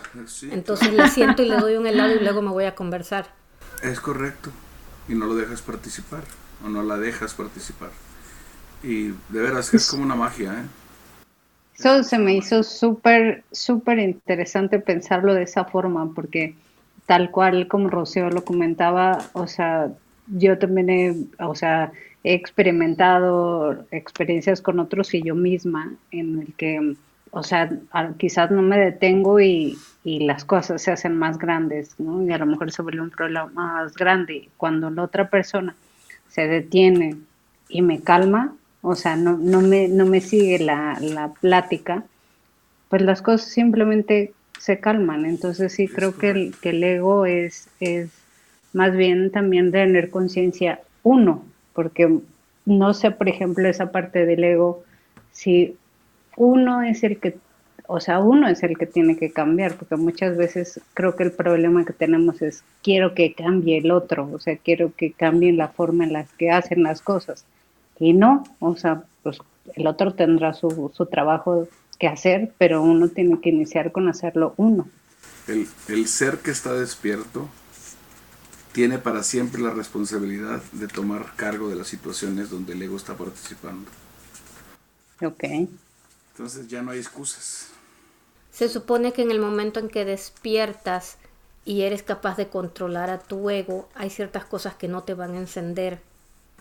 Entonces 0.51 0.93
le 0.93 1.07
siento 1.10 1.41
y 1.41 1.47
le 1.47 1.57
doy 1.57 1.76
un 1.76 1.88
helado 1.88 2.14
y 2.14 2.20
luego 2.20 2.41
me 2.41 2.49
voy 2.49 2.66
a 2.66 2.76
conversar. 2.76 3.28
Es 3.82 3.99
correcto. 3.99 4.51
Y 5.07 5.14
no 5.14 5.26
lo 5.26 5.36
dejas 5.36 5.62
participar. 5.62 6.24
O 6.66 6.70
no 6.70 6.84
la 6.84 6.97
dejas 6.97 7.34
participar. 7.34 7.91
Y 8.84 9.10
de 9.30 9.41
veras, 9.41 9.74
es 9.74 9.89
como 9.89 10.03
una 10.03 10.16
magia, 10.16 10.53
¿eh? 10.53 10.66
Eso 11.80 12.03
se 12.03 12.20
me 12.20 12.36
hizo 12.36 12.62
súper, 12.64 13.45
súper 13.53 13.99
interesante 13.99 14.80
pensarlo 14.80 15.34
de 15.34 15.43
esa 15.43 15.64
forma, 15.64 16.14
porque 16.14 16.55
tal 17.05 17.32
cual 17.32 17.70
como 17.70 17.89
Rocío 17.89 18.30
lo 18.30 18.43
comentaba, 18.43 19.30
o 19.32 19.47
sea, 19.47 19.89
yo 20.28 20.57
también 20.60 20.89
he, 20.89 21.16
o 21.39 21.55
sea, 21.55 21.93
he 22.24 22.34
experimentado 22.34 23.86
experiencias 23.91 24.61
con 24.61 24.80
otros 24.80 25.13
y 25.13 25.22
yo 25.22 25.36
misma 25.36 25.93
en 26.11 26.41
el 26.41 26.53
que, 26.55 26.95
o 27.32 27.43
sea, 27.43 27.70
quizás 28.17 28.51
no 28.51 28.61
me 28.61 28.78
detengo 28.78 29.39
y, 29.39 29.78
y 30.03 30.20
las 30.26 30.45
cosas 30.45 30.82
se 30.82 30.91
hacen 30.91 31.17
más 31.17 31.38
grandes, 31.38 31.99
¿no? 31.99 32.24
Y 32.24 32.32
a 32.32 32.38
lo 32.38 32.45
mejor 32.45 32.72
se 32.72 32.82
vuelve 32.82 33.01
un 33.01 33.09
problema 33.09 33.47
más 33.47 33.93
grande. 33.95 34.49
Cuando 34.57 34.89
la 34.89 35.03
otra 35.03 35.30
persona 35.30 35.76
se 36.28 36.47
detiene 36.47 37.17
y 37.70 37.82
me 37.82 38.01
calma, 38.01 38.55
o 38.82 38.95
sea, 38.95 39.15
no, 39.15 39.38
no, 39.38 39.61
me, 39.61 39.88
no 39.88 40.05
me 40.05 40.22
sigue 40.22 40.59
la, 40.59 40.97
la 41.01 41.30
plática, 41.30 42.03
pues 42.89 43.01
las 43.01 43.22
cosas 43.22 43.47
simplemente 43.49 44.34
se 44.57 44.80
calman. 44.80 45.26
Entonces 45.26 45.74
sí 45.74 45.88
creo 45.88 46.17
que 46.17 46.30
el, 46.30 46.55
que 46.61 46.70
el 46.72 46.84
ego 46.84 47.26
es, 47.26 47.70
es 47.80 48.09
más 48.74 48.95
bien 48.95 49.32
también 49.32 49.72
tener 49.72 50.09
conciencia 50.09 50.82
uno, 51.03 51.43
porque 51.80 52.19
no 52.65 52.93
sé, 52.93 53.09
por 53.09 53.30
ejemplo, 53.30 53.65
esa 53.69 53.89
parte 53.89 54.25
del 54.25 54.43
ego, 54.43 54.84
si 55.32 55.77
uno 56.36 56.82
es 56.82 57.05
el 57.05 57.21
que, 57.21 57.38
o 57.88 58.01
sea, 58.01 58.19
uno 58.19 58.49
es 58.49 58.63
el 58.63 58.77
que 58.77 58.86
tiene 58.86 59.15
que 59.15 59.32
cambiar, 59.32 59.75
porque 59.75 59.95
muchas 59.95 60.36
veces 60.36 60.82
creo 60.93 61.15
que 61.15 61.23
el 61.23 61.32
problema 61.32 61.86
que 61.86 61.93
tenemos 61.93 62.41
es 62.41 62.65
quiero 62.84 63.15
que 63.15 63.34
cambie 63.34 63.77
el 63.77 63.91
otro, 63.91 64.30
o 64.30 64.39
sea, 64.39 64.57
quiero 64.57 64.91
que 64.93 65.13
cambie 65.13 65.53
la 65.53 65.69
forma 65.69 66.03
en 66.03 66.11
la 66.11 66.25
que 66.38 66.51
hacen 66.51 66.84
las 66.84 67.01
cosas. 67.01 67.45
Y 67.97 68.11
no, 68.11 68.43
o 68.59 68.75
sea, 68.75 69.03
pues 69.23 69.39
el 69.75 69.88
otro 69.88 70.13
tendrá 70.15 70.53
su, 70.53 70.91
su 70.93 71.05
trabajo 71.05 71.65
que 71.97 72.09
hacer, 72.09 72.51
pero 72.57 72.84
uno 72.84 73.07
tiene 73.07 73.39
que 73.39 73.51
iniciar 73.51 73.93
con 73.93 74.09
hacerlo 74.09 74.53
uno. 74.57 74.86
El, 75.47 75.65
el 75.88 76.07
ser 76.07 76.39
que 76.39 76.51
está 76.51 76.73
despierto 76.73 77.47
tiene 78.72 78.99
para 78.99 79.24
siempre 79.24 79.61
la 79.61 79.72
responsabilidad 79.72 80.61
de 80.72 80.88
tomar 80.88 81.36
cargo 81.36 81.70
de 81.70 81.76
las 81.76 81.88
situaciones 81.88 82.49
donde 82.49 82.74
el 82.74 82.82
ego 82.82 82.97
está 82.97 83.15
participando. 83.15 83.89
Ok. 85.22 85.43
Entonces 86.34 86.67
ya 86.67 86.82
no 86.82 86.91
hay 86.91 86.99
excusas. 86.99 87.67
Se 88.51 88.70
supone 88.70 89.13
que 89.13 89.22
en 89.22 89.32
el 89.32 89.39
momento 89.39 89.80
en 89.80 89.89
que 89.89 90.05
despiertas 90.05 91.17
y 91.65 91.82
eres 91.82 92.03
capaz 92.03 92.38
de 92.38 92.47
controlar 92.47 93.09
a 93.09 93.20
tu 93.20 93.49
ego, 93.49 93.89
hay 93.95 94.09
ciertas 94.09 94.45
cosas 94.45 94.76
que 94.76 94.88
no 94.88 95.03
te 95.03 95.13
van 95.13 95.36
a 95.36 95.39
encender 95.39 95.99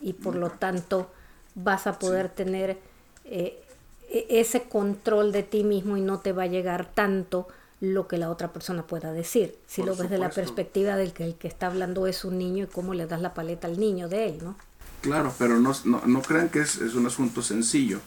y 0.00 0.12
por 0.12 0.34
lo 0.34 0.50
tanto 0.50 1.10
vas 1.54 1.86
a 1.86 1.98
poder 1.98 2.28
tener 2.28 2.78
eh, 3.24 3.62
e-, 4.08 4.26
ese 4.28 4.62
control 4.62 5.32
de 5.32 5.42
ti 5.42 5.64
mismo 5.64 5.96
y 5.96 6.00
no 6.00 6.20
te 6.20 6.32
va 6.32 6.44
a 6.44 6.46
llegar 6.46 6.92
tanto 6.92 7.48
lo 7.80 8.08
que 8.08 8.18
la 8.18 8.30
otra 8.30 8.52
persona 8.52 8.86
pueda 8.86 9.12
decir. 9.12 9.56
Si 9.66 9.82
lo 9.82 9.94
ves 9.94 10.10
de 10.10 10.18
la 10.18 10.30
perspectiva 10.30 10.96
del 10.96 11.12
que 11.12 11.24
el 11.24 11.34
que 11.36 11.48
está 11.48 11.66
hablando 11.66 12.06
es 12.06 12.24
un 12.24 12.38
niño 12.38 12.64
y 12.64 12.66
cómo 12.66 12.94
le 12.94 13.06
das 13.06 13.20
la 13.20 13.34
paleta 13.34 13.68
al 13.68 13.78
niño 13.78 14.08
de 14.08 14.28
él, 14.28 14.38
¿no? 14.42 14.56
Claro, 15.00 15.32
pero 15.38 15.60
no, 15.60 15.72
no, 15.84 16.22
crean 16.22 16.48
que 16.48 16.60
es, 16.60 16.76
es, 16.78 16.94
un 16.94 17.06
asunto 17.06 17.40
sencillo. 17.40 18.00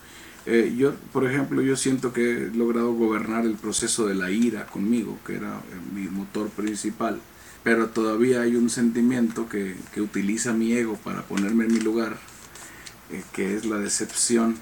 Eh, 0.45 0.73
yo, 0.77 0.93
por 1.13 1.25
ejemplo, 1.25 1.61
yo 1.61 1.77
siento 1.77 2.11
que 2.11 2.47
he 2.47 2.49
logrado 2.49 2.93
gobernar 2.93 3.45
el 3.45 3.55
proceso 3.55 4.07
de 4.07 4.15
la 4.15 4.29
ira 4.29 4.65
conmigo, 4.65 5.17
que 5.25 5.37
era 5.37 5.59
eh, 5.59 5.93
mi 5.93 6.09
motor 6.09 6.49
principal, 6.49 7.21
pero 7.63 7.87
todavía 7.87 8.41
hay 8.41 8.57
un 8.57 8.69
sentimiento 8.69 9.47
que, 9.47 9.77
que 9.93 10.01
utiliza 10.01 10.51
mi 10.51 10.73
ego 10.73 10.97
para 10.97 11.21
ponerme 11.21 11.63
en 11.63 11.73
mi 11.73 11.79
lugar, 11.79 12.17
eh, 13.09 13.23
que 13.31 13.55
es 13.55 13.65
la 13.65 13.77
decepción 13.77 14.57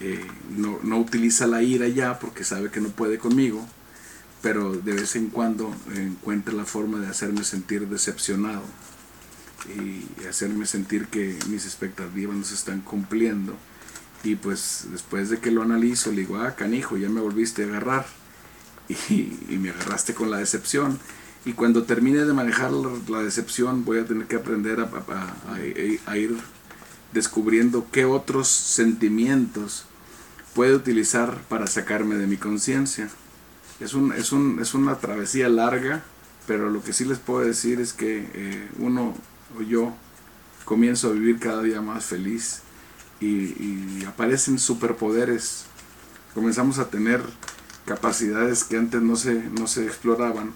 eh, 0.00 0.24
no, 0.56 0.78
no, 0.84 0.98
utiliza 0.98 1.48
la 1.48 1.62
ira 1.62 1.88
ya 1.88 2.20
porque 2.20 2.44
sabe 2.44 2.70
que 2.70 2.80
no 2.80 2.90
puede 2.90 3.18
conmigo, 3.18 3.66
pero 4.42 4.72
de 4.72 4.92
vez 4.92 5.16
en 5.16 5.28
cuando 5.28 5.74
encuentra 5.94 6.54
la 6.54 6.64
forma 6.64 6.98
de 7.00 7.08
hacerme 7.08 7.44
sentir 7.44 7.88
decepcionado 7.88 8.62
y 9.76 10.26
hacerme 10.26 10.66
sentir 10.66 11.06
que 11.06 11.36
mis 11.48 11.64
expectativas 11.64 12.36
no 12.36 12.44
se 12.44 12.54
están 12.54 12.80
cumpliendo. 12.80 13.56
Y 14.24 14.36
pues 14.36 14.86
después 14.90 15.30
de 15.30 15.38
que 15.38 15.50
lo 15.50 15.62
analizo, 15.62 16.10
le 16.10 16.20
digo, 16.20 16.38
ah, 16.38 16.54
canijo, 16.54 16.96
ya 16.96 17.08
me 17.08 17.20
volviste 17.20 17.64
a 17.64 17.66
agarrar 17.66 18.06
y, 18.88 19.56
me 19.58 19.70
agarraste 19.70 20.14
con 20.14 20.30
la 20.30 20.38
decepción. 20.38 20.98
Y 21.44 21.52
cuando 21.52 21.84
termine 21.84 22.24
de 22.24 22.32
manejar 22.32 22.72
la, 22.72 23.22
decepción, 23.22 23.84
voy 23.84 23.98
a 23.98 24.06
tener 24.06 24.26
que 24.26 24.36
aprender 24.36 24.80
a, 24.80 24.90
a 26.06 26.16
ir 26.16 26.36
descubriendo 27.12 27.86
qué 27.90 28.04
otros 28.04 28.48
sentimientos 28.48 29.86
puede 30.54 30.74
utilizar 30.74 31.40
para 31.48 31.66
sacarme 31.66 32.16
de 32.16 32.26
mi 32.26 32.36
conciencia. 32.36 33.08
Es, 33.80 33.94
un, 33.94 34.12
es, 34.12 34.32
un, 34.32 34.58
es 34.60 34.74
una 34.74 34.96
travesía 34.96 35.48
larga, 35.48 36.02
pero 36.46 36.70
lo 36.70 36.82
que 36.82 36.92
sí 36.92 37.04
les 37.04 37.18
puedo 37.18 37.40
decir 37.40 37.80
es 37.80 37.92
que 37.92 38.28
eh, 38.34 38.68
uno 38.78 39.14
o 39.56 39.62
yo 39.62 39.94
comienzo 40.64 41.08
a 41.08 41.12
vivir 41.12 41.38
cada 41.38 41.62
día 41.62 41.80
más 41.80 42.04
feliz 42.04 42.62
y, 43.20 44.04
aparecen 44.04 44.58
superpoderes. 44.58 45.66
Comenzamos 46.34 46.78
a 46.78 46.88
tener 46.88 47.22
capacidades 47.84 48.64
que 48.64 48.76
antes 48.76 49.00
no 49.00 49.16
se, 49.16 49.34
no 49.34 49.66
se 49.66 49.86
exploraban 49.86 50.52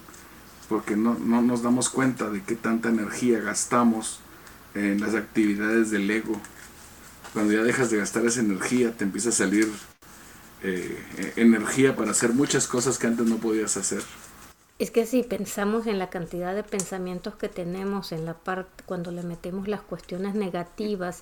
porque 0.69 0.95
no, 0.95 1.15
no 1.15 1.41
nos 1.41 1.61
damos 1.61 1.89
cuenta 1.89 2.29
de 2.29 2.41
qué 2.43 2.55
tanta 2.55 2.89
energía 2.89 3.39
gastamos 3.39 4.19
en 4.75 4.99
las 5.01 5.15
actividades 5.15 5.91
del 5.91 6.09
ego. 6.09 6.39
Cuando 7.33 7.53
ya 7.53 7.63
dejas 7.63 7.89
de 7.89 7.97
gastar 7.97 8.25
esa 8.25 8.41
energía, 8.41 8.95
te 8.95 9.03
empieza 9.03 9.29
a 9.29 9.33
salir 9.33 9.71
eh, 10.63 11.33
energía 11.35 11.95
para 11.95 12.11
hacer 12.11 12.33
muchas 12.33 12.67
cosas 12.67 12.97
que 12.97 13.07
antes 13.07 13.25
no 13.25 13.37
podías 13.37 13.77
hacer. 13.77 14.01
Es 14.79 14.91
que 14.91 15.05
si 15.05 15.23
pensamos 15.23 15.85
en 15.85 15.99
la 15.99 16.09
cantidad 16.09 16.55
de 16.55 16.63
pensamientos 16.63 17.35
que 17.35 17.47
tenemos, 17.47 18.11
en 18.11 18.25
la 18.25 18.33
parte 18.33 18.83
cuando 18.85 19.11
le 19.11 19.21
metemos 19.21 19.67
las 19.67 19.81
cuestiones 19.81 20.33
negativas, 20.33 21.21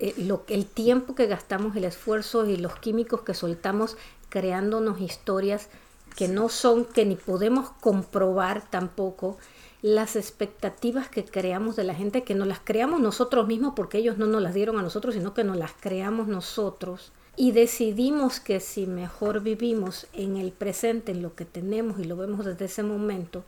eh, 0.00 0.14
lo, 0.18 0.44
el 0.48 0.66
tiempo 0.66 1.14
que 1.14 1.26
gastamos, 1.26 1.76
el 1.76 1.84
esfuerzo 1.84 2.46
y 2.46 2.56
los 2.56 2.74
químicos 2.76 3.22
que 3.22 3.34
soltamos 3.34 3.96
creándonos 4.28 5.00
historias 5.00 5.68
que 6.16 6.28
no 6.28 6.48
son, 6.48 6.84
que 6.84 7.04
ni 7.04 7.16
podemos 7.16 7.70
comprobar 7.80 8.68
tampoco, 8.70 9.38
las 9.82 10.14
expectativas 10.14 11.08
que 11.08 11.24
creamos 11.24 11.74
de 11.74 11.84
la 11.84 11.94
gente, 11.94 12.22
que 12.22 12.34
no 12.34 12.44
las 12.44 12.60
creamos 12.60 13.00
nosotros 13.00 13.48
mismos 13.48 13.72
porque 13.74 13.98
ellos 13.98 14.18
no 14.18 14.26
nos 14.26 14.40
las 14.40 14.54
dieron 14.54 14.78
a 14.78 14.82
nosotros, 14.82 15.14
sino 15.14 15.34
que 15.34 15.42
nos 15.42 15.56
las 15.56 15.72
creamos 15.72 16.28
nosotros. 16.28 17.12
Y 17.36 17.52
decidimos 17.52 18.40
que 18.40 18.60
si 18.60 18.86
mejor 18.86 19.42
vivimos 19.42 20.06
en 20.12 20.36
el 20.36 20.52
presente, 20.52 21.12
en 21.12 21.22
lo 21.22 21.34
que 21.34 21.44
tenemos 21.44 21.98
y 21.98 22.04
lo 22.04 22.16
vemos 22.16 22.44
desde 22.44 22.66
ese 22.66 22.82
momento, 22.82 23.44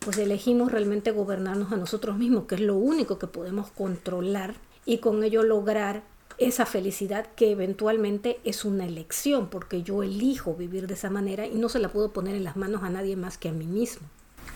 pues 0.00 0.18
elegimos 0.18 0.70
realmente 0.70 1.12
gobernarnos 1.12 1.72
a 1.72 1.76
nosotros 1.76 2.18
mismos, 2.18 2.44
que 2.44 2.56
es 2.56 2.60
lo 2.60 2.76
único 2.76 3.18
que 3.18 3.26
podemos 3.26 3.70
controlar 3.70 4.54
y 4.84 4.98
con 4.98 5.22
ello 5.22 5.42
lograr 5.44 6.02
esa 6.38 6.66
felicidad 6.66 7.26
que 7.36 7.52
eventualmente 7.52 8.40
es 8.44 8.64
una 8.64 8.84
elección, 8.84 9.48
porque 9.48 9.82
yo 9.82 10.02
elijo 10.02 10.54
vivir 10.54 10.86
de 10.86 10.94
esa 10.94 11.10
manera 11.10 11.46
y 11.46 11.54
no 11.54 11.68
se 11.68 11.78
la 11.78 11.90
puedo 11.90 12.12
poner 12.12 12.34
en 12.34 12.44
las 12.44 12.56
manos 12.56 12.82
a 12.82 12.90
nadie 12.90 13.16
más 13.16 13.38
que 13.38 13.48
a 13.48 13.52
mí 13.52 13.66
mismo. 13.66 14.06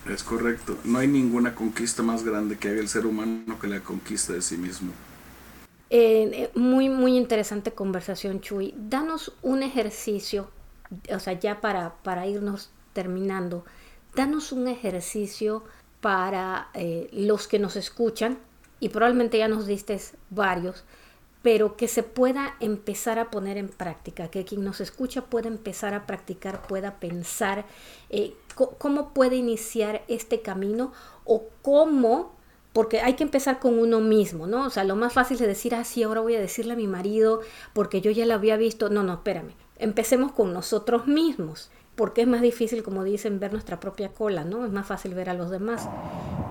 Es 0.09 0.23
correcto. 0.23 0.77
No 0.85 0.99
hay 0.99 1.09
ninguna 1.09 1.55
conquista 1.55 2.03
más 2.03 2.25
grande 2.25 2.59
que 2.59 2.69
haga 2.69 2.81
el 2.81 2.89
ser 2.89 3.07
humano 3.07 3.59
que 3.61 3.69
la 3.69 3.81
conquista 3.81 4.33
de 4.33 4.43
sí 4.43 4.57
mismo. 4.57 4.93
Eh, 5.89 6.31
eh, 6.33 6.51
muy, 6.55 6.89
muy 6.89 7.17
interesante 7.17 7.73
conversación, 7.73 8.41
Chuy. 8.41 8.75
Danos 8.77 9.33
un 9.43 9.63
ejercicio, 9.63 10.51
o 11.15 11.21
sea, 11.21 11.35
ya 11.35 11.61
para, 11.61 11.95
para 12.03 12.27
irnos 12.27 12.71
terminando, 12.93 13.65
danos 14.15 14.51
un 14.53 14.67
ejercicio 14.67 15.63
para 16.01 16.69
eh, 16.75 17.09
los 17.13 17.47
que 17.47 17.59
nos 17.59 17.77
escuchan, 17.77 18.39
y 18.81 18.89
probablemente 18.89 19.39
ya 19.39 19.49
nos 19.49 19.67
diste 19.67 19.99
varios, 20.31 20.85
pero 21.43 21.77
que 21.77 21.87
se 21.87 22.03
pueda 22.03 22.57
empezar 22.59 23.21
a 23.21 23.31
poner 23.31 23.57
en 23.57 23.69
práctica, 23.69 24.29
que 24.29 24.45
quien 24.45 24.65
nos 24.65 24.81
escucha 24.81 25.27
pueda 25.27 25.49
empezar 25.49 25.95
a 25.95 26.05
practicar, 26.05 26.67
pueda 26.67 26.99
pensar 26.99 27.65
cómo 28.79 29.15
puede 29.15 29.37
iniciar 29.37 30.03
este 30.09 30.43
camino 30.43 30.93
o 31.25 31.45
cómo 31.63 32.36
porque 32.77 33.01
hay 33.01 33.15
que 33.15 33.25
empezar 33.25 33.59
con 33.59 33.79
uno 33.79 34.01
mismo, 34.01 34.47
¿no? 34.47 34.67
O 34.67 34.69
sea, 34.69 34.85
lo 34.85 34.97
más 34.97 35.15
fácil 35.15 35.41
es 35.41 35.47
decir, 35.47 35.75
ah, 35.75 35.83
sí, 35.83 36.03
ahora 36.03 36.21
voy 36.21 36.35
a 36.35 36.41
decirle 36.41 36.75
a 36.75 36.77
mi 36.77 36.87
marido 36.87 37.41
porque 37.73 38.03
yo 38.03 38.11
ya 38.11 38.27
lo 38.27 38.35
había 38.35 38.59
visto. 38.59 38.91
No, 38.91 39.03
no, 39.03 39.15
espérame. 39.15 39.53
Empecemos 39.79 40.33
con 40.33 40.53
nosotros 40.53 41.07
mismos, 41.07 41.71
porque 41.95 42.21
es 42.21 42.29
más 42.29 42.43
difícil, 42.43 42.83
como 42.83 43.03
dicen, 43.03 43.41
ver 43.41 43.53
nuestra 43.53 43.81
propia 43.81 44.11
cola, 44.11 44.45
¿no? 44.45 44.67
Es 44.67 44.73
más 44.73 44.87
fácil 44.87 45.15
ver 45.15 45.31
a 45.31 45.33
los 45.33 45.49
demás. 45.49 45.89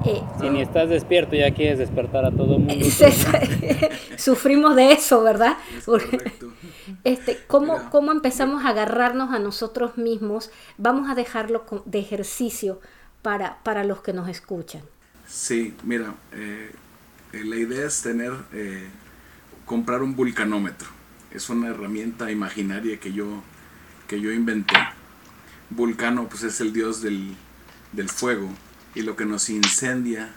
Eh, 0.03 0.19
si 0.39 0.49
ni 0.49 0.63
estás 0.63 0.89
despierto, 0.89 1.35
ya 1.35 1.53
quieres 1.53 1.77
despertar 1.77 2.25
a 2.25 2.31
todo 2.31 2.55
el 2.55 2.61
mundo. 2.63 2.73
sufrimos 4.17 4.75
de 4.75 4.93
eso, 4.93 5.21
¿verdad? 5.21 5.57
este, 7.03 7.37
¿cómo, 7.45 7.91
¿Cómo 7.91 8.11
empezamos 8.11 8.65
a 8.65 8.69
agarrarnos 8.69 9.31
a 9.31 9.37
nosotros 9.37 9.99
mismos? 9.99 10.49
Vamos 10.79 11.07
a 11.07 11.13
dejarlo 11.13 11.65
de 11.85 11.99
ejercicio 11.99 12.79
para, 13.21 13.59
para 13.61 13.83
los 13.83 14.01
que 14.01 14.11
nos 14.11 14.27
escuchan. 14.27 14.81
Sí, 15.27 15.73
mira, 15.83 16.15
eh, 16.33 16.71
eh, 17.33 17.43
la 17.43 17.55
idea 17.55 17.87
es 17.87 18.01
tener, 18.01 18.33
eh, 18.53 18.87
comprar 19.65 20.03
un 20.03 20.15
vulcanómetro. 20.15 20.87
Es 21.31 21.49
una 21.49 21.67
herramienta 21.67 22.31
imaginaria 22.31 22.99
que 22.99 23.11
yo, 23.11 23.43
que 24.07 24.21
yo 24.21 24.31
inventé. 24.31 24.75
Vulcano, 25.71 26.29
pues 26.29 26.43
es 26.43 26.61
el 26.61 26.73
dios 26.73 27.01
del, 27.01 27.35
fuego. 28.07 28.49
Y 28.93 29.01
lo 29.01 29.15
que 29.15 29.25
nos 29.25 29.49
incendia, 29.49 30.33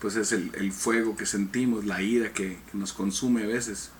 pues 0.00 0.16
es 0.16 0.32
el, 0.32 0.72
fuego 0.72 1.16
que 1.16 1.26
sentimos, 1.26 1.84
la 1.84 2.00
ira 2.00 2.32
que, 2.32 2.58
nos 2.72 2.92
consume 2.92 3.42
a 3.42 3.46
veces. 3.46 3.90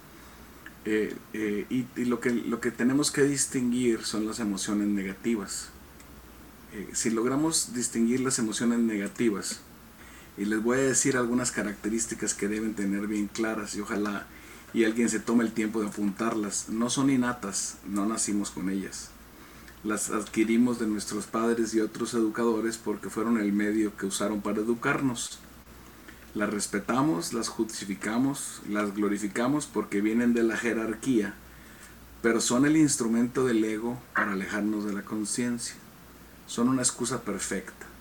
y, 0.86 2.04
lo, 2.04 2.20
que, 2.20 2.30
lo 2.30 2.60
que 2.60 2.70
tenemos 2.70 3.10
que 3.10 3.22
distinguir 3.22 4.04
son 4.04 4.26
las 4.26 4.38
emociones 4.40 4.86
negativas. 4.88 5.70
si 6.92 7.10
logramos 7.10 7.74
distinguir 7.74 8.20
las 8.20 8.38
emociones 8.38 8.78
negativas, 8.78 9.60
y 10.36 10.44
les 10.46 10.62
voy 10.62 10.78
a 10.78 10.82
decir 10.82 11.16
algunas 11.16 11.50
características 11.50 12.34
que 12.34 12.48
deben 12.48 12.74
tener 12.74 13.06
bien 13.06 13.28
claras 13.28 13.74
y 13.74 13.80
ojalá 13.80 14.26
y 14.74 14.84
alguien 14.84 15.08
se 15.08 15.20
tome 15.20 15.44
el 15.44 15.52
tiempo 15.52 15.80
de 15.80 15.88
apuntarlas. 15.88 16.68
No 16.70 16.88
son 16.88 17.10
innatas, 17.10 17.76
no 17.86 18.06
nacimos 18.06 18.50
con 18.50 18.70
ellas. 18.70 19.10
Las 19.84 20.10
adquirimos 20.10 20.78
de 20.78 20.86
nuestros 20.86 21.26
padres 21.26 21.74
y 21.74 21.80
otros 21.80 22.14
educadores 22.14 22.78
porque 22.78 23.10
fueron 23.10 23.38
el 23.38 23.52
medio 23.52 23.96
que 23.96 24.06
usaron 24.06 24.40
para 24.40 24.60
educarnos. 24.60 25.38
Las 26.34 26.48
respetamos, 26.48 27.34
las 27.34 27.48
justificamos, 27.48 28.62
las 28.66 28.94
glorificamos 28.94 29.66
porque 29.66 30.00
vienen 30.00 30.32
de 30.32 30.44
la 30.44 30.56
jerarquía, 30.56 31.34
pero 32.22 32.40
son 32.40 32.64
el 32.64 32.76
instrumento 32.76 33.44
del 33.44 33.62
ego 33.62 34.00
para 34.14 34.32
alejarnos 34.32 34.84
de 34.84 34.94
la 34.94 35.04
conciencia. 35.04 35.74
Son 36.46 36.70
una 36.70 36.80
excusa 36.80 37.22
perfecta 37.22 37.91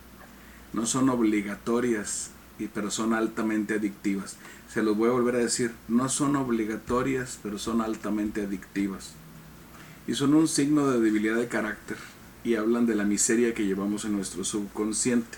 no 0.73 0.85
son 0.85 1.09
obligatorias, 1.09 2.31
pero 2.73 2.91
son 2.91 3.13
altamente 3.13 3.75
adictivas. 3.75 4.37
Se 4.71 4.83
los 4.83 4.95
voy 4.95 5.09
a 5.09 5.13
volver 5.13 5.35
a 5.35 5.39
decir, 5.39 5.71
no 5.87 6.09
son 6.09 6.35
obligatorias, 6.35 7.39
pero 7.41 7.57
son 7.57 7.81
altamente 7.81 8.43
adictivas. 8.43 9.13
Y 10.07 10.15
son 10.15 10.33
un 10.33 10.47
signo 10.47 10.89
de 10.89 10.99
debilidad 10.99 11.35
de 11.35 11.47
carácter 11.47 11.97
y 12.43 12.55
hablan 12.55 12.85
de 12.85 12.95
la 12.95 13.03
miseria 13.03 13.53
que 13.53 13.65
llevamos 13.65 14.05
en 14.05 14.13
nuestro 14.13 14.43
subconsciente. 14.43 15.37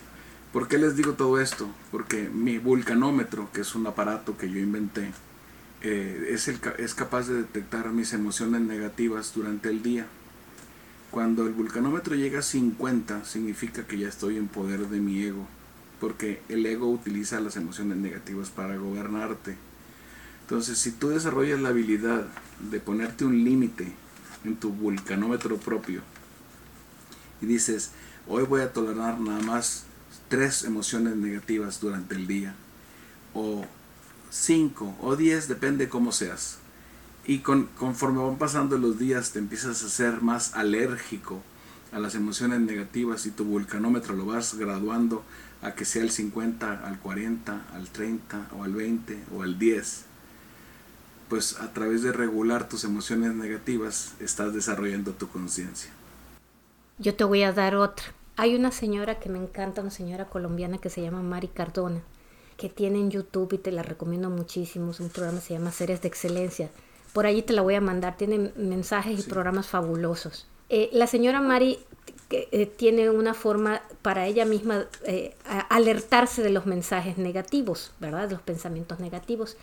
¿Por 0.51 0.67
qué 0.67 0.77
les 0.77 0.95
digo 0.95 1.13
todo 1.13 1.39
esto? 1.39 1.67
Porque 1.91 2.29
mi 2.29 2.59
vulcanómetro, 2.59 3.49
que 3.51 3.61
es 3.61 3.75
un 3.75 3.87
aparato 3.87 4.37
que 4.37 4.49
yo 4.49 4.59
inventé, 4.59 5.11
eh, 5.81 6.29
es, 6.29 6.47
el, 6.47 6.59
es 6.77 6.93
capaz 6.93 7.27
de 7.27 7.35
detectar 7.35 7.89
mis 7.89 8.13
emociones 8.13 8.61
negativas 8.61 9.33
durante 9.35 9.69
el 9.69 9.81
día. 9.81 10.05
Cuando 11.13 11.45
el 11.45 11.53
vulcanómetro 11.53 12.15
llega 12.15 12.39
a 12.39 12.41
50, 12.41 13.23
significa 13.23 13.85
que 13.85 13.99
ya 13.99 14.07
estoy 14.07 14.35
en 14.37 14.47
poder 14.47 14.87
de 14.87 14.99
mi 14.99 15.21
ego, 15.21 15.45
porque 15.99 16.41
el 16.49 16.65
ego 16.65 16.89
utiliza 16.89 17.39
las 17.39 17.55
emociones 17.55 17.99
negativas 17.99 18.49
para 18.49 18.77
gobernarte. 18.77 19.55
Entonces, 20.41 20.79
si 20.79 20.89
tú 20.89 21.09
desarrollas 21.09 21.59
la 21.59 21.69
habilidad 21.69 22.25
de 22.71 22.79
ponerte 22.79 23.25
un 23.25 23.43
límite 23.43 23.93
en 24.43 24.55
tu 24.55 24.71
vulcanómetro 24.71 25.57
propio 25.57 26.01
y 27.43 27.45
dices, 27.45 27.91
hoy 28.27 28.45
voy 28.45 28.61
a 28.61 28.73
tolerar 28.73 29.19
nada 29.19 29.43
más 29.43 29.83
tres 30.29 30.63
emociones 30.63 31.15
negativas 31.15 31.79
durante 31.79 32.15
el 32.15 32.25
día, 32.25 32.55
o 33.35 33.67
cinco, 34.31 34.97
o 34.99 35.15
diez, 35.15 35.47
depende 35.47 35.89
cómo 35.89 36.11
seas 36.11 36.57
y 37.25 37.39
con, 37.39 37.67
conforme 37.77 38.21
van 38.21 38.37
pasando 38.37 38.77
los 38.77 38.99
días 38.99 39.31
te 39.31 39.39
empiezas 39.39 39.83
a 39.83 39.89
ser 39.89 40.21
más 40.21 40.55
alérgico 40.55 41.41
a 41.91 41.99
las 41.99 42.15
emociones 42.15 42.59
negativas 42.59 43.25
y 43.25 43.31
tu 43.31 43.45
vulcanómetro 43.45 44.15
lo 44.15 44.25
vas 44.25 44.55
graduando 44.55 45.23
a 45.61 45.75
que 45.75 45.85
sea 45.85 46.01
el 46.01 46.11
50, 46.11 46.85
al 46.85 46.99
40, 46.99 47.67
al 47.73 47.87
30 47.87 48.49
o 48.57 48.63
al 48.63 48.73
20 48.73 49.17
o 49.35 49.43
al 49.43 49.57
10. 49.57 50.05
Pues 51.29 51.59
a 51.59 51.71
través 51.71 52.03
de 52.03 52.11
regular 52.11 52.67
tus 52.67 52.83
emociones 52.83 53.33
negativas 53.33 54.13
estás 54.19 54.53
desarrollando 54.53 55.13
tu 55.13 55.29
conciencia. 55.29 55.91
Yo 56.97 57.15
te 57.15 57.23
voy 57.23 57.43
a 57.43 57.53
dar 57.53 57.75
otra. 57.75 58.05
Hay 58.35 58.55
una 58.55 58.71
señora 58.71 59.19
que 59.19 59.29
me 59.29 59.39
encanta, 59.39 59.81
una 59.81 59.91
señora 59.91 60.25
colombiana 60.25 60.79
que 60.79 60.89
se 60.89 61.01
llama 61.01 61.21
Mari 61.21 61.47
Cardona, 61.47 62.01
que 62.57 62.69
tiene 62.69 62.99
en 62.99 63.11
YouTube 63.11 63.53
y 63.53 63.57
te 63.59 63.71
la 63.71 63.83
recomiendo 63.83 64.29
muchísimo. 64.29 64.91
Es 64.91 64.99
un 64.99 65.09
programa 65.09 65.39
que 65.39 65.45
se 65.45 65.53
llama 65.53 65.71
Seres 65.71 66.01
de 66.01 66.07
Excelencia 66.07 66.69
por 67.13 67.27
allí 67.27 67.43
te 67.43 67.53
la 67.53 67.61
voy 67.61 67.75
a 67.75 67.81
mandar. 67.81 68.17
Tiene 68.17 68.51
mensajes 68.57 69.19
y 69.19 69.29
programas 69.29 69.67
fabulosos. 69.67 70.47
Eh, 70.69 70.89
la 70.91 71.07
señora 71.07 71.39
Mari 71.39 71.79
eh, 72.31 72.65
tiene 72.65 73.09
una 73.11 73.35
forma 73.35 73.83
para 74.01 74.25
ella 74.25 74.43
misma 74.43 74.85
eh, 75.05 75.35
alertarse 75.69 76.41
de 76.41 76.49
los 76.49 76.65
mensajes 76.65 77.17
negativos, 77.17 77.93
¿verdad? 77.99 78.27
De 78.27 78.33
los 78.33 78.41
pensamientos 78.41 78.99
negativos. 78.99 79.55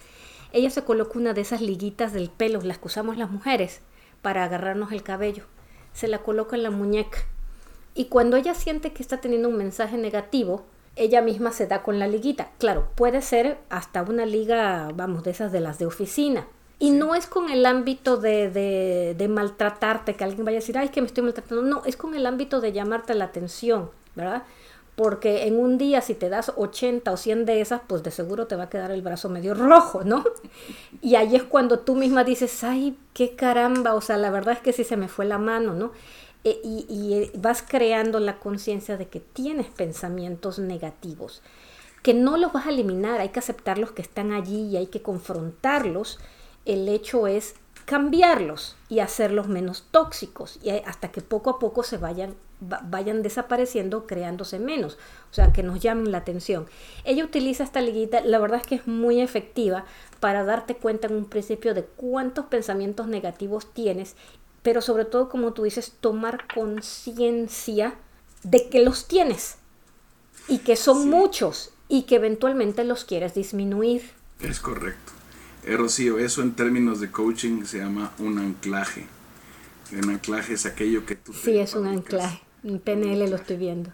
Ella 0.52 0.70
se 0.70 0.84
coloca 0.84 1.18
una 1.18 1.34
de 1.34 1.40
esas 1.40 1.60
liguitas 1.60 2.12
del 2.12 2.30
pelo, 2.30 2.60
las 2.62 2.78
que 2.78 2.86
usamos 2.86 3.16
las 3.16 3.30
mujeres, 3.30 3.80
para 4.22 4.44
agarrarnos 4.44 4.92
el 4.92 5.02
cabello. 5.02 5.44
Se 5.92 6.08
la 6.08 6.18
coloca 6.18 6.56
en 6.56 6.62
la 6.62 6.70
muñeca. 6.70 7.18
Y 7.94 8.06
cuando 8.06 8.36
ella 8.36 8.54
siente 8.54 8.92
que 8.92 9.02
está 9.02 9.20
teniendo 9.20 9.48
un 9.48 9.56
mensaje 9.56 9.96
negativo, 9.96 10.64
ella 10.96 11.22
misma 11.22 11.50
se 11.52 11.66
da 11.66 11.82
con 11.82 11.98
la 11.98 12.06
liguita. 12.06 12.50
Claro, 12.58 12.88
puede 12.94 13.22
ser 13.22 13.58
hasta 13.68 14.02
una 14.02 14.26
liga, 14.26 14.90
vamos, 14.94 15.24
de 15.24 15.32
esas 15.32 15.50
de 15.50 15.60
las 15.60 15.78
de 15.78 15.86
oficina, 15.86 16.46
y 16.82 16.92
no 16.92 17.14
es 17.14 17.26
con 17.26 17.50
el 17.50 17.66
ámbito 17.66 18.16
de, 18.16 18.48
de, 19.14 19.28
maltratarte, 19.28 20.14
que 20.14 20.24
alguien 20.24 20.46
vaya 20.46 20.56
a 20.56 20.60
decir, 20.60 20.78
ay, 20.78 20.88
que 20.88 21.02
me 21.02 21.06
estoy 21.06 21.22
maltratando. 21.22 21.62
No, 21.62 21.82
es 21.84 21.94
con 21.94 22.14
el 22.14 22.24
ámbito 22.24 22.62
de 22.62 22.72
llamarte 22.72 23.14
la 23.14 23.26
atención, 23.26 23.90
¿verdad? 24.16 24.44
Porque 24.96 25.46
en 25.46 25.60
un 25.60 25.76
día 25.76 26.00
si 26.00 26.14
te 26.14 26.30
das 26.30 26.54
80 26.56 27.12
o 27.12 27.16
100 27.18 27.44
de 27.44 27.60
esas, 27.60 27.82
pues 27.86 28.02
de 28.02 28.10
seguro 28.10 28.46
te 28.46 28.56
va 28.56 28.64
a 28.64 28.68
quedar 28.70 28.90
el 28.92 29.02
brazo 29.02 29.28
medio 29.28 29.52
rojo, 29.52 30.04
¿no? 30.04 30.24
Y 31.02 31.16
ahí 31.16 31.36
es 31.36 31.42
cuando 31.42 31.80
tú 31.80 31.96
misma 31.96 32.24
dices, 32.24 32.64
ay, 32.64 32.96
qué 33.12 33.36
caramba, 33.36 33.92
o 33.92 34.00
sea, 34.00 34.16
la 34.16 34.30
verdad 34.30 34.54
es 34.54 34.60
que 34.60 34.72
sí 34.72 34.82
se 34.82 34.96
me 34.96 35.08
fue 35.08 35.26
la 35.26 35.36
mano, 35.36 35.74
¿no? 35.74 35.92
E, 36.44 36.62
y, 36.64 36.86
y 36.88 37.12
eh, 37.12 37.30
vas 37.34 37.62
creando 37.62 38.20
la 38.20 38.38
conciencia 38.38 38.96
de 38.96 39.06
que 39.06 39.20
tienes 39.20 39.66
pensamientos 39.66 40.58
negativos, 40.58 41.42
que 42.02 42.14
no 42.14 42.38
los 42.38 42.54
vas 42.54 42.66
a 42.66 42.70
eliminar, 42.70 43.20
hay 43.20 43.28
que 43.28 43.40
aceptar 43.40 43.76
los 43.76 43.92
que 43.92 44.00
están 44.00 44.32
allí 44.32 44.68
y 44.68 44.78
hay 44.78 44.86
que 44.86 45.02
confrontarlos 45.02 46.18
el 46.72 46.88
hecho 46.88 47.26
es 47.26 47.54
cambiarlos 47.84 48.76
y 48.88 49.00
hacerlos 49.00 49.48
menos 49.48 49.86
tóxicos 49.90 50.58
y 50.62 50.70
hasta 50.70 51.10
que 51.10 51.20
poco 51.20 51.50
a 51.50 51.58
poco 51.58 51.82
se 51.82 51.98
vayan 51.98 52.34
vayan 52.60 53.22
desapareciendo, 53.22 54.06
creándose 54.06 54.58
menos, 54.58 54.98
o 55.30 55.34
sea, 55.34 55.52
que 55.52 55.62
nos 55.62 55.80
llamen 55.80 56.12
la 56.12 56.18
atención. 56.18 56.66
Ella 57.04 57.24
utiliza 57.24 57.64
esta 57.64 57.80
liguita, 57.80 58.20
la 58.20 58.38
verdad 58.38 58.60
es 58.60 58.66
que 58.66 58.74
es 58.74 58.86
muy 58.86 59.20
efectiva 59.20 59.86
para 60.20 60.44
darte 60.44 60.76
cuenta 60.76 61.08
en 61.08 61.14
un 61.14 61.24
principio 61.24 61.74
de 61.74 61.84
cuántos 61.84 62.46
pensamientos 62.46 63.06
negativos 63.06 63.72
tienes, 63.72 64.14
pero 64.62 64.82
sobre 64.82 65.06
todo, 65.06 65.30
como 65.30 65.52
tú 65.52 65.62
dices, 65.62 65.94
tomar 66.00 66.46
conciencia 66.52 67.94
de 68.42 68.68
que 68.68 68.84
los 68.84 69.08
tienes 69.08 69.56
y 70.48 70.58
que 70.58 70.76
son 70.76 71.08
muchos 71.08 71.72
y 71.88 72.02
que 72.02 72.16
eventualmente 72.16 72.84
los 72.84 73.04
quieres 73.04 73.34
disminuir. 73.34 74.10
Es 74.40 74.60
correcto. 74.60 75.19
Eh, 75.70 75.76
Rocío, 75.76 76.18
eso 76.18 76.42
en 76.42 76.50
términos 76.50 76.98
de 76.98 77.12
coaching 77.12 77.62
se 77.62 77.78
llama 77.78 78.10
un 78.18 78.40
anclaje. 78.40 79.06
Un 79.92 80.10
anclaje 80.10 80.54
es 80.54 80.66
aquello 80.66 81.06
que 81.06 81.14
tú... 81.14 81.32
Sí, 81.32 81.58
es 81.58 81.76
un 81.76 81.86
anclaje. 81.86 82.42
En 82.64 82.80
PNL 82.80 83.30
lo 83.30 83.36
estoy 83.36 83.56
viendo. 83.56 83.92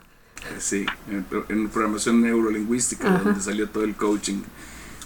Sí, 0.58 0.86
en, 1.10 1.68
programación 1.68 2.22
neurolingüística, 2.22 3.10
donde 3.18 3.42
salió 3.42 3.68
todo 3.68 3.84
el 3.84 3.94
coaching. 3.94 4.38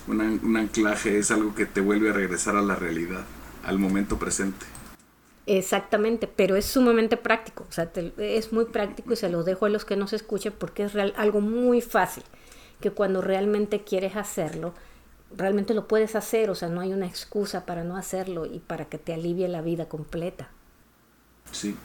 un 0.06 0.56
anclaje 0.56 1.18
es 1.18 1.32
algo 1.32 1.56
que 1.56 1.66
te 1.66 1.80
vuelve 1.80 2.10
a 2.10 2.12
regresar 2.12 2.54
a 2.54 2.62
la 2.62 2.76
realidad, 2.76 3.24
al 3.64 3.80
momento 3.80 4.20
presente. 4.20 4.64
Exactamente, 5.46 6.28
pero 6.28 6.54
es 6.54 6.66
sumamente 6.66 7.16
práctico, 7.16 7.66
o 7.68 7.72
sea, 7.72 7.90
es 8.18 8.52
muy 8.52 8.66
práctico 8.66 9.12
y 9.12 9.16
se 9.16 9.28
lo 9.28 9.42
dejo 9.42 9.66
a 9.66 9.70
los 9.70 9.84
que 9.84 9.96
nos 9.96 10.12
escuchen 10.12 10.52
porque 10.56 10.84
es 10.84 10.94
algo 10.94 11.40
muy 11.40 11.80
fácil, 11.80 12.22
que 12.80 12.92
cuando 12.92 13.22
realmente 13.22 13.82
quieres 13.82 14.14
hacerlo, 14.14 14.72
realmente 15.36 15.74
lo 15.74 15.86
puedes 15.88 16.16
hacer, 16.16 16.50
o 16.50 16.54
sea, 16.54 16.68
no 16.68 16.80
hay 16.80 16.92
una 16.92 17.06
excusa 17.06 17.66
para 17.66 17.84
no 17.84 17.96
hacerlo 17.96 18.46
y 18.46 18.58
para 18.58 18.86
que 18.86 18.98
te 18.98 19.14
alivie 19.14 19.48
la 19.48 19.62
vida 19.62 19.86
completa. 19.88 20.48
Sí. 21.52 21.76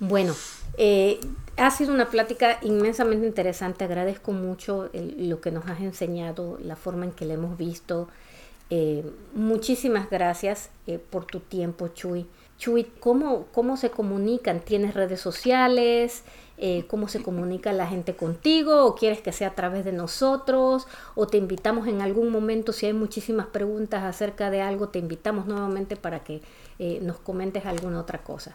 Bueno, 0.00 0.34
eh, 0.76 1.20
ha 1.56 1.70
sido 1.70 1.94
una 1.94 2.10
plática 2.10 2.58
inmensamente 2.62 3.26
interesante, 3.26 3.84
agradezco 3.84 4.32
mucho 4.32 4.90
lo 4.92 5.40
que 5.40 5.50
nos 5.50 5.66
has 5.66 5.80
enseñado, 5.80 6.58
la 6.62 6.76
forma 6.76 7.04
en 7.04 7.12
que 7.12 7.24
le 7.26 7.34
hemos 7.34 7.56
visto. 7.56 8.08
Eh, 8.70 9.04
muchísimas 9.34 10.10
gracias 10.10 10.70
eh, 10.86 10.98
por 10.98 11.26
tu 11.26 11.40
tiempo, 11.40 11.88
Chuy. 11.88 12.26
Chuy, 12.58 12.84
¿cómo, 13.00 13.46
¿cómo 13.52 13.76
se 13.76 13.90
comunican? 13.90 14.60
¿Tienes 14.60 14.94
redes 14.94 15.20
sociales? 15.20 16.24
Eh, 16.56 16.84
cómo 16.86 17.08
se 17.08 17.20
comunica 17.20 17.72
la 17.72 17.88
gente 17.88 18.14
contigo 18.14 18.84
o 18.84 18.94
quieres 18.94 19.20
que 19.20 19.32
sea 19.32 19.48
a 19.48 19.54
través 19.56 19.84
de 19.84 19.90
nosotros 19.90 20.86
o 21.16 21.26
te 21.26 21.36
invitamos 21.36 21.88
en 21.88 22.00
algún 22.00 22.30
momento 22.30 22.72
si 22.72 22.86
hay 22.86 22.92
muchísimas 22.92 23.46
preguntas 23.46 24.04
acerca 24.04 24.50
de 24.50 24.62
algo 24.62 24.88
te 24.88 25.00
invitamos 25.00 25.46
nuevamente 25.46 25.96
para 25.96 26.22
que 26.22 26.42
eh, 26.78 27.00
nos 27.02 27.18
comentes 27.18 27.66
alguna 27.66 27.98
otra 27.98 28.22
cosa. 28.22 28.54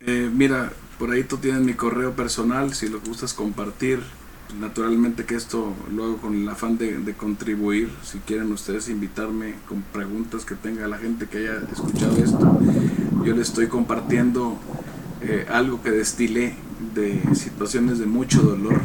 Eh, 0.00 0.30
mira 0.32 0.72
por 0.98 1.10
ahí 1.10 1.22
tú 1.24 1.36
tienes 1.36 1.60
mi 1.60 1.74
correo 1.74 2.12
personal 2.12 2.72
si 2.72 2.88
lo 2.88 2.98
gustas 3.00 3.34
compartir. 3.34 4.00
Naturalmente 4.58 5.26
que 5.26 5.34
esto 5.34 5.74
lo 5.92 6.04
hago 6.04 6.16
con 6.18 6.34
el 6.34 6.48
afán 6.48 6.78
de, 6.78 6.98
de 6.98 7.12
contribuir. 7.12 7.90
Si 8.02 8.20
quieren 8.20 8.50
ustedes 8.52 8.88
invitarme 8.88 9.56
con 9.68 9.82
preguntas 9.82 10.46
que 10.46 10.54
tenga 10.54 10.88
la 10.88 10.96
gente 10.96 11.26
que 11.26 11.38
haya 11.38 11.62
escuchado 11.70 12.16
esto 12.16 12.58
yo 13.22 13.34
le 13.34 13.42
estoy 13.42 13.68
compartiendo 13.68 14.56
algo 15.48 15.82
que 15.82 15.90
destilé 15.90 16.54
de 16.94 17.20
situaciones 17.34 17.98
de 17.98 18.06
mucho 18.06 18.42
dolor. 18.42 18.80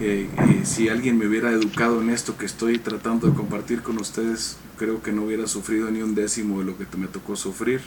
Eh, 0.00 0.28
si 0.64 0.88
alguien 0.88 1.18
me 1.18 1.26
hubiera 1.26 1.50
educado 1.50 2.00
en 2.00 2.10
esto 2.10 2.36
que 2.36 2.46
estoy 2.46 2.78
tratando 2.78 3.26
de 3.26 3.34
compartir 3.34 3.82
con 3.82 3.98
ustedes, 3.98 4.56
creo 4.76 5.02
que 5.02 5.12
no 5.12 5.24
hubiera 5.24 5.46
sufrido 5.46 5.90
ni 5.90 6.02
un 6.02 6.14
décimo 6.14 6.60
de 6.60 6.66
lo 6.66 6.78
que 6.78 6.86
me 6.96 7.08
tocó 7.08 7.34
sufrir, 7.34 7.80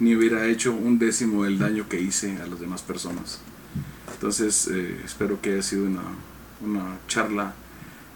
ni 0.00 0.16
hubiera 0.16 0.46
hecho 0.46 0.72
un 0.72 0.98
décimo 0.98 1.44
del 1.44 1.58
daño 1.58 1.88
que 1.88 2.00
hice 2.00 2.38
a 2.38 2.46
las 2.46 2.58
demás 2.58 2.82
personas. 2.82 3.40
Entonces, 4.12 4.68
eh, 4.72 5.00
espero 5.04 5.40
que 5.40 5.52
haya 5.52 5.62
sido 5.62 5.84
una, 5.84 6.02
una 6.64 6.98
charla 7.06 7.54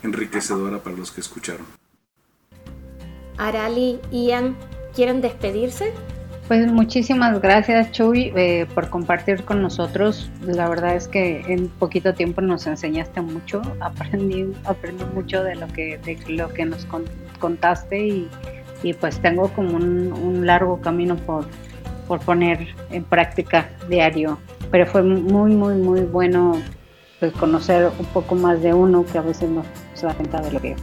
enriquecedora 0.02 0.82
para 0.82 0.96
los 0.96 1.12
que 1.12 1.20
escucharon. 1.20 1.66
Arali, 3.36 4.00
Ian, 4.10 4.56
¿quieren 4.94 5.20
despedirse? 5.20 5.94
Pues 6.50 6.66
muchísimas 6.66 7.40
gracias 7.40 7.92
Chuy 7.92 8.32
eh, 8.34 8.66
por 8.74 8.90
compartir 8.90 9.44
con 9.44 9.62
nosotros. 9.62 10.32
La 10.44 10.68
verdad 10.68 10.96
es 10.96 11.06
que 11.06 11.44
en 11.46 11.68
poquito 11.68 12.12
tiempo 12.12 12.40
nos 12.40 12.66
enseñaste 12.66 13.20
mucho, 13.20 13.62
aprendí, 13.78 14.52
aprendí 14.64 15.04
mucho 15.14 15.44
de 15.44 15.54
lo 15.54 15.68
que, 15.68 15.98
de 15.98 16.18
lo 16.26 16.48
que 16.48 16.64
nos 16.64 16.88
contaste 17.38 18.04
y, 18.04 18.28
y 18.82 18.94
pues 18.94 19.20
tengo 19.20 19.46
como 19.50 19.76
un, 19.76 20.44
largo 20.44 20.80
camino 20.80 21.14
por, 21.14 21.46
por 22.08 22.18
poner 22.18 22.74
en 22.90 23.04
práctica 23.04 23.70
diario. 23.88 24.36
Pero 24.72 24.86
fue 24.86 25.04
muy, 25.04 25.52
muy, 25.52 25.74
muy 25.74 26.00
bueno 26.00 26.60
pues, 27.20 27.32
conocer 27.34 27.92
un 27.96 28.06
poco 28.06 28.34
más 28.34 28.60
de 28.60 28.74
uno 28.74 29.06
que 29.06 29.18
a 29.18 29.22
veces 29.22 29.48
no 29.48 29.62
se 29.94 30.04
da 30.04 30.14
cuenta 30.14 30.40
de 30.40 30.50
lo 30.50 30.60
que, 30.60 30.74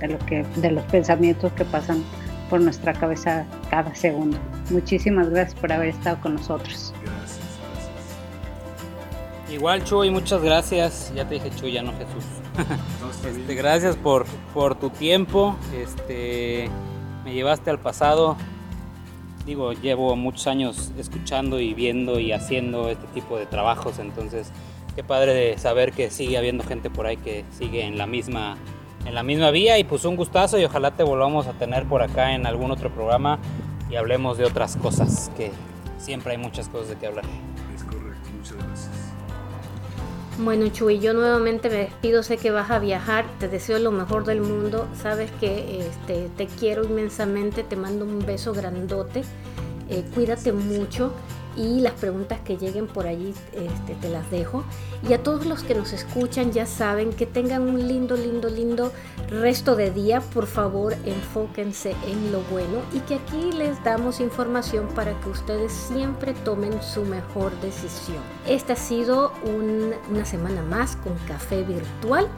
de 0.00 0.08
lo 0.08 0.18
que, 0.18 0.44
de 0.56 0.70
los 0.70 0.84
pensamientos 0.84 1.50
que 1.54 1.64
pasan 1.64 2.04
por 2.50 2.60
nuestra 2.60 2.92
cabeza 2.92 3.46
cada 3.74 3.92
segundo. 3.92 4.38
Muchísimas 4.70 5.30
gracias 5.30 5.58
por 5.58 5.72
haber 5.72 5.88
estado 5.88 6.20
con 6.20 6.34
nosotros. 6.34 6.94
Gracias, 7.02 7.40
Igual 9.52 9.82
Chuy, 9.82 10.10
muchas 10.10 10.40
gracias. 10.40 11.12
Ya 11.12 11.26
te 11.26 11.34
dije 11.34 11.50
Chuy, 11.56 11.72
ya 11.72 11.82
no 11.82 11.92
Jesús. 11.92 12.24
Este, 13.26 13.54
gracias 13.54 13.96
por, 13.96 14.26
por 14.52 14.76
tu 14.76 14.90
tiempo. 14.90 15.56
Este, 15.74 16.70
me 17.24 17.34
llevaste 17.34 17.70
al 17.70 17.80
pasado. 17.80 18.36
Digo, 19.44 19.72
llevo 19.72 20.14
muchos 20.14 20.46
años 20.46 20.92
escuchando 20.96 21.58
y 21.58 21.74
viendo 21.74 22.20
y 22.20 22.30
haciendo 22.30 22.90
este 22.90 23.06
tipo 23.08 23.38
de 23.38 23.46
trabajos, 23.46 23.98
entonces 23.98 24.52
qué 24.94 25.02
padre 25.02 25.34
de 25.34 25.58
saber 25.58 25.92
que 25.92 26.10
sigue 26.10 26.38
habiendo 26.38 26.62
gente 26.62 26.90
por 26.90 27.06
ahí 27.06 27.16
que 27.16 27.44
sigue 27.50 27.84
en 27.84 27.98
la 27.98 28.06
misma 28.06 28.56
en 29.04 29.14
la 29.14 29.22
misma 29.22 29.50
vía 29.50 29.78
y 29.78 29.84
pues 29.84 30.04
un 30.04 30.16
gustazo 30.16 30.58
y 30.58 30.64
ojalá 30.64 30.92
te 30.92 31.02
volvamos 31.02 31.46
a 31.46 31.52
tener 31.52 31.84
por 31.86 32.02
acá 32.02 32.34
en 32.34 32.46
algún 32.46 32.70
otro 32.70 32.90
programa 32.90 33.38
y 33.90 33.96
hablemos 33.96 34.38
de 34.38 34.44
otras 34.44 34.76
cosas, 34.76 35.30
que 35.36 35.50
siempre 35.98 36.32
hay 36.32 36.38
muchas 36.38 36.68
cosas 36.68 36.88
de 36.88 36.96
qué 36.96 37.06
hablar. 37.06 37.24
Es 37.74 37.84
correcto, 37.84 38.28
muchas 38.36 38.56
gracias. 38.56 38.90
Bueno, 40.38 40.66
Chuy, 40.68 40.98
yo 40.98 41.14
nuevamente 41.14 41.70
me 41.70 41.76
despido, 41.76 42.24
sé 42.24 42.38
que 42.38 42.50
vas 42.50 42.70
a 42.70 42.80
viajar, 42.80 43.24
te 43.38 43.48
deseo 43.48 43.78
lo 43.78 43.92
mejor 43.92 44.24
del 44.24 44.40
mundo, 44.40 44.88
sabes 45.00 45.30
que 45.38 45.86
este, 45.86 46.28
te 46.36 46.46
quiero 46.46 46.84
inmensamente, 46.84 47.62
te 47.62 47.76
mando 47.76 48.04
un 48.04 48.26
beso 48.26 48.52
grandote, 48.52 49.22
eh, 49.88 50.04
cuídate 50.12 50.52
mucho 50.52 51.12
y 51.56 51.80
las 51.80 51.92
preguntas 51.94 52.40
que 52.44 52.56
lleguen 52.56 52.86
por 52.86 53.06
allí 53.06 53.34
este, 53.52 53.94
te 53.94 54.08
las 54.08 54.30
dejo. 54.30 54.64
Y 55.08 55.12
a 55.12 55.22
todos 55.22 55.46
los 55.46 55.62
que 55.62 55.74
nos 55.74 55.92
escuchan 55.92 56.52
ya 56.52 56.66
saben 56.66 57.12
que 57.12 57.26
tengan 57.26 57.62
un 57.62 57.86
lindo, 57.86 58.16
lindo, 58.16 58.48
lindo 58.48 58.92
resto 59.28 59.76
de 59.76 59.90
día. 59.90 60.20
Por 60.20 60.46
favor, 60.46 60.94
enfóquense 61.04 61.94
en 62.06 62.32
lo 62.32 62.40
bueno 62.50 62.82
y 62.92 63.00
que 63.00 63.16
aquí 63.16 63.52
les 63.52 63.82
damos 63.84 64.20
información 64.20 64.88
para 64.94 65.18
que 65.20 65.30
ustedes 65.30 65.72
siempre 65.72 66.34
tomen 66.44 66.82
su 66.82 67.04
mejor 67.04 67.52
decisión. 67.60 68.22
Esta 68.46 68.74
ha 68.74 68.76
sido 68.76 69.32
una 70.10 70.24
semana 70.24 70.62
más 70.62 70.96
con 70.96 71.14
café 71.26 71.62
virtual 71.62 72.28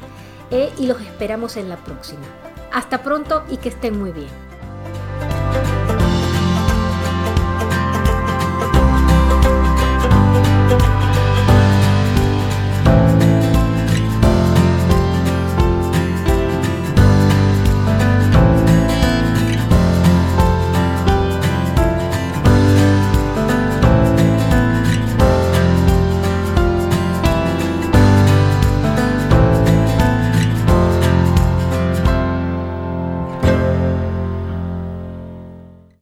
eh, 0.51 0.71
y 0.79 0.87
los 0.87 1.01
esperamos 1.01 1.57
en 1.57 1.69
la 1.69 1.77
próxima. 1.77 2.25
Hasta 2.73 3.03
pronto 3.03 3.43
y 3.51 3.57
que 3.57 3.71
estén 3.71 3.99
muy 3.99 4.13
bien. 4.13 4.29